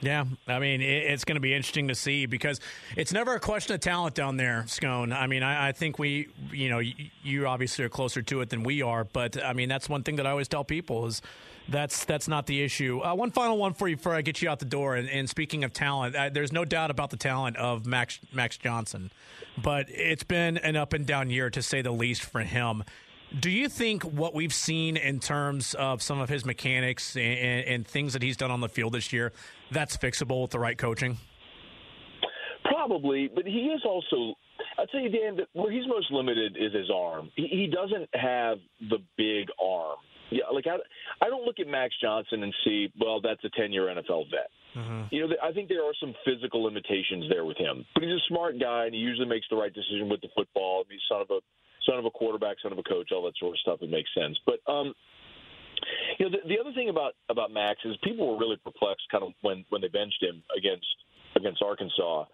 Yeah, 0.00 0.24
I 0.46 0.58
mean, 0.58 0.82
it's 0.82 1.24
going 1.24 1.36
to 1.36 1.40
be 1.40 1.54
interesting 1.54 1.88
to 1.88 1.94
see 1.94 2.26
because 2.26 2.60
it's 2.96 3.12
never 3.12 3.34
a 3.34 3.40
question 3.40 3.74
of 3.74 3.80
talent 3.80 4.14
down 4.14 4.36
there, 4.36 4.64
Scone. 4.66 5.10
I 5.12 5.26
mean, 5.26 5.42
I, 5.42 5.68
I, 5.68 5.72
think 5.72 5.98
we, 5.98 6.28
you 6.52 6.68
know, 6.68 6.80
you 7.22 7.46
obviously 7.46 7.82
are 7.86 7.88
closer 7.88 8.20
to 8.20 8.42
it 8.42 8.50
than 8.50 8.62
we 8.62 8.82
are, 8.82 9.04
but 9.04 9.42
I 9.42 9.54
mean, 9.54 9.70
that's 9.70 9.88
one 9.88 10.02
thing 10.02 10.16
that 10.16 10.26
I 10.26 10.30
always 10.30 10.48
tell 10.48 10.64
people 10.64 11.06
is 11.06 11.22
that's 11.68 12.04
that's 12.04 12.28
not 12.28 12.46
the 12.46 12.62
issue. 12.62 13.00
Uh, 13.00 13.14
one 13.14 13.30
final 13.30 13.58
one 13.58 13.74
for 13.74 13.88
you 13.88 13.96
before 13.96 14.14
I 14.14 14.22
get 14.22 14.40
you 14.40 14.48
out 14.48 14.58
the 14.58 14.64
door. 14.64 14.96
And, 14.96 15.08
and 15.08 15.28
speaking 15.28 15.64
of 15.64 15.72
talent, 15.72 16.14
uh, 16.14 16.28
there's 16.28 16.52
no 16.52 16.64
doubt 16.64 16.90
about 16.90 17.10
the 17.10 17.16
talent 17.16 17.56
of 17.56 17.86
Max 17.86 18.20
Max 18.32 18.56
Johnson, 18.56 19.10
but 19.62 19.86
it's 19.88 20.24
been 20.24 20.58
an 20.58 20.76
up 20.76 20.92
and 20.92 21.06
down 21.06 21.30
year 21.30 21.50
to 21.50 21.62
say 21.62 21.82
the 21.82 21.92
least 21.92 22.22
for 22.22 22.40
him. 22.40 22.84
Do 23.38 23.50
you 23.50 23.68
think 23.68 24.04
what 24.04 24.34
we've 24.34 24.54
seen 24.54 24.96
in 24.96 25.18
terms 25.18 25.74
of 25.74 26.00
some 26.00 26.20
of 26.20 26.28
his 26.28 26.44
mechanics 26.44 27.16
and, 27.16 27.66
and, 27.66 27.86
things 27.86 28.12
that 28.12 28.22
he's 28.22 28.36
done 28.36 28.52
on 28.52 28.60
the 28.60 28.68
field 28.68 28.94
this 28.94 29.12
year, 29.12 29.32
that's 29.72 29.96
fixable 29.96 30.42
with 30.42 30.52
the 30.52 30.60
right 30.60 30.78
coaching? 30.78 31.18
Probably, 32.64 33.28
but 33.32 33.44
he 33.44 33.72
is 33.74 33.82
also. 33.84 34.36
I'll 34.78 34.86
tell 34.86 35.00
you, 35.00 35.08
Dan, 35.08 35.36
that 35.36 35.48
where 35.54 35.72
he's 35.72 35.86
most 35.88 36.12
limited 36.12 36.56
is 36.56 36.72
his 36.72 36.88
arm. 36.94 37.30
He, 37.34 37.48
he 37.48 37.66
doesn't 37.66 38.08
have 38.14 38.58
the 38.88 38.98
big 39.16 39.48
arm. 39.60 39.96
Yeah, 40.30 40.44
like 40.52 40.66
I, 40.66 40.76
I 41.24 41.28
don't 41.28 41.44
look 41.44 41.60
at 41.60 41.68
Max 41.68 41.94
Johnson 42.00 42.42
and 42.42 42.52
see, 42.64 42.92
well, 43.00 43.20
that's 43.20 43.42
a 43.44 43.50
ten-year 43.50 43.86
NFL 43.86 44.30
vet. 44.30 44.50
Mm-hmm. 44.76 45.02
You 45.10 45.28
know, 45.28 45.34
I 45.42 45.52
think 45.52 45.68
there 45.68 45.84
are 45.84 45.94
some 46.00 46.14
physical 46.24 46.64
limitations 46.64 47.26
there 47.30 47.44
with 47.44 47.56
him, 47.56 47.84
but 47.94 48.02
he's 48.02 48.12
a 48.12 48.26
smart 48.28 48.60
guy 48.60 48.86
and 48.86 48.94
he 48.94 49.00
usually 49.00 49.28
makes 49.28 49.46
the 49.48 49.56
right 49.56 49.72
decision 49.72 50.08
with 50.08 50.20
the 50.20 50.28
football. 50.36 50.84
He's 50.90 51.00
son 51.08 51.22
of 51.22 51.30
a 51.30 51.40
son 51.88 51.98
of 51.98 52.04
a 52.04 52.10
quarterback, 52.10 52.56
son 52.62 52.72
of 52.72 52.78
a 52.78 52.82
coach, 52.82 53.10
all 53.12 53.24
that 53.24 53.38
sort 53.38 53.54
of 53.54 53.58
stuff. 53.60 53.78
It 53.80 53.90
makes 53.90 54.10
sense. 54.14 54.36
But 54.44 54.60
um, 54.70 54.92
you 56.18 56.28
know, 56.28 56.36
the, 56.36 56.48
the 56.48 56.60
other 56.60 56.72
thing 56.72 56.88
about 56.88 57.14
about 57.30 57.52
Max 57.52 57.80
is 57.84 57.96
people 58.02 58.32
were 58.32 58.38
really 58.38 58.56
perplexed, 58.56 59.06
kind 59.10 59.24
of 59.24 59.32
when 59.42 59.64
when 59.70 59.80
they 59.80 59.88
benched 59.88 60.22
him 60.22 60.42
against 60.56 60.86
against 61.36 61.62
Arkansas. 61.62 62.24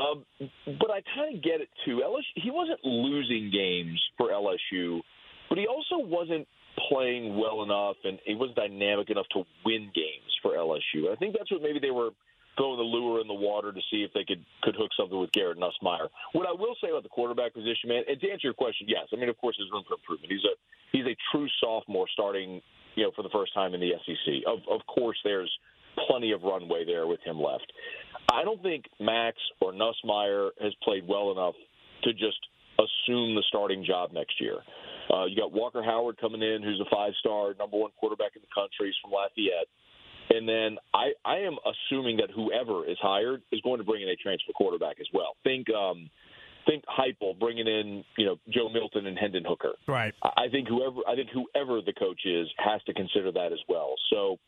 Um, 0.00 0.24
but 0.66 0.90
I 0.90 1.02
kind 1.14 1.36
of 1.36 1.42
get 1.42 1.60
it 1.60 1.68
too. 1.84 2.00
LSU, 2.04 2.22
he 2.36 2.50
wasn't 2.50 2.78
losing 2.84 3.50
games 3.52 4.00
for 4.16 4.30
LSU, 4.30 5.00
but 5.48 5.58
he 5.58 5.66
also 5.66 5.98
wasn't 5.98 6.46
playing 6.88 7.36
well 7.36 7.62
enough, 7.62 7.96
and 8.04 8.18
he 8.24 8.34
wasn't 8.34 8.56
dynamic 8.56 9.10
enough 9.10 9.26
to 9.32 9.44
win 9.64 9.90
games 9.94 10.32
for 10.42 10.52
LSU. 10.52 11.12
I 11.12 11.16
think 11.16 11.34
that's 11.36 11.50
what 11.50 11.62
maybe 11.62 11.78
they 11.78 11.90
were 11.90 12.10
throwing 12.56 12.78
the 12.78 12.84
lure 12.84 13.20
in 13.20 13.28
the 13.28 13.34
water 13.34 13.72
to 13.72 13.80
see 13.90 14.02
if 14.02 14.12
they 14.12 14.24
could 14.24 14.44
could 14.62 14.74
hook 14.76 14.90
something 14.98 15.18
with 15.18 15.32
Garrett 15.32 15.58
Nussmeier. 15.58 16.08
What 16.32 16.46
I 16.46 16.52
will 16.52 16.76
say 16.82 16.90
about 16.90 17.02
the 17.02 17.08
quarterback 17.08 17.54
position, 17.54 17.88
man, 17.88 18.02
and 18.08 18.20
to 18.20 18.30
answer 18.30 18.48
your 18.48 18.54
question, 18.54 18.86
yes, 18.88 19.08
I 19.12 19.16
mean 19.16 19.28
of 19.28 19.38
course 19.38 19.56
there's 19.58 19.70
room 19.72 19.84
for 19.86 19.94
improvement. 19.94 20.32
He's 20.32 20.44
a 20.44 20.54
he's 20.92 21.06
a 21.06 21.16
true 21.32 21.48
sophomore 21.60 22.06
starting, 22.12 22.60
you 22.96 23.04
know, 23.04 23.12
for 23.14 23.22
the 23.22 23.32
first 23.32 23.54
time 23.54 23.74
in 23.74 23.80
the 23.80 23.92
SEC. 24.04 24.44
Of 24.46 24.60
of 24.70 24.84
course 24.86 25.18
there's 25.24 25.50
plenty 26.08 26.32
of 26.32 26.42
runway 26.42 26.84
there 26.84 27.06
with 27.06 27.20
him 27.24 27.40
left. 27.40 27.70
I 28.32 28.44
don't 28.44 28.62
think 28.62 28.84
Max 29.00 29.36
or 29.60 29.72
Nussmeier 29.72 30.50
has 30.60 30.72
played 30.82 31.06
well 31.06 31.32
enough 31.32 31.54
to 32.04 32.12
just 32.12 32.38
assume 32.78 33.34
the 33.34 33.44
starting 33.48 33.84
job 33.84 34.12
next 34.12 34.40
year. 34.40 34.58
Uh, 35.12 35.24
you 35.24 35.36
got 35.36 35.52
Walker 35.52 35.82
Howard 35.82 36.18
coming 36.20 36.42
in, 36.42 36.62
who's 36.62 36.80
a 36.80 36.88
five-star, 36.94 37.54
number 37.58 37.76
one 37.76 37.90
quarterback 37.98 38.32
in 38.36 38.42
the 38.42 38.52
country. 38.54 38.88
He's 38.88 38.94
from 39.02 39.10
Lafayette. 39.10 39.66
And 40.30 40.48
then 40.48 40.78
I, 40.94 41.10
I 41.24 41.38
am 41.38 41.56
assuming 41.66 42.18
that 42.18 42.30
whoever 42.30 42.88
is 42.88 42.96
hired 43.02 43.42
is 43.50 43.60
going 43.62 43.78
to 43.78 43.84
bring 43.84 44.02
in 44.02 44.08
a 44.08 44.16
transfer 44.16 44.52
quarterback 44.52 45.00
as 45.00 45.06
well. 45.12 45.34
Think 45.42 45.66
um, 45.70 46.08
think 46.66 46.84
Heupel 46.86 47.36
bringing 47.38 47.66
in 47.66 48.04
you 48.16 48.26
know 48.26 48.36
Joe 48.48 48.68
Milton 48.68 49.06
and 49.06 49.18
Hendon 49.18 49.44
Hooker. 49.46 49.72
Right. 49.88 50.14
I 50.22 50.48
think 50.50 50.68
whoever 50.68 51.00
I 51.08 51.16
think 51.16 51.30
whoever 51.30 51.80
the 51.82 51.92
coach 51.92 52.20
is 52.24 52.46
has 52.58 52.80
to 52.84 52.94
consider 52.94 53.32
that 53.32 53.52
as 53.52 53.58
well. 53.68 53.94
So 54.12 54.38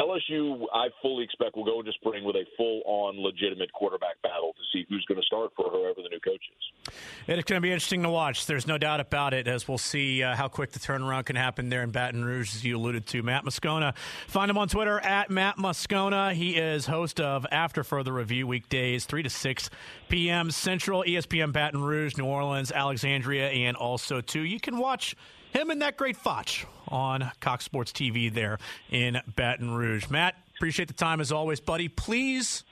LSU, 0.00 0.66
I 0.74 0.88
fully 1.02 1.24
expect 1.24 1.56
will 1.56 1.64
go 1.64 1.80
into 1.80 1.92
spring 1.92 2.24
with 2.24 2.36
a 2.36 2.44
full-on 2.56 3.18
legitimate 3.22 3.72
quarterback 3.72 4.20
battle 4.22 4.52
to 4.52 4.62
see 4.72 4.86
who's 4.88 5.04
going 5.06 5.20
to 5.20 5.26
start 5.26 5.50
for 5.56 5.70
whoever 5.70 6.02
the 6.02 6.08
new 6.08 6.20
coach 6.20 6.42
is. 6.50 6.94
It's 7.26 7.44
going 7.44 7.58
to 7.58 7.60
be 7.60 7.70
interesting 7.70 8.02
to 8.02 8.10
watch. 8.10 8.46
There's 8.46 8.66
no 8.66 8.78
doubt 8.78 9.00
about 9.00 9.34
it, 9.34 9.46
as 9.46 9.68
we'll 9.68 9.78
see 9.78 10.22
uh, 10.22 10.34
how 10.34 10.48
quick 10.48 10.72
the 10.72 10.78
turnaround 10.78 11.26
can 11.26 11.36
happen 11.36 11.68
there 11.68 11.82
in 11.82 11.90
Baton 11.90 12.24
Rouge, 12.24 12.54
as 12.54 12.64
you 12.64 12.76
alluded 12.76 13.06
to. 13.08 13.22
Matt 13.22 13.44
Moscona, 13.44 13.96
find 14.26 14.50
him 14.50 14.58
on 14.58 14.68
Twitter 14.68 14.98
at 15.00 15.30
Matt 15.30 15.56
Moscona. 15.56 16.32
He 16.32 16.56
is 16.56 16.86
host 16.86 17.20
of 17.20 17.46
After 17.50 17.84
Further 17.84 18.12
Review 18.12 18.46
weekdays, 18.46 19.04
three 19.04 19.22
to 19.22 19.30
six 19.30 19.70
p.m. 20.08 20.50
Central, 20.50 21.04
ESPN 21.04 21.52
Baton 21.52 21.82
Rouge, 21.82 22.16
New 22.16 22.26
Orleans, 22.26 22.72
Alexandria, 22.72 23.48
and 23.48 23.76
also 23.76 24.20
too. 24.20 24.42
You 24.42 24.60
can 24.60 24.78
watch 24.78 25.14
him 25.52 25.70
and 25.70 25.82
that 25.82 25.96
great 25.96 26.16
Foch 26.16 26.48
on 26.88 27.30
Cox 27.40 27.64
Sports 27.64 27.92
TV 27.92 28.32
there 28.32 28.58
in 28.90 29.20
Baton 29.36 29.72
Rouge. 29.72 30.08
Matt, 30.08 30.36
appreciate 30.56 30.88
the 30.88 30.94
time 30.94 31.20
as 31.20 31.32
always, 31.32 31.60
buddy. 31.60 31.88
Please 31.88 32.64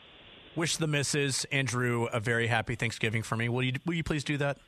wish 0.57 0.77
the 0.77 0.87
misses 0.87 1.47
and 1.53 1.69
Drew 1.69 2.07
a 2.07 2.21
very 2.21 2.47
happy 2.47 2.75
Thanksgiving 2.75 3.23
for 3.23 3.37
me. 3.37 3.49
Will 3.49 3.63
you, 3.63 3.73
will 3.87 3.95
you 3.95 4.05
please 4.05 4.25
do 4.25 4.37
that? 4.39 4.59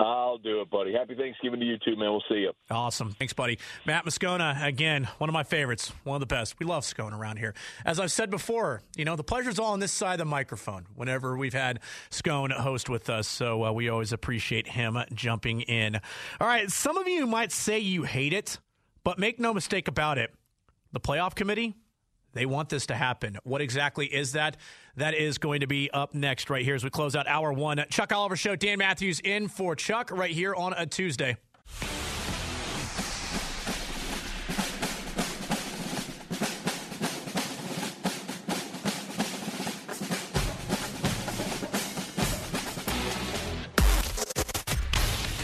I'll 0.00 0.38
do 0.38 0.62
it, 0.62 0.70
buddy. 0.70 0.94
Happy 0.94 1.14
Thanksgiving 1.14 1.60
to 1.60 1.66
you 1.66 1.76
too, 1.76 1.94
man. 1.94 2.10
We'll 2.10 2.22
see 2.28 2.38
you. 2.38 2.52
Awesome. 2.70 3.12
Thanks, 3.12 3.34
buddy. 3.34 3.58
Matt 3.84 4.06
Moscona, 4.06 4.64
again, 4.64 5.06
one 5.18 5.28
of 5.28 5.34
my 5.34 5.42
favorites, 5.42 5.92
one 6.04 6.16
of 6.16 6.20
the 6.20 6.26
best. 6.26 6.58
We 6.58 6.64
love 6.64 6.86
Scone 6.86 7.12
around 7.12 7.36
here. 7.36 7.54
As 7.84 8.00
I've 8.00 8.10
said 8.10 8.30
before, 8.30 8.80
you 8.96 9.04
know, 9.04 9.14
the 9.14 9.22
pleasure's 9.22 9.58
all 9.58 9.72
on 9.72 9.80
this 9.80 9.92
side 9.92 10.14
of 10.14 10.18
the 10.20 10.24
microphone 10.24 10.86
whenever 10.94 11.36
we've 11.36 11.52
had 11.52 11.80
Scone 12.08 12.50
host 12.50 12.88
with 12.88 13.10
us. 13.10 13.28
So 13.28 13.66
uh, 13.66 13.72
we 13.72 13.90
always 13.90 14.12
appreciate 14.12 14.68
him 14.68 14.98
jumping 15.12 15.60
in. 15.62 15.96
All 16.40 16.46
right. 16.46 16.70
Some 16.70 16.96
of 16.96 17.06
you 17.06 17.26
might 17.26 17.52
say 17.52 17.78
you 17.78 18.04
hate 18.04 18.32
it, 18.32 18.58
but 19.04 19.18
make 19.18 19.38
no 19.38 19.52
mistake 19.52 19.86
about 19.86 20.16
it. 20.16 20.32
The 20.92 21.00
playoff 21.00 21.34
committee, 21.34 21.76
they 22.32 22.46
want 22.46 22.68
this 22.68 22.86
to 22.86 22.94
happen. 22.94 23.38
What 23.44 23.60
exactly 23.60 24.06
is 24.06 24.32
that? 24.32 24.56
That 24.96 25.14
is 25.14 25.38
going 25.38 25.60
to 25.60 25.66
be 25.66 25.90
up 25.90 26.14
next 26.14 26.50
right 26.50 26.64
here 26.64 26.74
as 26.74 26.84
we 26.84 26.90
close 26.90 27.16
out 27.16 27.26
hour 27.26 27.52
one. 27.52 27.82
Chuck 27.90 28.12
Oliver 28.12 28.36
Show, 28.36 28.56
Dan 28.56 28.78
Matthews 28.78 29.20
in 29.20 29.48
for 29.48 29.74
Chuck 29.74 30.10
right 30.10 30.30
here 30.30 30.54
on 30.54 30.72
a 30.74 30.86
Tuesday. 30.86 31.36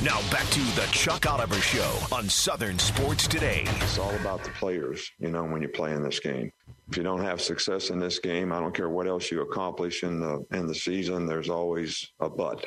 Now 0.03 0.20
back 0.30 0.47
to 0.51 0.61
the 0.61 0.87
Chuck 0.93 1.26
Oliver 1.26 1.57
Show 1.57 1.99
on 2.12 2.28
Southern 2.28 2.78
Sports 2.78 3.26
Today. 3.26 3.64
It's 3.80 3.99
all 3.99 4.14
about 4.14 4.45
the 4.45 4.51
players, 4.51 5.11
you 5.18 5.30
know, 5.30 5.43
when 5.43 5.61
you're 5.61 5.70
playing 5.72 6.03
this 6.03 6.20
game. 6.20 6.53
If 6.89 6.97
you 6.97 7.03
don't 7.03 7.24
have 7.24 7.41
success 7.41 7.91
in 7.91 7.99
this 7.99 8.20
game, 8.20 8.53
I 8.53 8.61
don't 8.61 8.74
care 8.74 8.89
what 8.89 9.09
else 9.09 9.30
you 9.32 9.41
accomplish 9.41 10.05
in 10.05 10.20
the 10.20 10.47
in 10.53 10.68
the 10.68 10.74
season. 10.74 11.26
There's 11.26 11.51
always 11.51 12.12
a 12.20 12.30
but, 12.30 12.64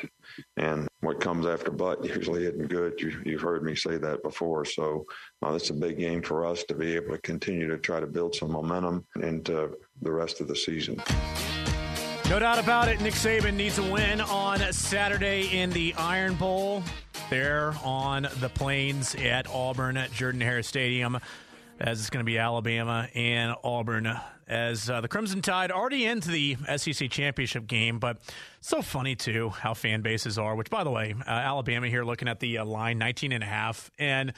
and 0.58 0.86
what 1.00 1.20
comes 1.20 1.46
after 1.46 1.70
but 1.70 2.04
usually 2.16 2.44
isn't 2.44 2.68
good. 2.68 3.00
You, 3.00 3.32
have 3.32 3.40
heard 3.40 3.62
me 3.62 3.74
say 3.74 3.96
that 3.96 4.22
before. 4.22 4.66
So 4.66 5.06
uh, 5.40 5.52
that's 5.52 5.70
a 5.70 5.74
big 5.74 5.98
game 5.98 6.22
for 6.22 6.44
us 6.44 6.64
to 6.64 6.74
be 6.74 6.94
able 6.96 7.12
to 7.12 7.18
continue 7.22 7.66
to 7.68 7.78
try 7.78 7.98
to 7.98 8.06
build 8.06 8.34
some 8.34 8.52
momentum 8.52 9.06
into 9.22 9.76
the 10.02 10.12
rest 10.12 10.42
of 10.42 10.48
the 10.48 10.56
season. 10.56 11.02
No 12.28 12.38
doubt 12.38 12.58
about 12.58 12.88
it. 12.88 13.00
Nick 13.00 13.14
Saban 13.14 13.54
needs 13.54 13.78
a 13.78 13.90
win 13.90 14.20
on 14.20 14.60
Saturday 14.72 15.58
in 15.58 15.70
the 15.70 15.94
Iron 15.94 16.34
Bowl 16.34 16.82
there 17.30 17.74
on 17.82 18.28
the 18.38 18.50
plains 18.50 19.14
at 19.14 19.48
Auburn 19.48 19.96
at 19.96 20.12
Jordan 20.12 20.40
Hare 20.40 20.62
Stadium 20.62 21.18
as 21.80 22.00
it's 22.00 22.10
going 22.10 22.24
to 22.24 22.30
be 22.30 22.38
Alabama 22.38 23.08
and 23.14 23.54
Auburn 23.64 24.14
as 24.46 24.90
uh, 24.90 25.00
the 25.00 25.08
Crimson 25.08 25.40
Tide 25.40 25.70
already 25.70 26.04
into 26.04 26.30
the 26.30 26.56
SEC 26.76 27.10
championship 27.10 27.66
game. 27.66 27.98
But 27.98 28.18
so 28.60 28.82
funny 28.82 29.16
too 29.16 29.50
how 29.50 29.74
fan 29.74 30.02
bases 30.02 30.38
are. 30.38 30.54
Which, 30.54 30.68
by 30.68 30.84
the 30.84 30.90
way, 30.90 31.14
uh, 31.26 31.30
Alabama 31.30 31.88
here 31.88 32.04
looking 32.04 32.28
at 32.28 32.40
the 32.40 32.58
uh, 32.58 32.64
line 32.64 32.98
19 32.98 33.32
and 33.32 33.42
a 33.42 33.46
half, 33.46 33.90
and 33.98 34.34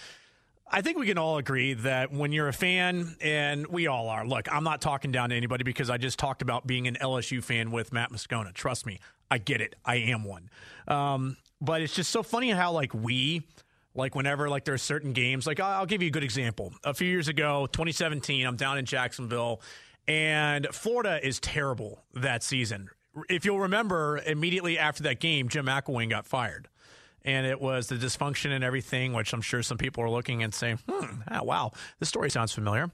I 0.70 0.80
think 0.80 0.98
we 0.98 1.06
can 1.06 1.18
all 1.18 1.36
agree 1.38 1.74
that 1.74 2.12
when 2.12 2.32
you're 2.32 2.48
a 2.48 2.52
fan, 2.52 3.16
and 3.20 3.66
we 3.66 3.88
all 3.88 4.08
are. 4.08 4.26
Look, 4.26 4.50
I'm 4.52 4.64
not 4.64 4.80
talking 4.80 5.10
down 5.12 5.30
to 5.30 5.36
anybody 5.36 5.64
because 5.64 5.90
I 5.90 5.98
just 5.98 6.18
talked 6.18 6.42
about 6.42 6.66
being 6.66 6.86
an 6.86 6.96
LSU 7.00 7.42
fan 7.42 7.72
with 7.72 7.92
Matt 7.92 8.10
Moscona. 8.10 8.54
Trust 8.54 8.86
me, 8.86 9.00
I 9.30 9.38
get 9.38 9.60
it. 9.60 9.74
I 9.84 9.96
am 9.96 10.24
one. 10.24 10.48
Um, 10.88 11.36
but 11.60 11.82
it's 11.82 11.94
just 11.94 12.10
so 12.10 12.22
funny 12.22 12.50
how 12.50 12.72
like 12.72 12.94
we 12.94 13.46
like 13.94 14.14
whenever 14.14 14.48
like 14.48 14.64
there 14.64 14.74
are 14.74 14.78
certain 14.78 15.12
games 15.12 15.46
like 15.46 15.60
I'll 15.60 15.86
give 15.86 16.02
you 16.02 16.08
a 16.08 16.12
good 16.12 16.24
example. 16.24 16.72
A 16.84 16.94
few 16.94 17.08
years 17.08 17.28
ago, 17.28 17.66
2017, 17.72 18.46
I'm 18.46 18.56
down 18.56 18.78
in 18.78 18.84
Jacksonville 18.84 19.60
and 20.08 20.66
Florida 20.72 21.24
is 21.24 21.38
terrible 21.40 22.04
that 22.14 22.42
season. 22.42 22.90
If 23.28 23.44
you'll 23.44 23.60
remember, 23.60 24.20
immediately 24.24 24.78
after 24.78 25.02
that 25.04 25.20
game, 25.20 25.48
Jim 25.48 25.66
McElwain 25.66 26.10
got 26.10 26.26
fired. 26.26 26.68
And 27.24 27.46
it 27.46 27.60
was 27.60 27.86
the 27.86 27.94
dysfunction 27.94 28.50
and 28.50 28.64
everything, 28.64 29.12
which 29.12 29.32
I'm 29.32 29.42
sure 29.42 29.62
some 29.62 29.78
people 29.78 30.02
are 30.02 30.10
looking 30.10 30.42
and 30.42 30.52
saying, 30.52 30.80
hmm, 30.88 31.20
oh, 31.30 31.44
wow, 31.44 31.72
this 32.00 32.08
story 32.08 32.30
sounds 32.30 32.52
familiar. 32.52 32.90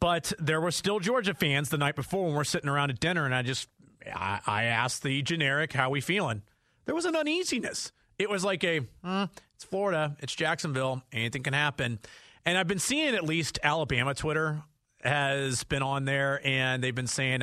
But 0.00 0.32
there 0.38 0.60
were 0.60 0.70
still 0.70 1.00
Georgia 1.00 1.34
fans 1.34 1.68
the 1.68 1.76
night 1.76 1.94
before 1.94 2.26
when 2.26 2.34
we're 2.34 2.44
sitting 2.44 2.70
around 2.70 2.90
at 2.90 3.00
dinner, 3.00 3.26
and 3.26 3.34
I 3.34 3.42
just 3.42 3.68
I, 4.06 4.40
I 4.46 4.64
asked 4.64 5.02
the 5.02 5.20
generic, 5.22 5.72
how 5.72 5.90
we 5.90 6.00
feeling? 6.00 6.42
There 6.86 6.94
was 6.94 7.04
an 7.04 7.16
uneasiness. 7.16 7.92
It 8.18 8.30
was 8.30 8.44
like 8.44 8.64
a, 8.64 8.80
hmm, 9.04 9.24
it's 9.58 9.64
Florida, 9.64 10.16
it's 10.20 10.36
Jacksonville, 10.36 11.02
anything 11.12 11.42
can 11.42 11.52
happen. 11.52 11.98
And 12.44 12.56
I've 12.56 12.68
been 12.68 12.78
seeing 12.78 13.16
at 13.16 13.24
least 13.24 13.58
Alabama 13.64 14.14
Twitter 14.14 14.62
has 15.02 15.64
been 15.64 15.82
on 15.82 16.04
there, 16.04 16.40
and 16.44 16.80
they've 16.80 16.94
been 16.94 17.08
saying 17.08 17.42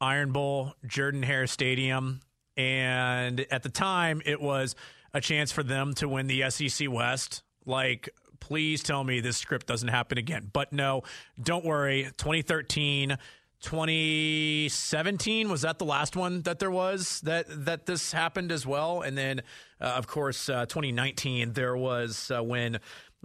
Iron 0.00 0.32
Bowl, 0.32 0.74
Jordan 0.84 1.22
Hare 1.22 1.46
Stadium. 1.46 2.20
And 2.56 3.46
at 3.52 3.62
the 3.62 3.68
time, 3.68 4.22
it 4.26 4.40
was 4.40 4.74
a 5.14 5.20
chance 5.20 5.52
for 5.52 5.62
them 5.62 5.94
to 5.94 6.08
win 6.08 6.26
the 6.26 6.50
SEC 6.50 6.90
West. 6.90 7.44
Like, 7.64 8.08
please 8.40 8.82
tell 8.82 9.04
me 9.04 9.20
this 9.20 9.36
script 9.36 9.68
doesn't 9.68 9.86
happen 9.86 10.18
again. 10.18 10.50
But 10.52 10.72
no, 10.72 11.02
don't 11.40 11.64
worry. 11.64 12.10
2013, 12.16 13.16
2017 13.62 15.48
was 15.48 15.62
that 15.62 15.78
the 15.78 15.84
last 15.84 16.16
one 16.16 16.42
that 16.42 16.58
there 16.58 16.70
was 16.70 17.20
that 17.20 17.46
that 17.64 17.86
this 17.86 18.12
happened 18.12 18.52
as 18.52 18.66
well? 18.66 19.02
And 19.02 19.16
then 19.16 19.42
uh, 19.80 19.84
of 19.96 20.06
course 20.08 20.48
uh, 20.48 20.66
2019 20.66 21.52
there 21.52 21.76
was 21.76 22.30
uh, 22.30 22.42
when 22.42 22.76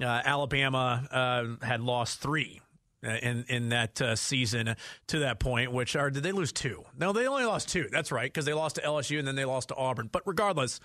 uh, 0.01 0.05
Alabama 0.05 1.07
uh, 1.11 1.65
had 1.65 1.81
lost 1.81 2.21
3 2.21 2.61
uh, 3.03 3.09
in 3.09 3.45
in 3.49 3.69
that 3.69 3.99
season 4.15 4.75
to 5.07 5.19
that 5.19 5.39
point 5.39 5.71
which 5.71 5.95
are 5.95 6.11
did 6.11 6.21
they 6.23 6.31
lose 6.31 6.51
two? 6.51 6.83
No 6.97 7.13
they 7.13 7.27
only 7.27 7.45
lost 7.45 7.69
two. 7.69 7.87
That's 7.91 8.11
right 8.11 8.31
because 8.31 8.45
they 8.45 8.53
lost 8.53 8.75
to 8.75 8.81
LSU 8.81 9.17
and 9.17 9.27
then 9.27 9.35
they 9.35 9.45
lost 9.45 9.69
to 9.69 9.75
Auburn. 9.75 10.07
But 10.11 10.21
regardless 10.25 10.79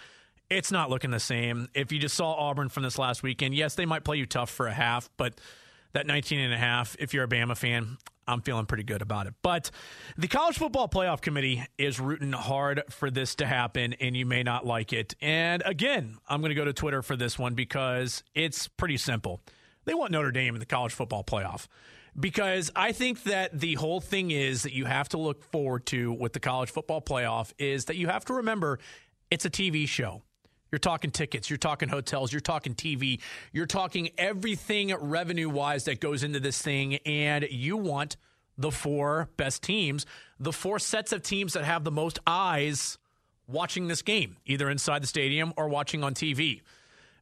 it's 0.50 0.72
not 0.72 0.90
looking 0.90 1.11
the 1.11 1.20
same. 1.20 1.68
If 1.74 1.92
you 1.92 1.98
just 1.98 2.14
saw 2.14 2.34
Auburn 2.34 2.68
from 2.68 2.84
this 2.84 2.98
last 2.98 3.22
weekend 3.22 3.55
yes 3.55 3.74
they 3.74 3.84
might 3.84 4.03
play 4.03 4.16
you 4.16 4.24
tough 4.24 4.48
for 4.50 4.66
a 4.66 4.72
half 4.72 5.11
but 5.18 5.38
that 5.92 6.07
19 6.07 6.40
and 6.40 6.55
a 6.55 6.59
half 6.59 6.96
if 6.98 7.12
you're 7.12 7.24
a 7.24 7.28
Bama 7.28 7.55
fan 7.55 7.98
I'm 8.27 8.41
feeling 8.43 8.66
pretty 8.66 8.85
good 8.85 9.03
about 9.03 9.27
it. 9.27 9.35
But 9.43 9.70
the 10.16 10.29
College 10.29 10.59
Football 10.59 10.89
Playoff 10.89 11.20
Committee 11.20 11.64
is 11.79 11.99
rooting 11.99 12.33
hard 12.33 12.83
for 12.91 13.11
this 13.11 13.35
to 13.37 13.47
happen, 13.47 13.95
and 13.95 14.16
you 14.16 14.27
may 14.27 14.43
not 14.43 14.66
like 14.66 14.93
it. 14.93 15.14
And 15.20 15.62
again, 15.64 16.18
I'm 16.29 16.41
going 16.41 16.51
to 16.51 16.55
go 16.55 16.64
to 16.64 16.73
Twitter 16.73 17.03
for 17.03 17.16
this 17.16 17.39
one 17.39 17.55
because 17.55 18.23
it's 18.35 18.68
pretty 18.68 18.97
simple. 18.97 19.41
They 19.85 19.95
want 19.95 20.12
Notre 20.12 20.31
Dame 20.31 20.55
in 20.55 20.61
the 20.61 20.66
College 20.66 20.93
Football 20.93 21.25
Playoff 21.25 21.66
because 22.18 22.70
I 22.77 22.93
think 22.93 23.25
that 23.25 23.59
the 23.59 23.75
whole 23.75 24.01
thing 24.01 24.31
is 24.31 24.62
that 24.62 24.73
you 24.73 24.85
have 24.85 25.09
to 25.11 25.18
look 25.18 25.43
forward 25.43 25.87
to 25.87 26.12
with 26.12 26.33
the 26.33 26.41
College 26.41 26.70
Football 26.70 27.01
Playoff 27.01 27.53
is 27.59 27.87
that 27.87 27.97
you 27.97 28.09
have 28.09 28.25
to 28.27 28.35
remember 28.35 28.79
it's 29.31 29.45
a 29.45 29.51
TV 29.51 29.89
show. 29.89 30.23
You're 30.73 30.79
talking 30.79 31.11
tickets, 31.11 31.51
you're 31.51 31.59
talking 31.59 31.91
hotels, 31.91 32.33
you're 32.33 32.41
talking 32.41 32.75
TV, 32.75 33.20
you're 33.53 33.66
talking 33.66 34.09
everything 34.16 34.95
revenue 34.99 35.51
wise 35.51 35.85
that 35.85 36.01
goes 36.01 36.23
into 36.23 36.41
this 36.41 36.61
thing. 36.62 36.95
And 37.05 37.47
you 37.51 37.77
want 37.77 38.16
the 38.57 38.70
four 38.70 39.29
best 39.37 39.62
teams, 39.62 40.07
the 40.41 40.53
four 40.53 40.79
sets 40.79 41.12
of 41.12 41.23
teams 41.23 41.53
that 41.53 41.64
have 41.64 41.85
the 41.85 41.91
most 41.91 42.20
eyes 42.27 42.97
watching 43.47 43.87
this 43.87 44.01
game, 44.01 44.39
either 44.47 44.70
inside 44.70 45.03
the 45.03 45.07
stadium 45.07 45.53
or 45.59 45.68
watching 45.68 46.03
on 46.03 46.14
TV. 46.14 46.62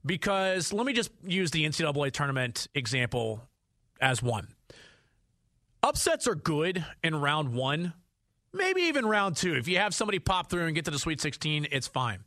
Because 0.07 0.73
let 0.73 0.87
me 0.87 0.93
just 0.93 1.11
use 1.25 1.51
the 1.51 1.67
NCAA 1.67 2.13
tournament 2.13 2.69
example 2.73 3.43
as 4.01 4.23
one. 4.23 4.47
Upsets 5.83 6.29
are 6.29 6.37
good 6.37 6.85
in 7.03 7.17
round 7.17 7.53
one, 7.53 7.95
maybe 8.53 8.83
even 8.83 9.07
round 9.07 9.37
two. 9.37 9.55
If 9.57 9.67
you 9.67 9.79
have 9.79 9.93
somebody 9.93 10.21
pop 10.21 10.51
through 10.51 10.67
and 10.67 10.75
get 10.77 10.85
to 10.85 10.93
the 10.93 11.01
Sweet 11.01 11.21
16, 11.21 11.67
it's 11.73 11.89
fine. 11.89 12.21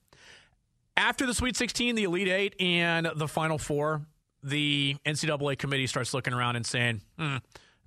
After 0.95 1.25
the 1.25 1.33
Sweet 1.33 1.55
16, 1.55 1.95
the 1.95 2.03
Elite 2.03 2.27
Eight, 2.27 2.55
and 2.59 3.09
the 3.15 3.27
Final 3.27 3.57
Four, 3.57 4.05
the 4.43 4.95
NCAA 5.05 5.57
committee 5.57 5.87
starts 5.87 6.13
looking 6.13 6.33
around 6.33 6.55
and 6.55 6.65
saying, 6.65 7.01
hmm, 7.17 7.37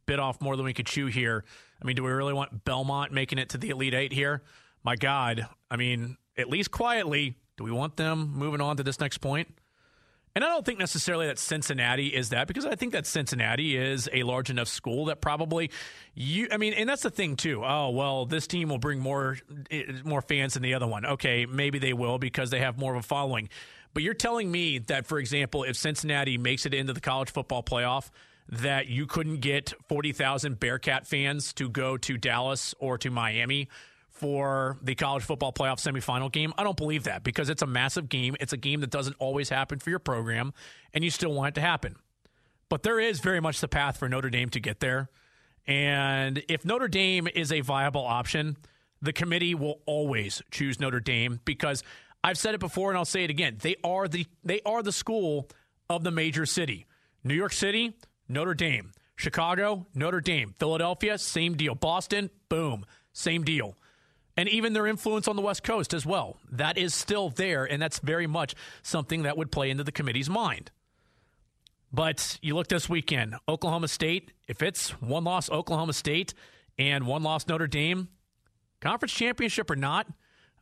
bit 0.06 0.18
off 0.18 0.40
more 0.40 0.56
than 0.56 0.64
we 0.64 0.72
could 0.72 0.86
chew 0.86 1.06
here. 1.06 1.44
I 1.80 1.84
mean, 1.84 1.96
do 1.96 2.02
we 2.02 2.10
really 2.10 2.32
want 2.32 2.64
Belmont 2.64 3.12
making 3.12 3.38
it 3.38 3.50
to 3.50 3.58
the 3.58 3.70
Elite 3.70 3.94
Eight 3.94 4.12
here? 4.12 4.42
My 4.82 4.96
God. 4.96 5.46
I 5.70 5.76
mean, 5.76 6.16
at 6.36 6.48
least 6.48 6.70
quietly, 6.70 7.36
do 7.56 7.64
we 7.64 7.70
want 7.70 7.96
them 7.96 8.32
moving 8.34 8.60
on 8.60 8.76
to 8.78 8.82
this 8.82 9.00
next 9.00 9.18
point? 9.18 9.48
And 10.36 10.44
I 10.44 10.48
don't 10.48 10.66
think 10.66 10.78
necessarily 10.78 11.28
that 11.28 11.38
Cincinnati 11.38 12.08
is 12.08 12.28
that 12.28 12.46
because 12.46 12.66
I 12.66 12.74
think 12.74 12.92
that 12.92 13.06
Cincinnati 13.06 13.74
is 13.74 14.06
a 14.12 14.22
large 14.22 14.50
enough 14.50 14.68
school 14.68 15.06
that 15.06 15.22
probably 15.22 15.70
you 16.14 16.48
I 16.52 16.58
mean 16.58 16.74
and 16.74 16.86
that's 16.86 17.00
the 17.00 17.10
thing 17.10 17.36
too. 17.36 17.64
Oh, 17.64 17.88
well, 17.88 18.26
this 18.26 18.46
team 18.46 18.68
will 18.68 18.76
bring 18.76 19.00
more 19.00 19.38
eh, 19.70 19.84
more 20.04 20.20
fans 20.20 20.52
than 20.52 20.62
the 20.62 20.74
other 20.74 20.86
one. 20.86 21.06
Okay, 21.06 21.46
maybe 21.46 21.78
they 21.78 21.94
will 21.94 22.18
because 22.18 22.50
they 22.50 22.60
have 22.60 22.76
more 22.76 22.94
of 22.94 22.98
a 22.98 23.02
following. 23.02 23.48
But 23.94 24.02
you're 24.02 24.12
telling 24.12 24.50
me 24.50 24.76
that 24.76 25.06
for 25.06 25.18
example, 25.18 25.62
if 25.62 25.74
Cincinnati 25.74 26.36
makes 26.36 26.66
it 26.66 26.74
into 26.74 26.92
the 26.92 27.00
college 27.00 27.30
football 27.30 27.62
playoff, 27.62 28.10
that 28.46 28.88
you 28.88 29.06
couldn't 29.06 29.40
get 29.40 29.72
40,000 29.88 30.60
Bearcat 30.60 31.06
fans 31.06 31.54
to 31.54 31.70
go 31.70 31.96
to 31.96 32.18
Dallas 32.18 32.74
or 32.78 32.98
to 32.98 33.10
Miami 33.10 33.70
for 34.16 34.78
the 34.82 34.94
college 34.94 35.22
football 35.22 35.52
playoff 35.52 35.78
semifinal 35.78 36.32
game. 36.32 36.52
I 36.56 36.64
don't 36.64 36.76
believe 36.76 37.04
that 37.04 37.22
because 37.22 37.50
it's 37.50 37.62
a 37.62 37.66
massive 37.66 38.08
game. 38.08 38.36
It's 38.40 38.52
a 38.52 38.56
game 38.56 38.80
that 38.80 38.90
doesn't 38.90 39.16
always 39.18 39.48
happen 39.48 39.78
for 39.78 39.90
your 39.90 39.98
program, 39.98 40.54
and 40.94 41.04
you 41.04 41.10
still 41.10 41.32
want 41.32 41.50
it 41.50 41.60
to 41.60 41.66
happen. 41.66 41.96
But 42.68 42.82
there 42.82 42.98
is 42.98 43.20
very 43.20 43.40
much 43.40 43.60
the 43.60 43.68
path 43.68 43.98
for 43.98 44.08
Notre 44.08 44.30
Dame 44.30 44.48
to 44.50 44.60
get 44.60 44.80
there. 44.80 45.10
And 45.66 46.42
if 46.48 46.64
Notre 46.64 46.88
Dame 46.88 47.28
is 47.28 47.52
a 47.52 47.60
viable 47.60 48.04
option, 48.04 48.56
the 49.02 49.12
committee 49.12 49.54
will 49.54 49.80
always 49.86 50.42
choose 50.50 50.80
Notre 50.80 51.00
Dame 51.00 51.40
because 51.44 51.82
I've 52.24 52.38
said 52.38 52.54
it 52.54 52.60
before 52.60 52.90
and 52.90 52.98
I'll 52.98 53.04
say 53.04 53.24
it 53.24 53.30
again. 53.30 53.58
They 53.60 53.76
are 53.84 54.08
the 54.08 54.26
they 54.42 54.60
are 54.64 54.82
the 54.82 54.92
school 54.92 55.48
of 55.90 56.02
the 56.04 56.10
major 56.10 56.46
city. 56.46 56.86
New 57.22 57.34
York 57.34 57.52
City, 57.52 57.96
Notre 58.28 58.54
Dame. 58.54 58.92
Chicago, 59.16 59.86
Notre 59.94 60.20
Dame. 60.20 60.54
Philadelphia, 60.58 61.18
same 61.18 61.56
deal. 61.56 61.74
Boston, 61.74 62.30
boom, 62.48 62.84
same 63.12 63.44
deal 63.44 63.76
and 64.36 64.48
even 64.48 64.72
their 64.72 64.86
influence 64.86 65.26
on 65.26 65.36
the 65.36 65.42
West 65.42 65.62
Coast 65.62 65.94
as 65.94 66.04
well. 66.04 66.36
That 66.50 66.76
is 66.76 66.94
still 66.94 67.30
there, 67.30 67.64
and 67.64 67.80
that's 67.80 67.98
very 67.98 68.26
much 68.26 68.54
something 68.82 69.22
that 69.22 69.36
would 69.36 69.50
play 69.50 69.70
into 69.70 69.84
the 69.84 69.92
committee's 69.92 70.28
mind. 70.28 70.70
But 71.92 72.38
you 72.42 72.54
look 72.54 72.68
this 72.68 72.88
weekend, 72.88 73.36
Oklahoma 73.48 73.88
State, 73.88 74.32
if 74.48 74.62
it's 74.62 74.90
one 75.00 75.24
loss 75.24 75.48
Oklahoma 75.50 75.92
State 75.92 76.34
and 76.78 77.06
one 77.06 77.22
loss 77.22 77.46
Notre 77.46 77.66
Dame, 77.66 78.08
conference 78.80 79.12
championship 79.12 79.70
or 79.70 79.76
not, 79.76 80.06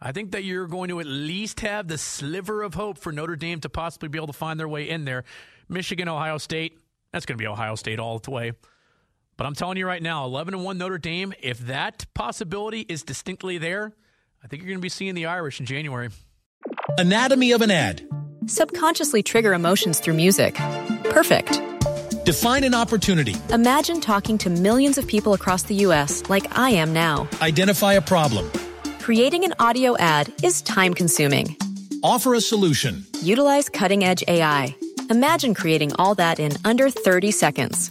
I 0.00 0.12
think 0.12 0.32
that 0.32 0.44
you're 0.44 0.66
going 0.66 0.90
to 0.90 1.00
at 1.00 1.06
least 1.06 1.60
have 1.60 1.88
the 1.88 1.98
sliver 1.98 2.62
of 2.62 2.74
hope 2.74 2.98
for 2.98 3.10
Notre 3.10 3.36
Dame 3.36 3.60
to 3.60 3.68
possibly 3.68 4.08
be 4.08 4.18
able 4.18 4.26
to 4.28 4.32
find 4.32 4.60
their 4.60 4.68
way 4.68 4.88
in 4.88 5.04
there. 5.04 5.24
Michigan, 5.68 6.08
Ohio 6.08 6.38
State, 6.38 6.78
that's 7.10 7.26
going 7.26 7.38
to 7.38 7.42
be 7.42 7.48
Ohio 7.48 7.74
State 7.74 7.98
all 7.98 8.18
the 8.18 8.30
way. 8.30 8.52
But 9.36 9.46
I'm 9.46 9.54
telling 9.54 9.76
you 9.78 9.86
right 9.86 10.02
now, 10.02 10.24
11 10.26 10.54
and 10.54 10.64
1 10.64 10.78
Notre 10.78 10.98
Dame, 10.98 11.34
if 11.40 11.58
that 11.60 12.06
possibility 12.14 12.82
is 12.88 13.02
distinctly 13.02 13.58
there, 13.58 13.92
I 14.42 14.46
think 14.46 14.62
you're 14.62 14.68
going 14.68 14.78
to 14.78 14.82
be 14.82 14.88
seeing 14.88 15.14
the 15.14 15.26
Irish 15.26 15.58
in 15.58 15.66
January. 15.66 16.10
Anatomy 16.98 17.52
of 17.52 17.60
an 17.60 17.70
ad. 17.70 18.06
Subconsciously 18.46 19.22
trigger 19.22 19.52
emotions 19.52 19.98
through 19.98 20.14
music. 20.14 20.54
Perfect. 21.10 21.60
Define 22.24 22.62
an 22.62 22.74
opportunity. 22.74 23.34
Imagine 23.50 24.00
talking 24.00 24.38
to 24.38 24.50
millions 24.50 24.98
of 24.98 25.06
people 25.06 25.34
across 25.34 25.64
the 25.64 25.74
U.S. 25.86 26.22
like 26.28 26.56
I 26.56 26.70
am 26.70 26.92
now. 26.92 27.28
Identify 27.42 27.94
a 27.94 28.00
problem. 28.00 28.50
Creating 29.00 29.44
an 29.44 29.54
audio 29.58 29.96
ad 29.96 30.32
is 30.42 30.62
time 30.62 30.94
consuming. 30.94 31.56
Offer 32.02 32.34
a 32.34 32.40
solution. 32.40 33.04
Utilize 33.20 33.68
cutting 33.68 34.04
edge 34.04 34.22
AI. 34.28 34.74
Imagine 35.10 35.54
creating 35.54 35.92
all 35.98 36.14
that 36.14 36.38
in 36.38 36.52
under 36.64 36.88
30 36.88 37.30
seconds. 37.30 37.90